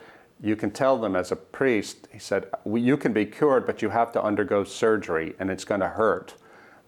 you 0.43 0.57
can 0.57 0.71
tell 0.71 0.97
them 0.97 1.15
as 1.15 1.31
a 1.31 1.37
priest, 1.37 2.09
he 2.11 2.19
said, 2.19 2.49
You 2.65 2.97
can 2.97 3.13
be 3.13 3.25
cured, 3.25 3.65
but 3.65 3.81
you 3.81 3.89
have 3.89 4.11
to 4.11 4.21
undergo 4.21 4.65
surgery 4.65 5.35
and 5.39 5.49
it's 5.49 5.63
going 5.63 5.79
to 5.79 5.87
hurt, 5.87 6.35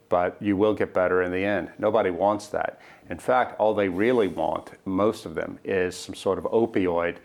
but 0.09 0.35
you 0.41 0.57
will 0.57 0.73
get 0.73 0.93
better 0.93 1.21
in 1.21 1.31
the 1.31 1.45
end. 1.45 1.71
Nobody 1.79 2.09
wants 2.09 2.47
that. 2.47 2.81
In 3.09 3.17
fact, 3.17 3.57
all 3.57 3.73
they 3.73 3.87
really 3.87 4.27
want, 4.27 4.71
most 4.83 5.25
of 5.25 5.35
them, 5.35 5.57
is 5.63 5.95
some 5.95 6.15
sort 6.15 6.37
of 6.37 6.43
opioid 6.43 7.15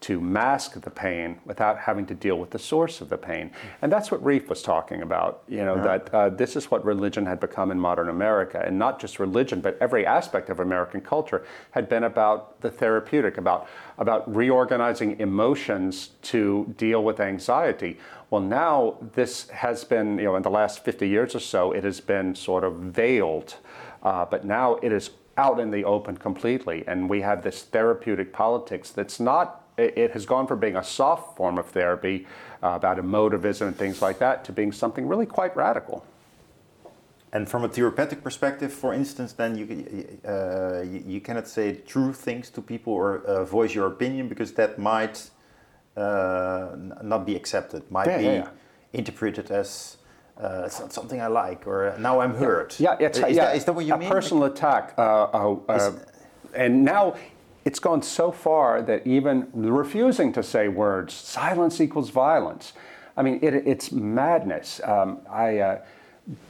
to 0.00 0.18
mask 0.18 0.80
the 0.80 0.90
pain 0.90 1.38
without 1.44 1.78
having 1.78 2.06
to 2.06 2.14
deal 2.14 2.38
with 2.38 2.50
the 2.50 2.58
source 2.58 3.02
of 3.02 3.10
the 3.10 3.18
pain. 3.18 3.50
And 3.82 3.92
that's 3.92 4.10
what 4.10 4.22
Rieff 4.24 4.48
was 4.48 4.62
talking 4.62 5.02
about, 5.02 5.42
you 5.46 5.64
know, 5.64 5.76
yeah. 5.76 5.82
that 5.82 6.14
uh, 6.14 6.28
this 6.30 6.56
is 6.56 6.70
what 6.70 6.84
religion 6.84 7.26
had 7.26 7.38
become 7.38 7.70
in 7.70 7.78
modern 7.78 8.08
America. 8.08 8.62
And 8.64 8.78
not 8.78 8.98
just 8.98 9.18
religion, 9.18 9.60
but 9.60 9.76
every 9.80 10.06
aspect 10.06 10.48
of 10.48 10.58
American 10.58 11.02
culture 11.02 11.44
had 11.72 11.88
been 11.88 12.04
about 12.04 12.60
the 12.62 12.70
therapeutic, 12.70 13.36
about, 13.36 13.68
about 13.98 14.34
reorganizing 14.34 15.20
emotions 15.20 16.10
to 16.22 16.74
deal 16.78 17.04
with 17.04 17.20
anxiety. 17.20 17.98
Well, 18.30 18.40
now 18.40 18.96
this 19.14 19.48
has 19.50 19.84
been, 19.84 20.18
you 20.18 20.24
know, 20.24 20.36
in 20.36 20.42
the 20.42 20.50
last 20.50 20.82
50 20.82 21.06
years 21.08 21.34
or 21.34 21.40
so, 21.40 21.72
it 21.72 21.84
has 21.84 22.00
been 22.00 22.34
sort 22.34 22.64
of 22.64 22.76
veiled. 22.76 23.56
Uh, 24.02 24.24
but 24.24 24.46
now 24.46 24.76
it 24.76 24.92
is 24.92 25.10
out 25.36 25.60
in 25.60 25.70
the 25.70 25.84
open 25.84 26.16
completely. 26.16 26.84
And 26.86 27.08
we 27.08 27.20
have 27.20 27.42
this 27.42 27.62
therapeutic 27.62 28.32
politics 28.32 28.90
that's 28.90 29.20
not 29.20 29.59
it, 29.80 30.10
has 30.12 30.26
gone 30.26 30.46
from 30.46 30.60
being 30.60 30.76
a 30.76 30.84
soft 30.84 31.36
form 31.36 31.58
of 31.58 31.66
therapy 31.66 32.26
uh, 32.62 32.68
about 32.68 32.98
emotivism 32.98 33.68
and 33.68 33.76
things 33.76 34.02
like 34.02 34.18
that 34.18 34.44
to 34.44 34.52
being 34.52 34.72
something 34.72 35.06
really 35.06 35.26
quite 35.26 35.56
radical. 35.56 36.04
And 37.32 37.48
from 37.48 37.64
a 37.64 37.68
therapeutic 37.68 38.24
perspective, 38.24 38.72
for 38.72 38.92
instance, 38.92 39.32
then 39.34 39.56
you, 39.56 40.18
uh, 40.26 40.82
you, 40.82 41.20
cannot 41.20 41.46
say 41.46 41.76
true 41.86 42.12
things 42.12 42.50
to 42.50 42.60
people 42.60 42.92
or 42.92 43.18
uh, 43.24 43.44
voice 43.44 43.72
your 43.72 43.86
opinion 43.86 44.28
because 44.28 44.52
that 44.54 44.80
might 44.80 45.30
uh, 45.96 46.70
not 47.02 47.24
be 47.26 47.36
accepted, 47.36 47.88
might 47.90 48.08
yeah, 48.08 48.18
be 48.18 48.24
yeah, 48.24 48.32
yeah. 48.32 48.48
interpreted 48.92 49.50
as 49.52 49.98
uh, 50.42 50.62
it's 50.64 50.80
not 50.80 50.92
something 50.92 51.20
I 51.20 51.26
like, 51.26 51.66
or 51.66 51.94
now 51.98 52.20
I'm 52.20 52.34
hurt. 52.34 52.80
Yeah, 52.80 52.96
it's, 52.98 53.18
is, 53.18 53.36
yeah, 53.36 53.46
that, 53.46 53.56
is 53.56 53.64
that 53.66 53.74
what 53.74 53.84
you 53.84 53.94
a 53.94 53.98
mean? 53.98 54.08
A 54.08 54.10
personal 54.10 54.44
attack. 54.44 54.94
Uh, 54.96 55.24
uh, 55.24 55.56
uh 55.68 55.92
and 56.54 56.84
now 56.84 57.14
it's 57.64 57.78
gone 57.78 58.02
so 58.02 58.32
far 58.32 58.82
that 58.82 59.06
even 59.06 59.48
refusing 59.52 60.32
to 60.32 60.42
say 60.42 60.68
words, 60.68 61.14
silence 61.14 61.80
equals 61.80 62.10
violence. 62.10 62.72
I 63.16 63.22
mean, 63.22 63.38
it, 63.42 63.54
it's 63.54 63.92
madness. 63.92 64.80
Um, 64.84 65.20
I, 65.30 65.58
uh, 65.58 65.84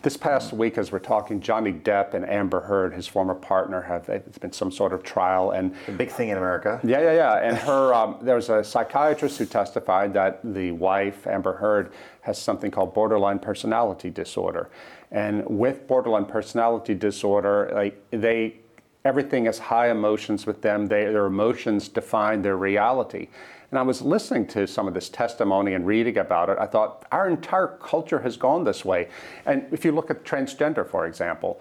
this 0.03 0.17
past 0.17 0.53
week, 0.53 0.79
as 0.79 0.93
we're 0.93 0.99
talking, 0.99 1.41
Johnny 1.41 1.73
Depp 1.73 2.15
and 2.15 2.29
Amber 2.29 2.61
Heard, 2.61 2.93
his 2.93 3.07
former 3.07 3.35
partner, 3.35 3.81
have 3.83 4.09
it's 4.09 4.39
been 4.39 4.53
some 4.53 4.71
sort 4.71 4.93
of 4.93 5.03
trial, 5.03 5.53
and 5.53 5.75
a 5.89 5.93
big 5.93 6.11
thing 6.11 6.29
in 6.29 6.37
America. 6.37 6.81
Yeah, 6.85 7.01
yeah, 7.01 7.13
yeah. 7.13 7.35
And 7.37 7.57
her, 7.57 7.95
um, 7.95 8.19
there 8.21 8.37
was 8.37 8.49
a 8.51 8.63
psychiatrist 8.63 9.39
who 9.39 9.47
testified 9.47 10.13
that 10.15 10.41
the 10.45 10.73
wife, 10.73 11.27
Amber 11.27 11.55
Heard, 11.55 11.93
has 12.23 12.39
something 12.39 12.71
called 12.71 12.93
borderline 12.95 13.39
personality 13.39 14.11
disorder, 14.11 14.69
and 15.11 15.47
with 15.47 15.87
borderline 15.87 16.27
personality 16.27 16.95
disorder, 16.95 17.71
like 17.73 18.03
they 18.11 18.57
everything 19.05 19.47
is 19.47 19.59
high 19.59 19.91
emotions 19.91 20.47
with 20.47 20.63
them. 20.63 20.87
They, 20.87 21.05
their 21.05 21.27
emotions 21.27 21.89
define 21.89 22.43
their 22.43 22.57
reality. 22.57 23.29
And 23.71 23.79
I 23.79 23.83
was 23.83 24.03
listening 24.03 24.47
to 24.49 24.67
some 24.67 24.89
of 24.89 24.95
this 24.95 25.09
testimony 25.09 25.75
and 25.75 25.87
reading 25.87 26.19
about 26.19 26.51
it. 26.51 26.59
I 26.59 26.67
thought 26.67 27.07
our 27.13 27.29
entire 27.29 27.79
culture 27.81 28.21
has 28.21 28.37
gone 28.37 28.65
this 28.65 28.85
way. 28.85 29.09
And 29.47 29.67
if 29.71 29.85
you 29.85 29.93
look 29.93 30.11
at 30.11 30.25
transgender, 30.25 30.87
for 30.87 31.07
example, 31.07 31.61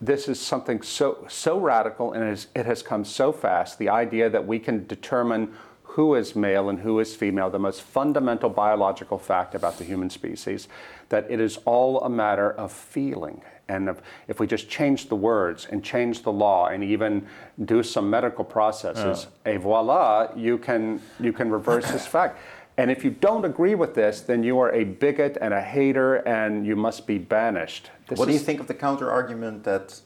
this 0.00 0.28
is 0.28 0.40
something 0.40 0.82
so 0.82 1.24
so 1.28 1.58
radical 1.58 2.12
and 2.12 2.24
it 2.24 2.28
has, 2.28 2.48
it 2.54 2.66
has 2.66 2.82
come 2.82 3.04
so 3.04 3.32
fast. 3.32 3.78
The 3.78 3.88
idea 3.88 4.28
that 4.28 4.46
we 4.46 4.58
can 4.58 4.86
determine 4.86 5.54
who 5.84 6.16
is 6.16 6.34
male 6.34 6.68
and 6.68 6.80
who 6.80 6.98
is 6.98 7.14
female, 7.14 7.48
the 7.50 7.58
most 7.60 7.80
fundamental 7.80 8.50
biological 8.50 9.16
fact 9.16 9.54
about 9.54 9.78
the 9.78 9.84
human 9.84 10.10
species, 10.10 10.66
that 11.08 11.30
it 11.30 11.38
is 11.38 11.58
all 11.64 12.00
a 12.00 12.10
matter 12.10 12.50
of 12.50 12.72
feeling. 12.72 13.42
And 13.68 13.88
if, 13.88 14.02
if 14.28 14.40
we 14.40 14.46
just 14.46 14.68
change 14.68 15.08
the 15.08 15.16
words 15.16 15.66
and 15.70 15.82
change 15.82 16.22
the 16.22 16.32
law 16.32 16.66
and 16.66 16.84
even 16.84 17.26
do 17.64 17.82
some 17.82 18.10
medical 18.10 18.44
processes, 18.44 19.26
yeah. 19.46 19.52
et 19.52 19.58
voila, 19.58 20.28
you 20.36 20.58
can, 20.58 21.00
you 21.20 21.32
can 21.32 21.50
reverse 21.50 21.90
this 21.90 22.06
fact. 22.06 22.38
And 22.76 22.90
if 22.90 23.04
you 23.04 23.10
don't 23.10 23.44
agree 23.44 23.74
with 23.74 23.94
this, 23.94 24.20
then 24.20 24.42
you 24.42 24.58
are 24.58 24.72
a 24.72 24.84
bigot 24.84 25.38
and 25.40 25.54
a 25.54 25.62
hater 25.62 26.16
and 26.26 26.66
you 26.66 26.76
must 26.76 27.06
be 27.06 27.18
banished. 27.18 27.90
This 28.08 28.18
what 28.18 28.26
do 28.26 28.32
you 28.32 28.38
think 28.40 28.60
of 28.60 28.66
the 28.66 28.74
counter 28.74 29.10
argument 29.10 29.64
that, 29.64 30.00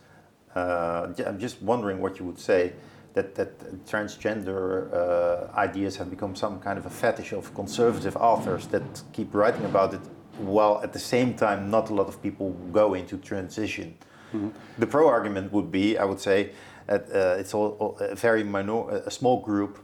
uh, 0.55 1.09
I'm 1.27 1.39
just 1.39 1.63
wondering 1.63 2.01
what 2.01 2.19
you 2.19 2.27
would 2.27 2.39
say, 2.39 2.75
that, 3.15 3.35
that 3.35 3.59
transgender 3.87 4.93
uh, 4.93 5.59
ideas 5.59 5.97
have 5.97 6.11
become 6.11 6.37
some 6.37 6.61
kind 6.61 6.79
of 6.79 6.87
a 6.87 6.91
fetish 6.91 7.33
of 7.33 7.53
conservative 7.55 8.17
authors 8.17 8.67
that 8.69 8.83
keep 9.13 9.35
writing 9.35 9.65
about 9.65 9.95
it 9.95 10.01
while 10.39 10.81
at 10.83 10.93
the 10.93 10.99
same 10.99 11.35
time 11.35 11.71
not 11.71 11.91
a 11.91 11.95
lot 11.95 12.09
of 12.09 12.23
people 12.23 12.51
go 12.73 12.95
into 12.95 13.17
transition. 13.19 13.97
Mm-hmm. 14.33 14.49
The 14.79 14.87
pro 14.87 15.09
argument 15.09 15.53
would 15.53 15.71
be, 15.71 15.99
I 15.99 16.05
would 16.05 16.21
say, 16.21 16.51
that 16.87 17.11
uh, 17.11 17.41
it's 17.41 17.55
all, 17.55 17.77
all, 17.79 17.99
a 18.01 18.15
very 18.15 18.45
minor, 18.45 18.91
a 18.91 19.11
small 19.11 19.41
group 19.41 19.79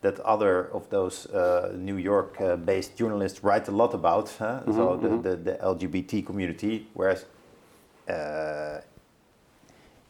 that 0.00 0.20
other 0.20 0.70
of 0.72 0.88
those 0.90 1.26
uh, 1.26 1.72
New 1.76 1.96
York-based 1.96 2.92
uh, 2.92 2.96
journalists 2.96 3.42
write 3.42 3.68
a 3.68 3.72
lot 3.72 3.94
about. 3.94 4.28
Huh? 4.38 4.60
Mm-hmm, 4.60 4.72
so 4.72 4.96
the, 4.96 5.08
mm-hmm. 5.08 5.22
the, 5.22 5.36
the, 5.36 5.52
LGBT 5.56 6.24
community, 6.24 6.86
whereas 6.94 7.24
uh, 8.08 8.80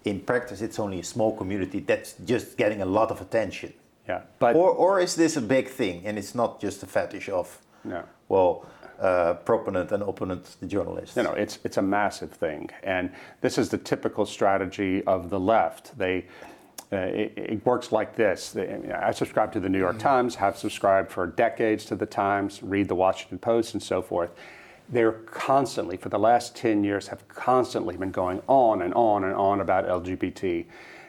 in 0.05 0.20
practice 0.20 0.61
it's 0.61 0.78
only 0.78 1.01
a 1.01 1.05
small 1.05 1.36
community 1.36 1.80
that's 1.80 2.14
just 2.24 2.57
getting 2.57 2.82
a 2.82 2.86
lot 2.86 3.11
of 3.11 3.20
attention. 3.20 3.72
Yeah, 4.07 4.22
but 4.38 4.57
or 4.57 4.70
or 4.70 5.01
is 5.01 5.14
this 5.14 5.36
a 5.36 5.42
big 5.42 5.68
thing 5.68 6.07
and 6.07 6.18
it's 6.18 6.34
not 6.34 6.61
just 6.61 6.82
a 6.82 6.86
fetish 6.86 7.28
of 7.28 7.59
no. 7.84 8.03
well 8.28 8.64
uh, 9.01 9.34
proponent 9.34 9.92
and 9.92 10.03
opponent, 10.03 10.57
the 10.61 10.66
journalists. 10.66 11.16
You 11.16 11.22
know, 11.22 11.32
it's 11.32 11.59
it's 11.64 11.76
a 11.76 11.82
massive 11.82 12.30
thing, 12.32 12.70
and 12.82 13.11
this 13.40 13.59
is 13.59 13.68
the 13.68 13.78
typical 13.78 14.26
strategy 14.26 15.05
of 15.05 15.30
the 15.30 15.38
left. 15.38 15.96
They 15.96 16.26
uh, 16.90 16.96
it, 16.96 17.32
it, 17.36 17.66
works 17.66 17.92
like 17.92 18.16
this. 18.16 18.57
I 18.57 19.11
subscribe 19.11 19.53
to 19.53 19.61
the 19.61 19.68
New 19.68 19.78
York 19.78 19.96
mm-hmm. 19.96 20.09
Times, 20.09 20.34
have 20.36 20.57
subscribed 20.57 21.12
for 21.12 21.26
decades 21.26 21.84
to 21.86 21.96
the 21.96 22.07
Times, 22.07 22.62
read 22.62 22.88
the 22.88 22.94
Washington 22.94 23.38
Post, 23.38 23.74
and 23.74 23.82
so 23.82 24.01
forth. 24.01 24.30
They're 24.88 25.12
constantly, 25.12 25.99
for 25.99 26.09
the 26.09 26.18
last 26.18 26.57
10 26.57 26.82
years, 26.82 27.09
have 27.09 27.28
constantly 27.28 27.99
been 27.99 28.11
going 28.11 28.40
on 28.46 28.80
and 28.80 28.94
on 28.94 29.24
and 29.24 29.34
on 29.34 29.61
about 29.61 29.86
LGBT. 29.86 30.64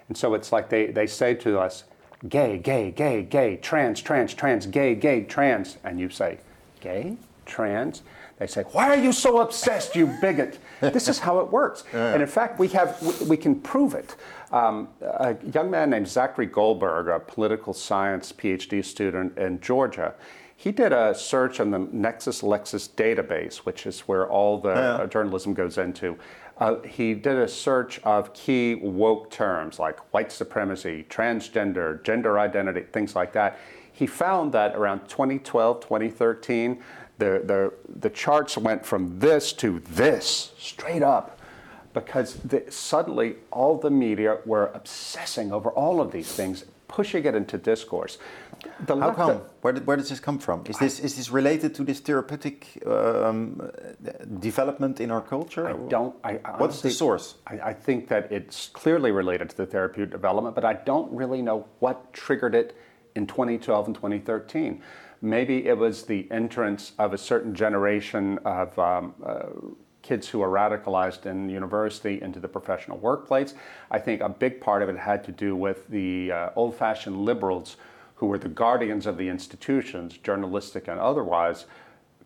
And 0.10 0.18
so 0.18 0.34
it's 0.34 0.52
like 0.52 0.68
they, 0.68 0.88
they 0.88 1.08
say 1.08 1.34
to 1.36 1.60
us, 1.60 1.86
gay, 2.28 2.58
gay, 2.58 2.92
gay, 2.92 3.24
gay, 3.24 3.56
trans, 3.56 4.02
trans, 4.02 4.34
trans, 4.34 4.66
gay, 4.66 4.96
gay, 4.96 5.24
trans. 5.24 5.78
And 5.86 5.98
you 5.98 6.10
say, 6.10 6.40
gay? 6.82 7.16
Trans. 7.50 8.04
They 8.38 8.48
say, 8.48 8.64
"Why 8.72 8.88
are 8.90 9.02
you 9.02 9.12
so 9.12 9.40
obsessed, 9.40 9.96
you 9.96 10.08
bigot?" 10.22 10.60
this 10.80 11.10
is 11.10 11.20
how 11.20 11.40
it 11.40 11.52
works, 11.52 11.84
yeah. 11.94 12.14
and 12.14 12.22
in 12.22 12.28
fact, 12.30 12.60
we 12.60 12.70
have 12.70 13.02
we, 13.02 13.32
we 13.32 13.38
can 13.38 13.60
prove 13.60 13.94
it. 13.94 14.16
Um, 14.52 14.88
a 15.02 15.36
young 15.54 15.70
man 15.70 15.90
named 15.90 16.08
Zachary 16.08 16.46
Goldberg, 16.46 17.08
a 17.08 17.20
political 17.20 17.74
science 17.74 18.32
PhD 18.32 18.84
student 18.84 19.38
in 19.38 19.60
Georgia, 19.60 20.16
he 20.60 20.74
did 20.74 20.92
a 20.92 21.16
search 21.16 21.62
on 21.62 21.72
the 21.72 21.80
Nexis 21.80 22.44
Lexis 22.44 22.90
database, 22.90 23.60
which 23.60 23.86
is 23.86 24.02
where 24.02 24.28
all 24.28 24.60
the 24.60 24.74
yeah. 24.74 24.96
uh, 24.96 25.08
journalism 25.08 25.54
goes 25.54 25.78
into. 25.78 26.18
Uh, 26.58 26.82
he 26.82 27.14
did 27.14 27.38
a 27.38 27.48
search 27.48 28.00
of 28.00 28.34
key 28.34 28.76
woke 28.76 29.32
terms 29.32 29.80
like 29.80 29.98
white 30.14 30.34
supremacy, 30.34 31.06
transgender, 31.10 32.04
gender 32.04 32.38
identity, 32.38 32.82
things 32.92 33.16
like 33.16 33.32
that. 33.32 33.58
He 33.94 34.06
found 34.06 34.52
that 34.52 34.76
around 34.76 35.08
2012, 35.08 35.80
2013, 35.80 36.84
the, 37.20 37.42
the, 37.44 37.74
the 38.00 38.10
charts 38.10 38.58
went 38.58 38.86
from 38.86 39.20
this 39.20 39.54
to 39.54 39.80
this, 39.80 40.54
straight 40.58 41.04
up, 41.04 41.40
because 41.94 42.36
the, 42.36 42.64
suddenly 42.70 43.36
all 43.52 43.78
the 43.78 43.92
media 43.92 44.40
were 44.46 44.72
obsessing 44.74 45.52
over 45.52 45.70
all 45.72 46.02
of 46.02 46.12
these 46.12 46.32
things, 46.32 46.66
pushing 46.88 47.26
it 47.26 47.36
into 47.36 47.58
discourse. 47.58 48.18
The 48.86 48.98
How 48.98 49.12
come? 49.12 49.42
Where, 49.62 49.74
did, 49.74 49.86
where 49.88 49.96
does 49.96 50.10
this 50.10 50.20
come 50.20 50.38
from? 50.38 50.64
Is 50.68 50.78
this 50.80 51.00
is 51.00 51.16
this 51.16 51.30
related 51.32 51.74
to 51.76 51.86
this 51.86 52.02
therapeutic 52.02 52.68
um, 52.86 53.72
development 54.40 55.00
in 55.00 55.12
our 55.12 55.22
culture? 55.22 55.70
I 55.70 55.74
don't. 55.88 56.14
I, 56.26 56.32
honestly, 56.32 56.52
What's 56.58 56.82
the 56.82 56.92
source? 56.92 57.36
I, 57.48 57.60
I, 57.70 57.74
think 57.74 58.10
that 58.10 58.30
it's 58.32 58.68
clearly 58.68 59.12
related 59.12 59.50
to 59.52 59.56
the 59.56 59.66
therapeutic 59.66 60.12
development, 60.12 60.56
but 60.56 60.66
I 60.66 60.74
don't 60.74 61.10
really 61.14 61.42
know 61.42 61.68
what 61.80 62.12
triggered 62.12 62.54
it 62.54 62.76
in 63.20 63.28
2012 63.28 63.88
and 63.88 63.96
2013. 63.96 64.82
Maybe 65.22 65.68
it 65.68 65.78
was 65.78 66.04
the 66.04 66.32
entrance 66.32 66.94
of 66.98 67.14
a 67.14 67.18
certain 67.18 67.54
generation 67.54 68.40
of 68.46 68.80
um, 68.80 69.14
uh, 69.24 69.48
kids 70.02 70.30
who 70.30 70.42
are 70.42 70.48
radicalized 70.48 71.26
in 71.26 71.50
university 71.50 72.22
into 72.22 72.40
the 72.40 72.48
professional 72.48 72.98
workplace. 72.98 73.54
I 73.92 74.00
think 74.00 74.22
a 74.22 74.30
big 74.30 74.62
part 74.62 74.82
of 74.82 74.88
it 74.88 74.98
had 74.98 75.26
to 75.26 75.34
do 75.34 75.58
with 75.58 75.90
the 75.90 76.32
uh, 76.32 76.50
old 76.56 76.76
fashioned 76.76 77.18
liberals 77.26 77.76
who 78.16 78.28
were 78.28 78.38
the 78.38 78.48
guardians 78.48 79.06
of 79.06 79.18
the 79.18 79.28
institutions, 79.28 80.18
journalistic 80.18 80.88
and 80.88 81.00
otherwise, 81.00 81.66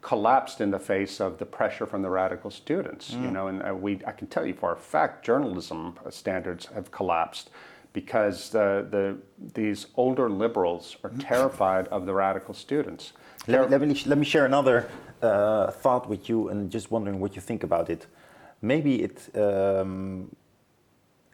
collapsed 0.02 0.62
in 0.62 0.70
the 0.70 0.80
face 0.80 1.20
of 1.20 1.40
the 1.40 1.46
pressure 1.46 1.88
from 1.88 2.04
the 2.04 2.10
radical 2.10 2.52
students. 2.52 3.12
Mm. 3.12 3.24
You 3.24 3.32
know, 3.32 3.48
and 3.48 3.68
uh, 3.68 3.74
we, 3.74 4.00
I 4.06 4.12
can 4.12 4.28
tell 4.28 4.46
you 4.46 4.54
for 4.54 4.72
a 4.72 4.78
fact, 4.78 5.26
journalism 5.26 5.98
standards 6.12 6.68
have 6.76 6.92
collapsed 6.92 7.50
because 7.94 8.50
the, 8.50 8.88
the, 8.90 9.18
these 9.54 9.88
older 9.96 10.30
liberals 10.30 10.98
are 11.04 11.12
mm. 11.12 11.28
terrified 11.28 11.88
of 11.90 12.06
the 12.06 12.14
radical 12.14 12.54
students. 12.54 13.14
Let, 13.48 13.70
let, 13.70 13.82
me, 13.82 14.02
let 14.06 14.18
me 14.18 14.26
share 14.26 14.46
another 14.46 14.90
uh, 15.22 15.72
thought 15.72 16.10
with 16.10 16.28
you 16.28 16.50
and 16.50 16.72
just 16.72 16.92
wondering 16.92 17.20
what 17.20 17.36
you 17.36 17.42
think 17.42 17.64
about 17.64 17.90
it. 17.90 18.08
Maybe 18.62 19.04
it 19.04 19.30
um, 19.36 20.36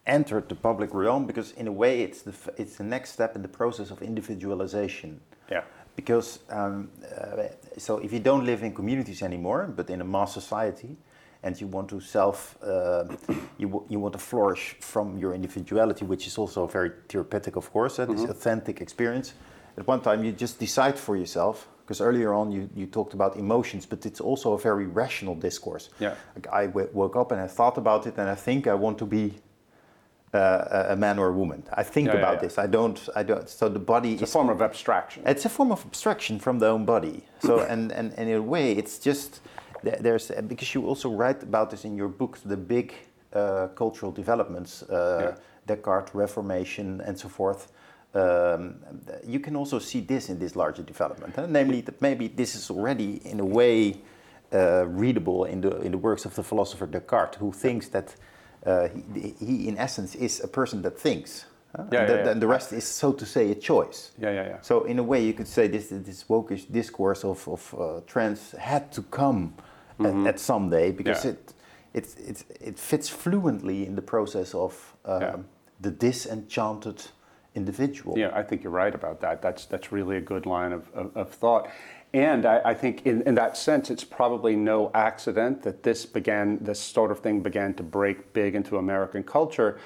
entered 0.06 0.50
the 0.50 0.56
public 0.56 0.94
realm 0.94 1.26
because 1.26 1.52
in 1.54 1.68
a 1.68 1.72
way 1.72 2.02
it's 2.02 2.22
the 2.24 2.34
it's 2.58 2.78
the 2.78 2.84
next 2.84 3.12
step 3.12 3.36
in 3.36 3.42
the 3.42 3.48
process 3.48 3.92
of 3.92 4.02
individualization. 4.02 5.22
Yeah. 5.52 5.64
Because 5.96 6.40
um, 6.50 6.90
uh, 7.04 7.44
so 7.78 8.00
if 8.00 8.12
you 8.12 8.20
don't 8.20 8.46
live 8.46 8.64
in 8.64 8.74
communities 8.74 9.22
anymore, 9.22 9.72
but 9.76 9.90
in 9.90 10.02
a 10.02 10.06
mass 10.06 10.34
society, 10.34 10.98
and 11.44 11.60
you 11.60 11.68
want 11.68 11.90
to 11.90 12.00
self, 12.00 12.58
uh, 12.64 13.06
you 13.58 13.86
you 13.90 14.00
want 14.00 14.14
to 14.14 14.20
flourish 14.20 14.76
from 14.82 15.18
your 15.18 15.34
individuality, 15.34 16.06
which 16.06 16.28
is 16.28 16.38
also 16.38 16.68
very 16.68 16.92
therapeutic, 17.08 17.56
of 17.56 17.72
course, 17.72 18.00
uh, 18.00 18.06
this 18.06 18.22
mm-hmm. 18.22 18.32
authentic 18.32 18.82
experience. 18.82 19.34
At 19.78 19.88
one 19.88 20.02
time, 20.02 20.24
you 20.24 20.32
just 20.32 20.60
decide 20.60 20.98
for 21.00 21.16
yourself. 21.16 21.68
Because 21.86 22.02
earlier 22.02 22.36
on 22.36 22.52
you, 22.52 22.70
you 22.76 22.86
talked 22.86 23.16
about 23.16 23.36
emotions, 23.36 23.88
but 23.88 24.06
it's 24.06 24.22
also 24.22 24.54
a 24.54 24.60
very 24.60 24.86
rational 24.86 25.34
discourse. 25.34 25.90
Yeah. 26.00 26.14
Like 26.36 26.48
I 26.54 26.68
w- 26.68 26.90
woke 26.94 27.16
up 27.16 27.32
and 27.32 27.42
I 27.42 27.48
thought 27.48 27.80
about 27.80 28.06
it, 28.06 28.16
and 28.18 28.30
I 28.30 28.36
think 28.36 28.68
I 28.68 28.76
want 28.76 29.00
to 29.00 29.08
be 29.08 29.34
uh, 30.34 30.86
a 30.90 30.96
man 30.96 31.18
or 31.18 31.30
a 31.30 31.32
woman. 31.32 31.64
I 31.74 31.84
think 31.84 32.08
yeah, 32.08 32.16
about 32.16 32.34
yeah, 32.34 32.34
yeah. 32.34 32.42
this. 32.42 32.58
I 32.60 32.68
don't. 32.68 33.10
I 33.16 33.24
don't. 33.24 33.50
So 33.50 33.70
the 33.70 33.80
body 33.80 34.14
it's 34.14 34.22
is 34.22 34.30
a 34.30 34.32
form 34.32 34.50
of 34.50 34.62
abstraction. 34.62 35.24
It's 35.26 35.46
a 35.46 35.50
form 35.50 35.72
of 35.72 35.84
abstraction 35.86 36.38
from 36.40 36.60
the 36.60 36.68
own 36.68 36.86
body. 36.86 37.24
So 37.40 37.60
and, 37.72 37.92
and, 37.92 38.14
and 38.18 38.30
in 38.30 38.36
a 38.36 38.42
way, 38.42 38.74
it's 38.74 39.00
just 39.00 39.42
there's 39.84 40.32
because 40.48 40.74
you 40.74 40.88
also 40.88 41.10
write 41.10 41.44
about 41.44 41.70
this 41.70 41.86
in 41.86 41.96
your 41.96 42.10
book, 42.10 42.38
the 42.46 42.58
big 42.58 42.94
uh, 43.34 43.68
cultural 43.76 44.12
developments, 44.12 44.84
uh, 44.84 45.36
Descartes, 45.68 46.14
Reformation, 46.14 47.02
and 47.02 47.18
so 47.18 47.30
forth. 47.30 47.72
Um, 48.14 48.76
you 49.24 49.40
can 49.40 49.56
also 49.56 49.78
see 49.78 50.00
this 50.02 50.30
in 50.30 50.40
this 50.40 50.56
larger 50.56 50.82
development, 50.82 51.36
huh? 51.36 51.46
namely 51.48 51.82
that 51.82 52.02
maybe 52.02 52.28
this 52.28 52.56
is 52.56 52.72
already 52.72 53.22
in 53.24 53.40
a 53.40 53.46
way 53.46 54.02
uh, 54.52 54.86
readable 54.88 55.46
in 55.46 55.62
the 55.62 55.80
in 55.82 55.92
the 55.92 55.98
works 55.98 56.26
of 56.26 56.34
the 56.34 56.44
philosopher 56.44 56.88
Descartes, 56.88 57.36
who 57.36 57.52
thinks 57.52 57.88
that 57.90 58.16
uh, 58.66 58.88
he, 59.14 59.36
he, 59.40 59.68
in 59.68 59.78
essence, 59.78 60.16
is 60.16 60.44
a 60.44 60.48
person 60.48 60.82
that 60.82 61.00
thinks. 61.00 61.46
Huh? 61.76 61.84
Yeah, 61.92 62.00
and, 62.00 62.10
the, 62.10 62.14
yeah, 62.14 62.24
yeah. 62.24 62.32
and 62.32 62.42
the 62.42 62.48
rest 62.48 62.74
is, 62.74 62.84
so 62.84 63.14
to 63.14 63.26
say, 63.26 63.52
a 63.52 63.56
choice. 63.56 64.12
Yeah, 64.20 64.32
yeah, 64.32 64.48
yeah. 64.48 64.62
So 64.62 64.86
in 64.86 64.98
a 64.98 65.04
way, 65.04 65.24
you 65.24 65.34
could 65.34 65.48
say 65.48 65.68
this 65.68 65.90
this 65.90 66.24
wokish 66.24 66.66
discourse 66.72 67.24
of, 67.24 67.48
of 67.48 67.76
uh, 67.78 68.02
trans 68.08 68.54
had 68.54 68.92
to 68.94 69.04
come 69.04 69.54
mm-hmm. 70.00 70.28
at, 70.28 70.36
at, 70.36 70.40
some 70.40 70.70
day 70.70 70.92
because 70.92 71.26
yeah. 71.26 71.32
it, 71.32 71.54
it 71.94 72.16
it 72.18 72.44
it 72.62 72.80
fits 72.80 73.10
fluently 73.10 73.86
in 73.86 73.96
the 73.96 74.02
process 74.02 74.54
of 74.54 74.96
um, 75.06 75.22
yeah. 75.22 75.36
the 75.82 75.92
disenchanted 75.92 77.04
individual. 77.56 78.18
Yeah, 78.18 78.32
I 78.34 78.44
think 78.44 78.64
you're 78.64 78.72
right 78.72 78.96
about 78.96 79.22
that. 79.22 79.42
That's 79.42 79.66
that's 79.66 79.92
really 79.92 80.18
a 80.18 80.22
good 80.22 80.46
line 80.46 80.72
of, 80.72 80.90
of, 80.94 81.16
of 81.16 81.30
thought. 81.30 81.70
And 82.12 82.46
I, 82.46 82.62
I 82.66 82.74
think 82.74 83.06
in, 83.06 83.22
in, 83.22 83.36
that 83.36 83.56
sense, 83.56 83.92
it's 83.92 84.04
probably 84.04 84.56
no 84.56 84.90
accident 84.96 85.62
that 85.62 85.84
this 85.84 86.08
began, 86.08 86.58
this 86.60 86.80
sort 86.80 87.12
of 87.12 87.20
thing 87.20 87.42
began 87.42 87.76
to 87.76 87.84
break 87.84 88.34
big 88.34 88.56
into 88.56 88.78
American 88.78 89.24
culture 89.24 89.80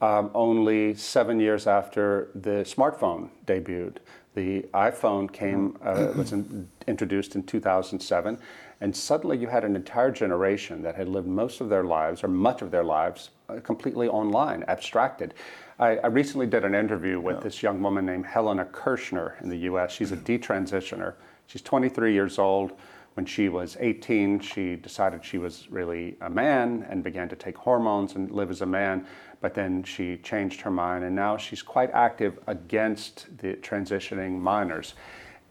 um, 0.00 0.30
only 0.34 0.94
seven 0.94 1.40
years 1.40 1.66
after 1.66 2.30
the 2.34 2.64
smartphone 2.64 3.30
debuted. 3.46 3.96
The 4.34 4.62
iPhone 4.74 5.32
came, 5.32 5.78
uh, 5.82 6.12
was 6.14 6.32
in, 6.32 6.68
introduced 6.86 7.34
in 7.34 7.42
2007, 7.42 8.38
and 8.80 8.94
suddenly 8.94 9.38
you 9.38 9.48
had 9.48 9.64
an 9.64 9.74
entire 9.76 10.10
generation 10.10 10.82
that 10.82 10.94
had 10.94 11.08
lived 11.08 11.26
most 11.26 11.60
of 11.60 11.68
their 11.68 11.84
lives, 11.84 12.22
or 12.22 12.28
much 12.28 12.62
of 12.62 12.70
their 12.70 12.84
lives, 12.84 13.30
uh, 13.48 13.60
completely 13.60 14.08
online, 14.08 14.64
abstracted. 14.68 15.34
I, 15.78 15.96
I, 15.98 16.06
recently 16.08 16.46
did 16.46 16.64
an 16.64 16.74
interview 16.74 17.20
with 17.20 17.36
yeah. 17.36 17.42
this 17.42 17.62
young 17.62 17.82
woman 17.82 18.06
named 18.06 18.26
Helena 18.26 18.64
Kerschner 18.64 19.40
in 19.42 19.48
the 19.48 19.58
US. 19.58 19.92
She's 19.92 20.12
a 20.12 20.16
detransitioner 20.16 21.14
She's 21.46 21.62
23 21.62 22.12
years 22.12 22.38
old. 22.38 22.72
When 23.14 23.24
she 23.24 23.48
was 23.48 23.78
18, 23.80 24.40
she 24.40 24.76
decided 24.76 25.24
she 25.24 25.38
was 25.38 25.70
really 25.70 26.16
a 26.20 26.28
man 26.28 26.86
and 26.90 27.02
began 27.02 27.30
to 27.30 27.36
take 27.36 27.56
hormones 27.56 28.14
and 28.14 28.30
live 28.30 28.50
as 28.50 28.60
a 28.60 28.66
man. 28.66 29.06
But 29.40 29.54
then 29.54 29.82
she 29.84 30.18
changed 30.18 30.60
her 30.62 30.70
mind, 30.70 31.04
and 31.04 31.16
now 31.16 31.38
she's 31.38 31.62
quite 31.62 31.90
active 31.92 32.38
against 32.46 33.38
the 33.38 33.54
transitioning 33.54 34.38
minors. 34.38 34.94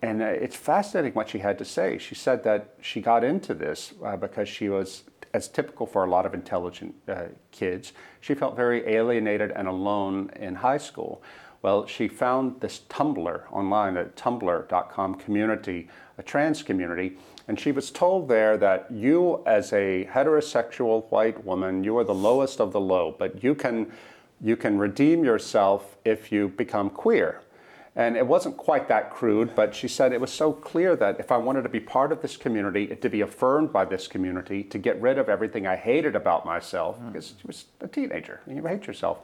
And 0.01 0.21
uh, 0.21 0.25
it's 0.25 0.55
fascinating 0.55 1.13
what 1.13 1.29
she 1.29 1.39
had 1.39 1.57
to 1.57 1.65
say. 1.65 1.97
She 1.97 2.15
said 2.15 2.43
that 2.43 2.75
she 2.81 3.01
got 3.01 3.23
into 3.23 3.53
this 3.53 3.93
uh, 4.03 4.17
because 4.17 4.47
she 4.47 4.69
was, 4.69 5.03
as 5.33 5.47
typical 5.47 5.85
for 5.85 6.03
a 6.03 6.09
lot 6.09 6.25
of 6.25 6.33
intelligent 6.33 6.95
uh, 7.07 7.25
kids, 7.51 7.93
she 8.21 8.33
felt 8.33 8.55
very 8.55 8.87
alienated 8.87 9.51
and 9.51 9.67
alone 9.67 10.31
in 10.35 10.55
high 10.55 10.77
school. 10.77 11.23
Well, 11.61 11.87
she 11.87 12.07
found 12.07 12.61
this 12.61 12.81
Tumblr 12.89 13.51
online 13.51 13.97
at 13.97 14.15
tumblr.com 14.15 15.15
community, 15.15 15.87
a 16.19 16.21
trans 16.21 16.61
community, 16.61 17.17
and 17.47 17.59
she 17.59 17.71
was 17.71 17.89
told 17.89 18.27
there 18.27 18.55
that 18.57 18.91
you, 18.91 19.41
as 19.47 19.73
a 19.73 20.05
heterosexual 20.11 21.09
white 21.09 21.43
woman, 21.43 21.83
you 21.83 21.97
are 21.97 22.03
the 22.03 22.13
lowest 22.13 22.59
of 22.59 22.71
the 22.71 22.79
low, 22.79 23.15
but 23.17 23.43
you 23.43 23.55
can, 23.55 23.91
you 24.41 24.55
can 24.55 24.77
redeem 24.77 25.23
yourself 25.23 25.97
if 26.05 26.31
you 26.31 26.49
become 26.49 26.89
queer. 26.89 27.41
And 27.97 28.17
it 28.17 28.27
wasn't 28.27 28.57
quite 28.57 28.89
that 28.89 29.09
crude, 29.09 29.55
but 29.55 29.73
she 29.73 29.87
said 29.87 30.11
it 30.11 30.19
was 30.19 30.33
so 30.33 30.51
clear 30.51 30.97
that 30.97 31.17
if 31.19 31.31
I 31.31 31.37
wanted 31.37 31.61
to 31.61 31.69
be 31.69 31.79
part 31.79 32.11
of 32.11 32.21
this 32.21 32.35
community, 32.35 32.87
to 32.87 33.09
be 33.09 33.21
affirmed 33.21 33.71
by 33.71 33.85
this 33.85 34.05
community, 34.05 34.63
to 34.63 34.77
get 34.77 35.01
rid 35.01 35.17
of 35.17 35.29
everything 35.29 35.65
I 35.65 35.77
hated 35.77 36.13
about 36.15 36.45
myself, 36.45 36.99
mm. 36.99 37.13
because 37.13 37.35
she 37.39 37.47
was 37.47 37.65
a 37.79 37.87
teenager, 37.87 38.41
and 38.47 38.57
you 38.57 38.65
hate 38.65 38.85
yourself, 38.85 39.19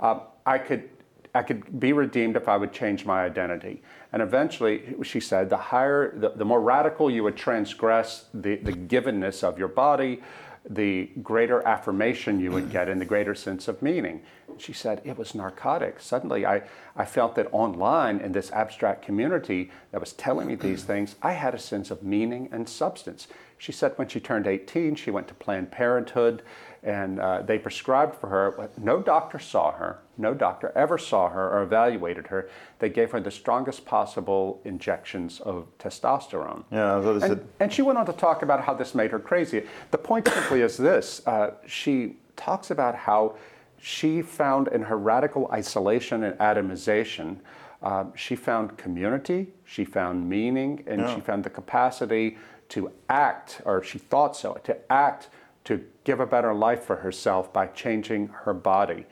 uh, 0.00 0.20
I 0.44 0.58
could 0.58 0.90
I 1.34 1.42
could 1.42 1.78
be 1.78 1.92
redeemed 1.92 2.36
if 2.36 2.48
I 2.48 2.56
would 2.56 2.72
change 2.72 3.06
my 3.06 3.24
identity. 3.24 3.82
And 4.12 4.20
eventually, 4.20 4.96
she 5.04 5.20
said, 5.20 5.48
the 5.48 5.56
higher, 5.56 6.12
the, 6.18 6.30
the 6.30 6.44
more 6.44 6.60
radical 6.60 7.08
you 7.08 7.22
would 7.22 7.36
transgress 7.36 8.24
the, 8.34 8.56
the 8.56 8.72
givenness 8.72 9.44
of 9.44 9.56
your 9.56 9.68
body, 9.68 10.22
the 10.68 11.08
greater 11.22 11.66
affirmation 11.66 12.40
you 12.40 12.50
would 12.50 12.70
get 12.70 12.88
and 12.88 13.00
the 13.00 13.04
greater 13.04 13.34
sense 13.34 13.68
of 13.68 13.80
meaning. 13.80 14.22
She 14.60 14.72
said 14.72 15.00
it 15.04 15.16
was 15.16 15.34
narcotic. 15.34 16.00
Suddenly, 16.00 16.44
I, 16.46 16.62
I 16.96 17.04
felt 17.04 17.34
that 17.36 17.48
online 17.52 18.18
in 18.18 18.32
this 18.32 18.50
abstract 18.52 19.02
community 19.02 19.70
that 19.92 20.00
was 20.00 20.12
telling 20.12 20.46
me 20.46 20.54
these 20.54 20.84
things, 20.84 21.16
I 21.22 21.32
had 21.32 21.54
a 21.54 21.58
sense 21.58 21.90
of 21.90 22.02
meaning 22.02 22.48
and 22.52 22.68
substance. 22.68 23.26
She 23.58 23.72
said 23.72 23.92
when 23.96 24.08
she 24.08 24.20
turned 24.20 24.46
18, 24.46 24.94
she 24.94 25.10
went 25.10 25.28
to 25.28 25.34
Planned 25.34 25.70
Parenthood 25.70 26.42
and 26.82 27.20
uh, 27.20 27.42
they 27.42 27.58
prescribed 27.58 28.16
for 28.16 28.28
her. 28.28 28.70
No 28.78 29.02
doctor 29.02 29.38
saw 29.38 29.72
her. 29.72 29.98
No 30.16 30.32
doctor 30.32 30.72
ever 30.74 30.96
saw 30.96 31.28
her 31.28 31.50
or 31.50 31.62
evaluated 31.62 32.28
her. 32.28 32.48
They 32.78 32.88
gave 32.88 33.10
her 33.10 33.20
the 33.20 33.30
strongest 33.30 33.84
possible 33.84 34.60
injections 34.64 35.40
of 35.40 35.66
testosterone. 35.78 36.64
Yeah, 36.70 37.00
and, 37.22 37.48
and, 37.58 37.72
she 37.72 37.82
went 37.82 37.98
on 37.98 38.06
to 38.06 38.12
talk 38.12 38.42
about 38.42 38.64
how 38.64 38.74
this 38.74 38.94
made 38.94 39.10
her 39.10 39.18
crazy. 39.18 39.64
The 39.90 39.98
point 39.98 40.26
simply 40.28 40.62
is 40.62 40.76
this: 40.76 41.26
uh, 41.26 41.52
she 41.66 42.16
talks 42.36 42.70
about 42.70 42.94
how 42.94 43.36
she 43.80 44.22
found 44.22 44.68
in 44.68 44.82
her 44.82 44.98
radical 44.98 45.48
isolation 45.52 46.24
and 46.24 46.38
atomization. 46.38 47.38
Uh, 47.82 48.04
she 48.14 48.36
found 48.36 48.76
community, 48.76 49.48
she 49.64 49.84
found 49.84 50.28
meaning, 50.28 50.84
and 50.86 51.00
yeah. 51.00 51.14
she 51.14 51.20
found 51.20 51.44
the 51.44 51.50
capacity 51.50 52.36
to 52.68 52.92
act, 53.08 53.62
or 53.64 53.82
she 53.82 53.98
thought 53.98 54.36
so, 54.36 54.54
to 54.64 54.76
act 54.92 55.28
to 55.64 55.82
give 56.04 56.20
a 56.20 56.26
better 56.26 56.52
life 56.52 56.82
for 56.82 56.96
herself 56.96 57.52
by 57.52 57.66
changing 57.68 58.28
her 58.28 58.52
body. 58.54 59.06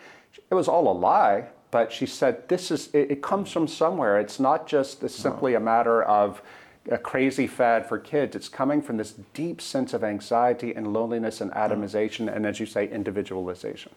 It 0.50 0.54
was 0.54 0.68
all 0.68 0.90
a 0.90 0.92
lie, 0.92 1.46
but 1.70 1.92
she 1.92 2.06
said 2.06 2.48
this 2.48 2.70
is 2.70 2.88
it, 2.94 3.10
it 3.10 3.22
comes 3.22 3.50
from 3.50 3.68
somewhere. 3.68 4.18
It's 4.20 4.38
not 4.38 4.66
just 4.66 5.08
simply 5.08 5.54
a 5.54 5.60
matter 5.60 6.02
of 6.02 6.42
a 6.90 6.98
crazy 6.98 7.46
fad 7.46 7.86
for 7.86 7.98
kids. 7.98 8.36
It's 8.36 8.48
coming 8.48 8.80
from 8.80 8.96
this 8.96 9.12
deep 9.34 9.60
sense 9.60 9.92
of 9.92 10.04
anxiety 10.04 10.74
and 10.74 10.92
loneliness 10.92 11.40
and 11.40 11.50
atomization, 11.52 12.34
and 12.34 12.46
as 12.46 12.60
you 12.60 12.66
say, 12.66 12.88
individualization. 12.88 13.92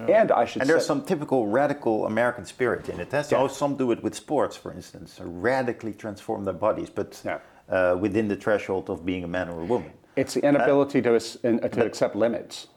And 0.00 0.30
I 0.32 0.44
should 0.44 0.62
And 0.62 0.68
say, 0.68 0.72
there's 0.74 0.86
some 0.86 1.02
typical 1.02 1.46
radical 1.46 2.06
American 2.06 2.44
spirit 2.44 2.88
in 2.88 3.00
it. 3.00 3.12
eh? 3.12 3.22
So 3.22 3.48
some 3.48 3.76
do 3.76 3.90
it 3.92 4.02
with 4.02 4.14
sports, 4.14 4.56
for 4.56 4.72
instance, 4.72 5.20
radically 5.22 5.92
transform 5.92 6.44
their 6.44 6.54
bodies, 6.54 6.90
but 6.90 7.20
Yeah. 7.24 7.38
uh, 7.68 7.96
within 7.98 8.28
the 8.28 8.36
threshold 8.36 8.90
of 8.90 9.04
being 9.04 9.24
a 9.24 9.28
man 9.28 9.48
or 9.48 9.60
a 9.60 9.64
woman. 9.64 9.92
it's 10.16 10.32
the 10.34 10.40
inability 10.46 11.02
to, 11.02 11.14
as- 11.14 11.36
in- 11.42 11.58
to 11.60 11.84
accept 11.84 12.16
limits. 12.16 12.68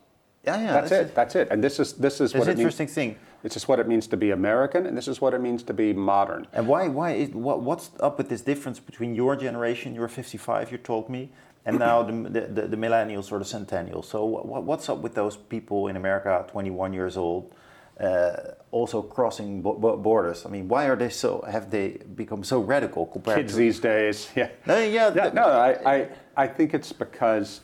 Yeah, 0.44 0.58
yeah, 0.62 0.74
That's, 0.74 0.92
it. 0.92 1.16
That's 1.16 1.36
it. 1.36 1.48
And 1.52 1.64
this 1.64 1.80
is 1.80 1.94
this 1.94 2.20
is 2.22 2.32
That's 2.32 2.40
what 2.40 2.48
an 2.48 2.54
it 2.54 2.58
means. 2.58 2.60
interesting 2.60 2.88
thing. 2.88 3.16
This 3.44 3.56
is 3.56 3.68
what 3.68 3.80
it 3.80 3.88
means 3.88 4.08
to 4.08 4.18
be 4.18 4.32
American, 4.32 4.86
and 4.86 4.98
this 4.98 5.08
is 5.08 5.22
what 5.22 5.34
it 5.34 5.40
means 5.42 5.64
to 5.64 5.74
be 5.74 5.94
modern. 5.94 6.48
And 6.54 6.68
why, 6.68 6.88
why 6.90 7.12
is, 7.12 7.30
what, 7.30 7.62
what's 7.62 7.92
up 8.02 8.18
with 8.18 8.28
this 8.28 8.42
difference 8.42 8.80
between 8.82 9.16
your 9.16 9.36
generation, 9.38 9.96
you're 9.96 10.10
55, 10.10 10.72
you 10.74 10.78
told 10.78 11.10
me, 11.10 11.32
and 11.66 11.80
now 11.80 12.04
the, 12.04 12.12
the, 12.12 12.42
the, 12.42 12.68
the 12.68 12.78
millennials 12.78 13.32
or 13.32 13.40
the 13.40 13.46
centennials? 13.46 14.06
So 14.06 14.26
what, 14.26 14.64
what's 14.64 14.90
up 14.90 15.00
with 15.00 15.14
those 15.16 15.36
people 15.36 15.88
in 15.88 15.96
America, 15.96 16.46
21 16.50 16.94
years 16.94 17.18
old, 17.18 17.54
uh, 18.00 18.54
also 18.72 19.02
crossing 19.02 19.62
bo- 19.62 19.74
bo- 19.74 19.98
borders? 19.98 20.46
I 20.46 20.50
mean, 20.50 20.68
why 20.68 20.86
are 20.86 20.96
they 20.96 21.10
so, 21.10 21.44
have 21.50 21.70
they 21.70 22.00
become 22.16 22.44
so 22.44 22.60
radical 22.60 23.06
compared 23.06 23.38
Kids 23.38 23.54
to... 23.54 23.58
these 23.60 23.80
days, 23.80 24.30
yeah. 24.36 24.50
No, 24.66 24.78
yeah, 24.80 25.14
Yeah, 25.14 25.24
th- 25.24 25.34
no, 25.34 25.44
I, 25.44 25.96
I, 25.96 26.10
I 26.38 26.48
think 26.48 26.74
it's 26.74 26.94
because, 26.94 27.62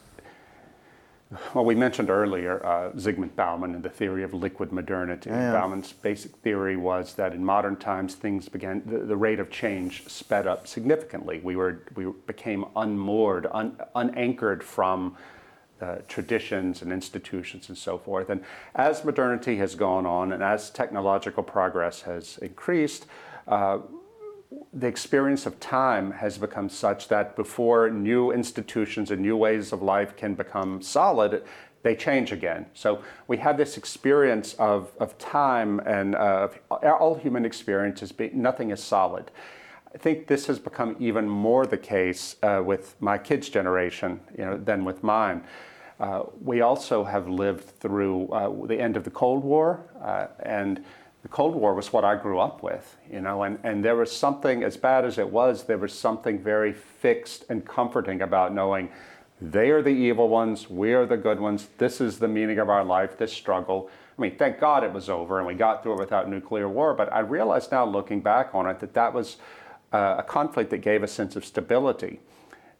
well, 1.53 1.65
we 1.65 1.75
mentioned 1.75 2.09
earlier 2.09 2.65
uh, 2.65 2.91
Zygmunt 2.91 3.35
Bauman 3.35 3.75
and 3.75 3.83
the 3.83 3.89
theory 3.89 4.23
of 4.23 4.33
liquid 4.33 4.71
modernity. 4.71 5.29
Yeah. 5.29 5.53
Bauman's 5.53 5.93
basic 5.93 6.35
theory 6.37 6.75
was 6.75 7.13
that 7.15 7.33
in 7.33 7.43
modern 7.43 7.75
times 7.75 8.15
things 8.15 8.49
began, 8.49 8.83
the, 8.85 8.99
the 8.99 9.15
rate 9.15 9.39
of 9.39 9.49
change 9.49 10.07
sped 10.07 10.47
up 10.47 10.67
significantly. 10.67 11.39
We, 11.43 11.55
were, 11.55 11.83
we 11.95 12.05
became 12.27 12.65
unmoored, 12.75 13.47
un, 13.51 13.77
unanchored 13.95 14.63
from 14.63 15.17
uh, 15.81 15.97
traditions 16.07 16.81
and 16.81 16.91
institutions 16.91 17.69
and 17.69 17.77
so 17.77 17.97
forth. 17.97 18.29
And 18.29 18.43
as 18.75 19.03
modernity 19.03 19.57
has 19.57 19.75
gone 19.75 20.05
on 20.05 20.31
and 20.31 20.41
as 20.41 20.69
technological 20.69 21.43
progress 21.43 22.01
has 22.01 22.37
increased, 22.37 23.05
uh, 23.47 23.79
the 24.73 24.87
experience 24.87 25.45
of 25.45 25.59
time 25.59 26.11
has 26.11 26.37
become 26.37 26.69
such 26.69 27.07
that 27.07 27.35
before 27.35 27.89
new 27.89 28.31
institutions 28.31 29.11
and 29.11 29.21
new 29.21 29.37
ways 29.37 29.71
of 29.71 29.81
life 29.81 30.15
can 30.15 30.35
become 30.35 30.81
solid, 30.81 31.43
they 31.83 31.95
change 31.95 32.31
again. 32.31 32.65
So 32.73 33.03
we 33.27 33.37
have 33.37 33.57
this 33.57 33.77
experience 33.77 34.53
of, 34.55 34.91
of 34.99 35.17
time 35.17 35.79
and 35.79 36.15
uh, 36.15 36.47
all 36.71 37.15
human 37.15 37.45
experiences, 37.45 38.13
nothing 38.33 38.71
is 38.71 38.83
solid. 38.83 39.31
I 39.93 39.97
think 39.97 40.27
this 40.27 40.47
has 40.47 40.59
become 40.59 40.97
even 40.99 41.29
more 41.29 41.65
the 41.65 41.77
case 41.77 42.35
uh, 42.43 42.61
with 42.65 42.95
my 42.99 43.17
kids' 43.17 43.49
generation 43.49 44.19
you 44.37 44.43
know, 44.43 44.57
than 44.57 44.83
with 44.83 45.03
mine. 45.03 45.43
Uh, 45.99 46.23
we 46.41 46.59
also 46.59 47.03
have 47.05 47.29
lived 47.29 47.63
through 47.79 48.27
uh, 48.27 48.67
the 48.67 48.77
end 48.77 48.97
of 48.97 49.05
the 49.05 49.11
Cold 49.11 49.43
War, 49.43 49.85
uh, 50.03 50.27
and 50.39 50.83
the 51.25 51.29
Cold 51.29 51.55
War 51.55 51.73
was 51.73 51.91
what 51.91 52.05
I 52.05 52.13
grew 52.17 52.37
up 52.37 52.61
with, 52.61 52.97
you 53.11 53.19
know, 53.19 53.41
and, 53.41 53.57
and 53.63 53.83
there 53.83 53.95
was 53.95 54.11
something, 54.11 54.61
as 54.61 54.77
bad 54.77 55.05
as 55.05 55.17
it 55.17 55.27
was, 55.27 55.63
there 55.63 55.79
was 55.79 55.91
something 55.91 56.37
very 56.37 56.71
fixed 56.71 57.45
and 57.49 57.65
comforting 57.65 58.21
about 58.21 58.53
knowing 58.53 58.89
they 59.41 59.71
are 59.71 59.81
the 59.81 59.89
evil 59.89 60.29
ones, 60.29 60.69
we 60.69 60.93
are 60.93 61.07
the 61.07 61.17
good 61.17 61.39
ones, 61.39 61.69
this 61.79 61.99
is 61.99 62.19
the 62.19 62.27
meaning 62.27 62.59
of 62.59 62.69
our 62.69 62.83
life, 62.83 63.17
this 63.17 63.33
struggle. 63.33 63.89
I 64.15 64.21
mean, 64.21 64.37
thank 64.37 64.59
God 64.59 64.83
it 64.83 64.93
was 64.93 65.09
over 65.09 65.39
and 65.39 65.47
we 65.47 65.55
got 65.55 65.81
through 65.81 65.93
it 65.93 65.99
without 65.99 66.29
nuclear 66.29 66.69
war, 66.69 66.93
but 66.93 67.11
I 67.11 67.21
realize 67.21 67.71
now 67.71 67.85
looking 67.85 68.21
back 68.21 68.53
on 68.53 68.67
it 68.67 68.79
that 68.81 68.93
that 68.93 69.11
was 69.11 69.37
uh, 69.93 70.17
a 70.19 70.23
conflict 70.23 70.69
that 70.69 70.81
gave 70.81 71.01
a 71.01 71.07
sense 71.07 71.35
of 71.35 71.43
stability 71.43 72.19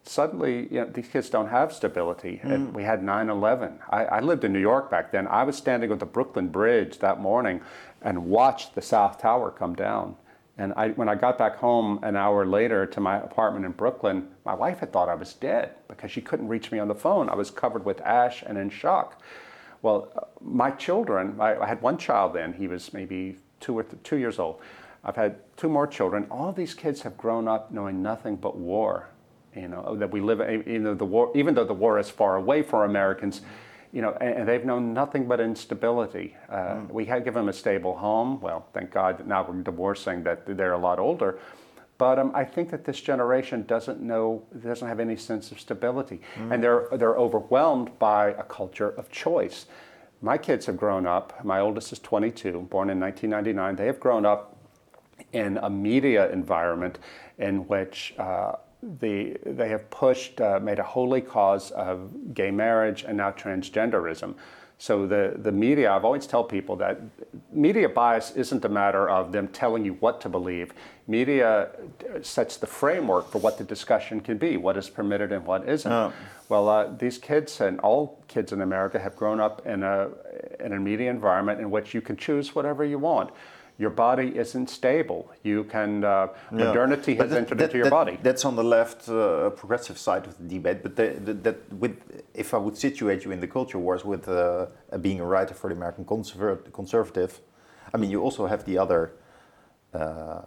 suddenly 0.08 0.68
you 0.70 0.80
know, 0.80 0.86
these 0.86 1.08
kids 1.08 1.28
don't 1.28 1.48
have 1.48 1.72
stability. 1.72 2.40
And 2.42 2.74
we 2.74 2.84
had 2.84 3.02
9 3.02 3.28
11. 3.28 3.78
I, 3.90 4.04
I 4.04 4.20
lived 4.20 4.44
in 4.44 4.52
New 4.52 4.60
York 4.60 4.90
back 4.90 5.12
then. 5.12 5.26
I 5.26 5.42
was 5.42 5.56
standing 5.56 5.90
on 5.92 5.98
the 5.98 6.06
Brooklyn 6.06 6.48
Bridge 6.48 6.98
that 7.00 7.20
morning 7.20 7.60
and 8.02 8.26
watched 8.26 8.74
the 8.74 8.82
South 8.82 9.20
Tower 9.20 9.50
come 9.50 9.74
down. 9.74 10.16
And 10.58 10.72
I, 10.74 10.90
when 10.90 11.08
I 11.08 11.14
got 11.14 11.36
back 11.36 11.56
home 11.56 12.00
an 12.02 12.16
hour 12.16 12.46
later 12.46 12.86
to 12.86 13.00
my 13.00 13.18
apartment 13.18 13.66
in 13.66 13.72
Brooklyn, 13.72 14.28
my 14.44 14.54
wife 14.54 14.78
had 14.78 14.92
thought 14.92 15.08
I 15.08 15.14
was 15.14 15.34
dead 15.34 15.74
because 15.88 16.10
she 16.10 16.22
couldn't 16.22 16.48
reach 16.48 16.72
me 16.72 16.78
on 16.78 16.88
the 16.88 16.94
phone. 16.94 17.28
I 17.28 17.34
was 17.34 17.50
covered 17.50 17.84
with 17.84 18.00
ash 18.00 18.42
and 18.42 18.56
in 18.56 18.70
shock. 18.70 19.20
Well, 19.82 20.08
uh, 20.16 20.20
my 20.40 20.70
children, 20.70 21.36
I, 21.38 21.56
I 21.56 21.66
had 21.66 21.82
one 21.82 21.98
child 21.98 22.34
then, 22.34 22.54
he 22.54 22.68
was 22.68 22.94
maybe 22.94 23.36
two 23.60 23.78
or 23.78 23.82
th- 23.82 24.02
two 24.02 24.16
years 24.16 24.38
old. 24.38 24.60
I've 25.04 25.16
had 25.16 25.36
two 25.56 25.68
more 25.68 25.86
children. 25.86 26.26
All 26.30 26.52
these 26.52 26.72
kids 26.74 27.02
have 27.02 27.18
grown 27.18 27.46
up 27.46 27.70
knowing 27.70 28.02
nothing 28.02 28.36
but 28.36 28.56
war 28.56 29.10
you 29.56 29.68
know 29.68 29.96
that 29.96 30.10
we 30.10 30.20
live 30.20 30.40
even 30.66 30.84
though 30.84 30.94
the 30.94 31.04
war 31.04 31.32
even 31.34 31.54
though 31.54 31.64
the 31.64 31.74
war 31.74 31.98
is 31.98 32.10
far 32.10 32.36
away 32.36 32.62
for 32.62 32.84
Americans 32.84 33.40
you 33.96 34.02
know 34.02 34.12
and, 34.20 34.32
and 34.38 34.48
they've 34.48 34.66
known 34.70 34.92
nothing 35.02 35.22
but 35.30 35.38
instability. 35.40 36.26
Uh, 36.50 36.56
Mm. 36.56 36.90
we 36.98 37.04
had 37.12 37.20
given 37.24 37.40
them 37.42 37.48
a 37.48 37.58
stable 37.64 37.94
home. 38.06 38.30
Well 38.46 38.60
thank 38.74 38.88
God 39.00 39.26
now 39.26 39.40
we're 39.48 39.62
divorcing 39.72 40.22
that 40.24 40.38
they're 40.58 40.74
a 40.82 40.84
lot 40.88 40.98
older. 40.98 41.30
But 41.98 42.18
um, 42.18 42.30
I 42.42 42.44
think 42.54 42.66
that 42.72 42.84
this 42.84 43.00
generation 43.00 43.58
doesn't 43.74 44.00
know 44.10 44.26
doesn't 44.70 44.86
have 44.92 45.00
any 45.08 45.16
sense 45.16 45.50
of 45.52 45.56
stability. 45.66 46.18
Mm. 46.38 46.52
and 46.52 46.58
they're 46.64 46.82
they're 47.00 47.18
overwhelmed 47.26 47.90
by 47.98 48.22
a 48.44 48.46
culture 48.58 48.90
of 49.00 49.04
choice. 49.10 49.58
My 50.20 50.38
kids 50.38 50.66
have 50.66 50.76
grown 50.84 51.06
up 51.16 51.26
my 51.44 51.58
oldest 51.66 51.92
is 51.94 51.98
22 52.00 52.68
born 52.74 52.90
in 52.90 52.98
1999 53.00 53.76
they 53.80 53.86
have 53.92 54.00
grown 54.06 54.24
up 54.32 54.40
in 55.32 55.58
a 55.68 55.70
media 55.70 56.22
environment 56.40 56.98
in 57.38 57.54
which 57.72 58.14
uh, 58.18 58.52
the, 59.00 59.36
they 59.44 59.68
have 59.68 59.88
pushed, 59.90 60.40
uh, 60.40 60.60
made 60.60 60.78
a 60.78 60.84
holy 60.84 61.20
cause 61.20 61.70
of 61.72 62.34
gay 62.34 62.50
marriage 62.50 63.04
and 63.06 63.16
now 63.16 63.30
transgenderism. 63.32 64.34
So 64.78 65.06
the, 65.06 65.34
the 65.38 65.52
media, 65.52 65.90
I've 65.90 66.04
always 66.04 66.26
tell 66.26 66.44
people 66.44 66.76
that 66.76 67.00
media 67.50 67.88
bias 67.88 68.32
isn't 68.32 68.62
a 68.64 68.68
matter 68.68 69.08
of 69.08 69.32
them 69.32 69.48
telling 69.48 69.86
you 69.86 69.94
what 69.94 70.20
to 70.20 70.28
believe. 70.28 70.74
Media 71.08 71.70
sets 72.20 72.58
the 72.58 72.66
framework 72.66 73.30
for 73.30 73.38
what 73.38 73.56
the 73.56 73.64
discussion 73.64 74.20
can 74.20 74.36
be, 74.36 74.58
what 74.58 74.76
is 74.76 74.90
permitted 74.90 75.32
and 75.32 75.46
what 75.46 75.66
isn't. 75.66 75.90
Oh. 75.90 76.12
Well, 76.50 76.68
uh, 76.68 76.92
these 76.98 77.16
kids 77.16 77.60
and 77.62 77.80
all 77.80 78.22
kids 78.28 78.52
in 78.52 78.60
America 78.60 78.98
have 78.98 79.16
grown 79.16 79.40
up 79.40 79.66
in 79.66 79.82
a, 79.82 80.10
in 80.60 80.74
a 80.74 80.78
media 80.78 81.10
environment 81.10 81.58
in 81.58 81.70
which 81.70 81.94
you 81.94 82.02
can 82.02 82.16
choose 82.16 82.54
whatever 82.54 82.84
you 82.84 82.98
want. 82.98 83.30
Your 83.78 83.90
body 83.90 84.28
isn't 84.38 84.70
stable. 84.70 85.30
You 85.42 85.64
can, 85.64 86.02
uh, 86.02 86.28
Yeah. 86.50 86.64
modernity 86.64 87.14
has 87.16 87.28
that- 87.30 87.38
entered 87.38 87.58
that- 87.58 87.64
into 87.64 87.76
your 87.76 87.84
that- 87.84 87.90
body. 87.90 88.18
That's 88.22 88.44
on 88.44 88.56
the 88.56 88.64
left 88.64 89.08
uh, 89.08 89.50
progressive 89.50 89.98
side 89.98 90.26
of 90.26 90.34
the 90.38 90.44
debate. 90.56 90.82
But 90.82 90.96
the, 90.96 91.08
the, 91.26 91.34
that 91.46 91.56
with, 91.72 91.94
if 92.34 92.54
I 92.54 92.56
would 92.58 92.76
situate 92.76 93.24
you 93.24 93.32
in 93.32 93.40
the 93.40 93.46
culture 93.48 93.78
wars 93.78 94.02
with 94.04 94.28
uh, 94.28 94.66
being 95.00 95.20
a 95.20 95.24
writer 95.26 95.54
for 95.54 95.68
the 95.70 95.76
American 95.76 96.04
conserv- 96.04 96.72
conservative, 96.72 97.40
I 97.92 97.98
mean, 97.98 98.10
you 98.10 98.22
also 98.22 98.46
have 98.46 98.64
the 98.64 98.78
other 98.78 99.12
uh, 99.94 100.40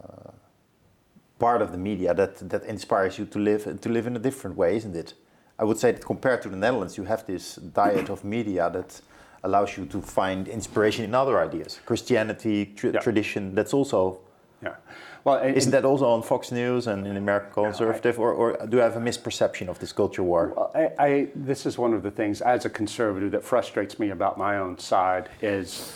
part 1.38 1.61
of 1.61 1.71
the 1.71 1.77
media 1.77 2.13
that, 2.13 2.49
that 2.49 2.63
inspires 2.65 3.17
you 3.17 3.25
to 3.25 3.39
live 3.39 3.80
to 3.82 3.89
live 3.89 4.07
in 4.07 4.15
a 4.15 4.19
different 4.19 4.57
way, 4.57 4.75
isn't 4.75 4.95
it? 4.95 5.13
I 5.57 5.63
would 5.63 5.77
say 5.77 5.91
that 5.91 6.05
compared 6.05 6.41
to 6.43 6.49
the 6.49 6.55
Netherlands, 6.57 6.97
you 6.97 7.05
have 7.05 7.25
this 7.25 7.55
diet 7.55 8.09
of 8.09 8.23
media 8.23 8.69
that 8.71 9.01
allows 9.43 9.77
you 9.77 9.85
to 9.85 10.01
find 10.01 10.47
inspiration 10.47 11.05
in 11.05 11.15
other 11.15 11.39
ideas, 11.39 11.79
Christianity, 11.85 12.65
tr- 12.75 12.87
Yeah. 12.89 12.99
tradition. 12.99 13.55
That's 13.55 13.73
also 13.73 14.19
Yeah. 14.61 14.75
Well, 15.23 15.35
and- 15.37 15.55
isn't 15.55 15.71
that 15.71 15.85
also 15.85 16.05
on 16.09 16.21
Fox 16.21 16.51
News 16.51 16.87
and 16.87 17.07
in 17.07 17.15
American 17.15 17.51
Conservative, 17.53 18.19
or, 18.19 18.33
or 18.33 18.57
do 18.67 18.79
I 18.81 18.83
have 18.83 18.97
a 18.97 18.99
misperception 18.99 19.69
of 19.69 19.79
this 19.79 19.93
culture 19.93 20.23
war? 20.23 20.53
Well, 20.55 20.71
I, 20.75 20.91
I, 21.07 21.27
this 21.33 21.65
is 21.65 21.77
one 21.77 21.93
of 21.93 22.03
the 22.03 22.11
things 22.11 22.41
as 22.41 22.65
a 22.65 22.69
conservative 22.69 23.31
that 23.31 23.43
frustrates 23.43 23.99
me 23.99 24.09
about 24.09 24.37
my 24.37 24.57
own 24.57 24.77
side 24.77 25.29
is 25.41 25.93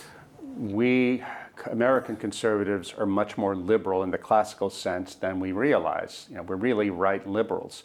we 0.58 1.24
American 1.72 2.16
conservatives 2.16 2.94
are 2.98 3.06
much 3.06 3.38
more 3.38 3.56
liberal 3.56 4.04
in 4.04 4.12
the 4.12 4.18
classical 4.18 4.70
sense 4.70 5.16
than 5.16 5.40
we 5.40 5.52
realize. 5.52 6.28
You 6.30 6.38
know, 6.38 6.44
we're 6.44 6.56
really 6.56 6.90
right 6.90 7.26
liberals, 7.28 7.84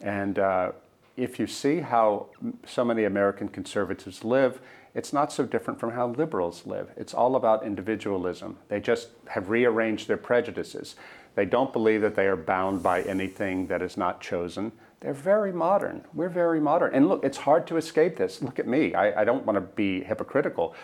and 0.00 0.38
uh, 0.38 0.72
if 1.16 1.38
you 1.40 1.46
see 1.46 1.80
how 1.80 2.26
so 2.66 2.84
many 2.84 3.04
American 3.04 3.48
conservatives 3.48 4.24
live, 4.24 4.60
it's 4.98 5.12
not 5.12 5.32
so 5.32 5.46
different 5.46 5.78
from 5.78 5.92
how 5.92 6.08
liberals 6.08 6.66
live. 6.66 6.90
It's 6.96 7.14
all 7.14 7.36
about 7.36 7.64
individualism. 7.64 8.58
They 8.66 8.80
just 8.80 9.10
have 9.28 9.48
rearranged 9.48 10.08
their 10.08 10.16
prejudices. 10.16 10.96
They 11.36 11.44
don't 11.44 11.72
believe 11.72 12.00
that 12.00 12.16
they 12.16 12.26
are 12.26 12.34
bound 12.34 12.82
by 12.82 13.02
anything 13.02 13.68
that 13.68 13.80
is 13.80 13.96
not 13.96 14.20
chosen. 14.20 14.72
They're 14.98 15.14
very 15.14 15.52
modern. 15.52 16.04
We're 16.12 16.28
very 16.28 16.58
modern. 16.58 16.96
And 16.96 17.08
look, 17.08 17.22
it's 17.22 17.38
hard 17.38 17.64
to 17.68 17.76
escape 17.76 18.16
this. 18.16 18.42
Look 18.42 18.58
at 18.58 18.66
me. 18.66 18.92
I, 18.92 19.20
I 19.20 19.24
don't 19.24 19.46
want 19.46 19.54
to 19.54 19.60
be 19.60 20.02
hypocritical. 20.02 20.74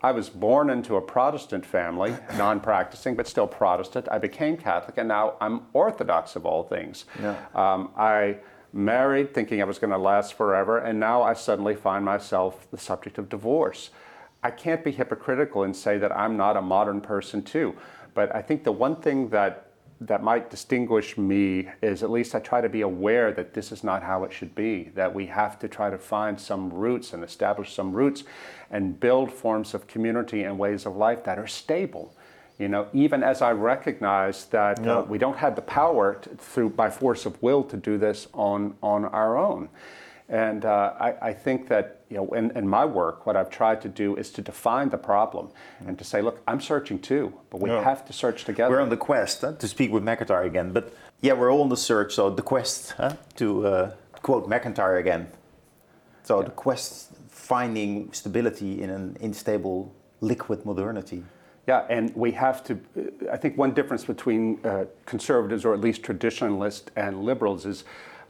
I 0.00 0.12
was 0.12 0.30
born 0.30 0.70
into 0.70 0.94
a 0.94 1.00
Protestant 1.00 1.66
family, 1.66 2.14
non 2.36 2.60
practicing, 2.60 3.16
but 3.16 3.26
still 3.26 3.48
Protestant. 3.48 4.06
I 4.08 4.18
became 4.18 4.56
Catholic, 4.56 4.98
and 4.98 5.08
now 5.08 5.34
I'm 5.40 5.62
Orthodox 5.72 6.36
of 6.36 6.46
all 6.46 6.62
things. 6.62 7.06
Yeah. 7.20 7.36
Um, 7.56 7.90
I 7.96 8.36
married 8.74 9.32
thinking 9.32 9.62
I 9.62 9.64
was 9.64 9.78
going 9.78 9.92
to 9.92 9.98
last 9.98 10.34
forever, 10.34 10.78
and 10.78 10.98
now 10.98 11.22
I 11.22 11.32
suddenly 11.32 11.74
find 11.74 12.04
myself 12.04 12.68
the 12.70 12.78
subject 12.78 13.16
of 13.18 13.28
divorce. 13.28 13.90
I 14.42 14.50
can't 14.50 14.84
be 14.84 14.90
hypocritical 14.90 15.62
and 15.62 15.74
say 15.74 15.96
that 15.98 16.12
I'm 16.12 16.36
not 16.36 16.56
a 16.56 16.62
modern 16.62 17.00
person 17.00 17.42
too. 17.42 17.76
But 18.12 18.34
I 18.34 18.42
think 18.42 18.64
the 18.64 18.72
one 18.72 18.96
thing 18.96 19.28
that 19.30 19.70
that 20.00 20.22
might 20.22 20.50
distinguish 20.50 21.16
me 21.16 21.68
is 21.80 22.02
at 22.02 22.10
least 22.10 22.34
I 22.34 22.40
try 22.40 22.60
to 22.60 22.68
be 22.68 22.80
aware 22.80 23.32
that 23.32 23.54
this 23.54 23.72
is 23.72 23.84
not 23.84 24.02
how 24.02 24.24
it 24.24 24.32
should 24.32 24.54
be, 24.54 24.90
that 24.94 25.14
we 25.14 25.26
have 25.26 25.58
to 25.60 25.68
try 25.68 25.88
to 25.88 25.96
find 25.96 26.38
some 26.38 26.70
roots 26.70 27.12
and 27.12 27.22
establish 27.22 27.72
some 27.72 27.92
roots 27.92 28.24
and 28.70 28.98
build 28.98 29.32
forms 29.32 29.72
of 29.72 29.86
community 29.86 30.42
and 30.42 30.58
ways 30.58 30.84
of 30.84 30.96
life 30.96 31.24
that 31.24 31.38
are 31.38 31.46
stable. 31.46 32.14
You 32.58 32.68
know, 32.68 32.86
even 32.92 33.22
as 33.24 33.42
I 33.42 33.50
recognize 33.52 34.44
that 34.46 34.84
Yeah. 34.84 34.98
uh, 34.98 35.02
we 35.02 35.18
don't 35.18 35.36
have 35.38 35.54
the 35.56 35.62
power 35.62 36.14
to, 36.22 36.28
through 36.36 36.70
by 36.70 36.90
force 36.90 37.26
of 37.26 37.42
will 37.42 37.64
to 37.64 37.76
do 37.76 37.98
this 37.98 38.28
on 38.32 38.74
on 38.80 39.04
our 39.06 39.36
own. 39.36 39.68
And 40.28 40.64
uh, 40.64 40.94
I, 41.00 41.30
I 41.30 41.32
think 41.34 41.68
that 41.68 42.00
you 42.08 42.16
know, 42.16 42.28
in, 42.32 42.50
in 42.56 42.66
my 42.68 42.84
work, 42.84 43.26
what 43.26 43.36
I've 43.36 43.50
tried 43.50 43.80
to 43.82 43.88
do 43.88 44.16
is 44.16 44.30
to 44.32 44.42
define 44.42 44.88
the 44.88 44.96
problem 44.98 45.48
and 45.86 45.98
to 45.98 46.04
say, 46.04 46.22
look, 46.22 46.40
I'm 46.46 46.60
searching 46.60 46.98
too, 47.00 47.32
but 47.50 47.60
we 47.60 47.70
Yeah. 47.70 47.82
have 47.82 48.04
to 48.06 48.12
search 48.12 48.44
together. 48.44 48.70
We're 48.74 48.82
on 48.82 48.88
the 48.88 48.96
quest 48.96 49.40
huh, 49.42 49.52
to 49.58 49.68
speak 49.68 49.92
with 49.92 50.02
MacIntyre 50.04 50.44
again, 50.44 50.72
but 50.72 50.84
yeah, 51.20 51.34
we're 51.34 51.50
all 51.52 51.62
on 51.62 51.68
the 51.68 51.76
search. 51.76 52.14
So 52.14 52.30
the 52.30 52.42
quest 52.42 52.94
huh, 52.96 53.16
to 53.36 53.66
uh, 53.66 53.90
quote 54.22 54.48
MacIntyre 54.48 54.96
again. 54.98 55.26
So 56.22 56.42
the 56.42 56.50
quest 56.50 57.10
finding 57.28 58.12
stability 58.12 58.80
in 58.82 58.90
an 58.90 59.16
unstable 59.20 59.92
liquid 60.20 60.64
modernity. 60.64 61.22
Yeah, 61.66 61.86
and 61.88 62.14
we 62.14 62.32
have 62.32 62.62
to. 62.64 62.78
I 63.32 63.36
think 63.36 63.56
one 63.56 63.72
difference 63.72 64.04
between 64.04 64.58
uh, 64.64 64.84
conservatives, 65.06 65.64
or 65.64 65.72
at 65.72 65.80
least 65.80 66.02
traditionalists, 66.02 66.90
and 66.94 67.24
liberals 67.24 67.64
is 67.64 67.84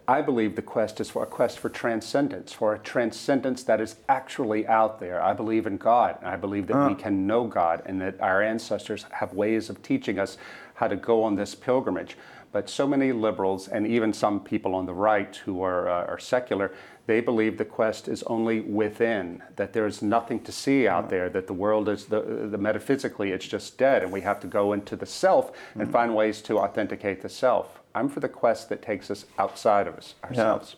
I 0.06 0.20
believe 0.20 0.54
the 0.54 0.62
quest 0.62 1.00
is 1.00 1.08
for 1.08 1.22
a 1.22 1.26
quest 1.26 1.58
for 1.58 1.70
transcendence, 1.70 2.52
for 2.52 2.74
a 2.74 2.78
transcendence 2.78 3.62
that 3.64 3.80
is 3.80 3.96
actually 4.08 4.66
out 4.66 5.00
there. 5.00 5.22
I 5.22 5.32
believe 5.32 5.66
in 5.66 5.78
God, 5.78 6.18
and 6.20 6.28
I 6.28 6.36
believe 6.36 6.66
that 6.66 6.88
we 6.88 6.94
can 6.94 7.26
know 7.26 7.46
God, 7.46 7.82
and 7.86 8.00
that 8.02 8.20
our 8.20 8.42
ancestors 8.42 9.06
have 9.12 9.32
ways 9.32 9.70
of 9.70 9.82
teaching 9.82 10.18
us 10.18 10.36
how 10.74 10.88
to 10.88 10.96
go 10.96 11.22
on 11.22 11.36
this 11.36 11.54
pilgrimage. 11.54 12.18
But 12.52 12.68
so 12.68 12.86
many 12.86 13.12
liberals, 13.12 13.66
and 13.66 13.86
even 13.86 14.12
some 14.12 14.40
people 14.40 14.74
on 14.74 14.84
the 14.84 14.92
right 14.92 15.34
who 15.36 15.62
are, 15.62 15.88
uh, 15.88 16.06
are 16.06 16.18
secular, 16.18 16.72
they 17.06 17.20
believe 17.20 17.58
the 17.58 17.64
quest 17.64 18.08
is 18.08 18.22
only 18.24 18.60
within, 18.60 19.42
that 19.56 19.72
there's 19.72 20.00
nothing 20.02 20.40
to 20.40 20.52
see 20.52 20.88
out 20.88 21.10
there, 21.10 21.28
that 21.28 21.46
the 21.46 21.52
world 21.52 21.88
is, 21.88 22.06
the, 22.06 22.20
the 22.20 22.58
metaphysically, 22.58 23.32
it's 23.32 23.46
just 23.46 23.76
dead, 23.76 24.02
and 24.02 24.10
we 24.10 24.22
have 24.22 24.40
to 24.40 24.46
go 24.46 24.72
into 24.72 24.96
the 24.96 25.06
self 25.06 25.52
and 25.74 25.82
mm-hmm. 25.82 25.92
find 25.92 26.16
ways 26.16 26.40
to 26.42 26.58
authenticate 26.58 27.20
the 27.22 27.28
self. 27.28 27.80
I'm 27.94 28.08
for 28.08 28.20
the 28.20 28.28
quest 28.28 28.68
that 28.70 28.82
takes 28.82 29.10
us 29.10 29.26
outside 29.38 29.86
of 29.86 29.96
us, 29.96 30.14
ourselves. 30.24 30.76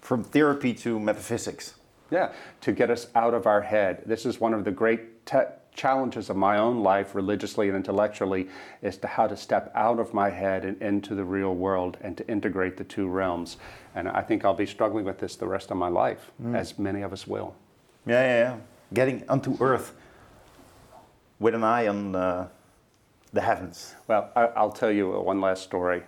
From 0.00 0.24
therapy 0.24 0.72
to 0.74 0.98
metaphysics. 0.98 1.74
Yeah, 2.10 2.32
to 2.62 2.72
get 2.72 2.90
us 2.90 3.08
out 3.14 3.34
of 3.34 3.46
our 3.46 3.60
head. 3.60 4.02
This 4.06 4.26
is 4.26 4.40
one 4.40 4.54
of 4.54 4.64
the 4.64 4.70
great 4.70 5.24
te- 5.26 5.38
challenges 5.74 6.28
of 6.30 6.36
my 6.36 6.58
own 6.58 6.82
life, 6.82 7.14
religiously 7.14 7.68
and 7.68 7.76
intellectually, 7.76 8.48
is 8.82 8.96
to 8.98 9.06
how 9.06 9.26
to 9.26 9.36
step 9.36 9.70
out 9.74 9.98
of 9.98 10.12
my 10.12 10.28
head 10.28 10.64
and 10.64 10.80
into 10.82 11.14
the 11.14 11.24
real 11.24 11.54
world 11.54 11.96
and 12.00 12.16
to 12.16 12.26
integrate 12.28 12.76
the 12.76 12.84
two 12.84 13.08
realms. 13.08 13.56
And 13.94 14.08
I 14.08 14.22
think 14.22 14.44
I'll 14.44 14.54
be 14.54 14.66
struggling 14.66 15.04
with 15.04 15.18
this 15.18 15.36
the 15.36 15.46
rest 15.46 15.70
of 15.70 15.76
my 15.76 15.88
life, 15.88 16.30
as 16.52 16.78
many 16.78 17.02
of 17.02 17.12
us 17.12 17.26
will. 17.26 17.54
Yeah, 18.06 18.22
yeah, 18.22 18.38
yeah. 18.38 18.56
Getting 18.92 19.28
onto 19.28 19.56
earth 19.60 19.94
with 21.38 21.54
an 21.54 21.64
eye 21.64 21.86
on 21.86 22.14
uh, 22.14 22.48
the 23.32 23.40
heavens. 23.40 23.94
Well, 24.08 24.30
I, 24.34 24.46
I'll 24.46 24.72
tell 24.72 24.90
you 24.90 25.10
one 25.10 25.40
last 25.40 25.62
story. 25.62 26.02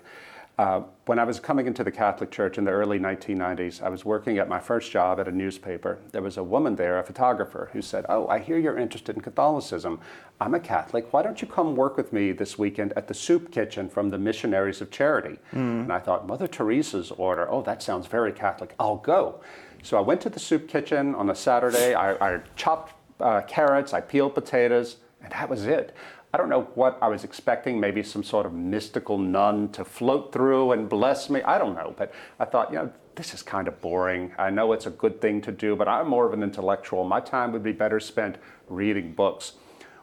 Uh, 0.59 0.83
when 1.07 1.19
I 1.19 1.25
was 1.25 1.41
coming 1.41 1.67
into 1.67 1.83
the 1.83 1.91
Catholic 1.91 2.31
Church 2.31 2.59
in 2.59 2.65
the 2.65 2.71
early 2.71 2.99
1990s, 2.99 3.83
I 3.83 3.89
was 3.89 4.05
working 4.05 4.37
at 4.37 4.51
my 4.51 4.61
first 4.61 4.93
job 4.93 5.19
at 5.19 5.27
a 5.27 5.33
newspaper. 5.33 5.99
There 6.13 6.21
was 6.21 6.37
a 6.37 6.43
woman 6.45 6.77
there, 6.77 6.99
a 6.99 7.03
photographer, 7.03 7.71
who 7.73 7.81
said, 7.81 8.05
Oh, 8.09 8.29
I 8.29 8.39
hear 8.39 8.59
you're 8.59 8.79
interested 8.79 9.17
in 9.17 9.23
Catholicism. 9.23 9.99
I'm 10.41 10.55
a 10.55 10.61
Catholic. 10.61 11.11
Why 11.13 11.23
don't 11.23 11.41
you 11.41 11.49
come 11.49 11.75
work 11.75 11.97
with 11.97 12.13
me 12.13 12.33
this 12.33 12.59
weekend 12.59 12.93
at 12.97 13.09
the 13.09 13.15
soup 13.15 13.51
kitchen 13.51 13.89
from 13.89 14.11
the 14.11 14.19
Missionaries 14.19 14.83
of 14.83 14.91
Charity? 14.91 15.39
And 15.53 15.93
I 15.93 15.99
thought, 15.99 16.27
Mother 16.27 16.47
Teresa's 16.47 17.11
order. 17.13 17.51
Oh, 17.51 17.63
that 17.63 17.83
sounds 17.83 18.07
very 18.07 18.33
Catholic. 18.33 18.75
I'll 18.79 18.97
go. 18.97 19.41
So 19.83 19.97
I 19.97 20.01
went 20.01 20.21
to 20.23 20.29
the 20.29 20.39
soup 20.39 20.69
kitchen 20.69 21.15
on 21.15 21.31
a 21.31 21.35
Saturday. 21.35 21.95
I, 21.95 22.35
I 22.35 22.41
chopped 22.57 22.95
uh, 23.21 23.41
carrots, 23.43 23.95
I 23.95 24.01
peeled 24.03 24.35
potatoes, 24.35 24.97
and 25.23 25.33
that 25.33 25.49
was 25.49 25.65
it. 25.65 25.95
I 26.35 26.39
don't 26.39 26.49
know 26.49 26.63
what 26.75 26.99
I 27.03 27.09
was 27.09 27.25
expecting, 27.25 27.79
maybe 27.79 28.03
some 28.03 28.25
sort 28.25 28.47
of 28.47 28.55
mystical 28.55 29.19
nun 29.19 29.69
to 29.73 29.85
float 29.85 30.33
through 30.33 30.73
and 30.73 30.89
bless 30.89 31.29
me. 31.29 31.43
I 31.43 31.59
don't 31.59 31.75
know, 31.75 31.95
but 31.95 32.15
I 32.41 32.47
thought, 32.47 32.71
you 32.71 32.77
know, 32.77 32.91
this 33.17 33.35
is 33.35 33.43
kind 33.43 33.69
of 33.69 33.79
boring. 33.83 34.33
I 34.39 34.49
know 34.49 34.73
it's 34.73 34.87
a 34.87 34.91
good 34.91 35.21
thing 35.21 35.43
to 35.43 35.53
do, 35.53 35.77
but 35.77 35.89
I'm 35.89 36.09
more 36.09 36.25
of 36.27 36.33
an 36.33 36.43
intellectual. 36.43 37.05
My 37.05 37.21
time 37.21 37.53
would 37.53 37.63
be 37.63 37.73
better 37.73 38.01
spent 38.01 38.37
reading 38.71 39.13
books. 39.13 39.53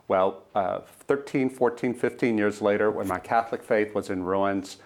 Well, 0.08 0.44
uh, 0.54 0.82
13, 1.08 1.50
14, 1.50 1.96
15 1.96 2.38
years 2.38 2.62
later, 2.62 2.92
when 2.92 3.08
my 3.08 3.18
Catholic 3.20 3.64
faith 3.64 3.96
was 3.96 4.12
in 4.12 4.24
ruins, 4.24 4.78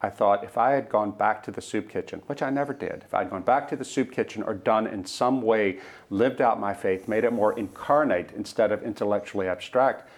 I 0.00 0.10
thought 0.10 0.44
if 0.44 0.56
I 0.56 0.72
had 0.72 0.88
gone 0.88 1.10
back 1.10 1.42
to 1.44 1.50
the 1.50 1.62
soup 1.62 1.88
kitchen, 1.88 2.22
which 2.26 2.42
I 2.42 2.50
never 2.50 2.72
did, 2.72 3.02
if 3.04 3.12
I'd 3.12 3.30
gone 3.30 3.42
back 3.42 3.66
to 3.70 3.76
the 3.76 3.84
soup 3.84 4.12
kitchen 4.12 4.44
or 4.44 4.54
done 4.54 4.86
in 4.86 5.04
some 5.04 5.42
way, 5.42 5.80
lived 6.10 6.40
out 6.40 6.60
my 6.60 6.74
faith, 6.74 7.08
made 7.08 7.24
it 7.24 7.32
more 7.32 7.58
incarnate 7.58 8.30
instead 8.36 8.70
of 8.70 8.84
intellectually 8.84 9.48
abstract, 9.48 10.08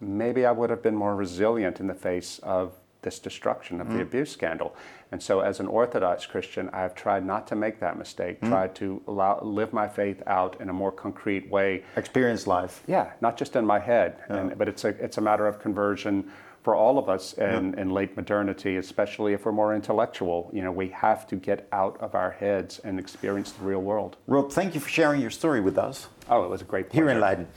maybe 0.00 0.46
I 0.46 0.52
would 0.52 0.70
have 0.70 0.82
been 0.82 0.96
more 0.96 1.14
resilient 1.16 1.80
in 1.80 1.86
the 1.86 1.94
face 1.94 2.38
of 2.42 2.72
this 3.02 3.18
destruction 3.18 3.80
of 3.80 3.88
the 3.88 3.98
mm. 3.98 4.02
abuse 4.02 4.30
scandal. 4.30 4.74
And 5.12 5.22
so, 5.22 5.40
as 5.40 5.60
an 5.60 5.66
Orthodox 5.66 6.26
Christian, 6.26 6.68
I've 6.70 6.94
tried 6.94 7.24
not 7.24 7.46
to 7.48 7.56
make 7.56 7.80
that 7.80 7.96
mistake, 7.96 8.40
mm. 8.40 8.48
tried 8.48 8.74
to 8.76 9.00
allow, 9.06 9.40
live 9.40 9.72
my 9.72 9.88
faith 9.88 10.22
out 10.26 10.60
in 10.60 10.68
a 10.68 10.72
more 10.72 10.92
concrete 10.92 11.48
way 11.48 11.84
Experience 11.96 12.46
life. 12.46 12.82
yeah, 12.86 13.12
not 13.20 13.36
just 13.36 13.56
in 13.56 13.64
my 13.64 13.78
head, 13.78 14.18
and, 14.28 14.58
but 14.58 14.68
it's 14.68 14.84
a 14.84 14.88
it's 14.88 15.18
a 15.18 15.20
matter 15.20 15.46
of 15.46 15.60
conversion 15.60 16.30
for 16.62 16.74
all 16.74 16.98
of 16.98 17.08
us 17.08 17.34
in, 17.34 17.78
in 17.78 17.88
late 17.90 18.14
modernity, 18.16 18.76
especially 18.76 19.32
if 19.32 19.46
we're 19.46 19.52
more 19.52 19.74
intellectual. 19.74 20.50
You 20.52 20.62
know, 20.62 20.72
we 20.72 20.88
have 20.88 21.26
to 21.28 21.36
get 21.36 21.68
out 21.72 21.96
of 22.00 22.14
our 22.14 22.32
heads 22.32 22.80
and 22.80 22.98
experience 22.98 23.52
the 23.52 23.64
real 23.64 23.80
world. 23.80 24.16
Rob, 24.26 24.52
thank 24.52 24.74
you 24.74 24.80
for 24.80 24.88
sharing 24.88 25.20
your 25.20 25.30
story 25.30 25.60
with 25.60 25.78
us 25.78 26.08
Oh, 26.28 26.44
it 26.44 26.50
was 26.50 26.60
a 26.60 26.64
great 26.64 26.92
here 26.92 27.08
in 27.08 27.20
Leiden. 27.20 27.48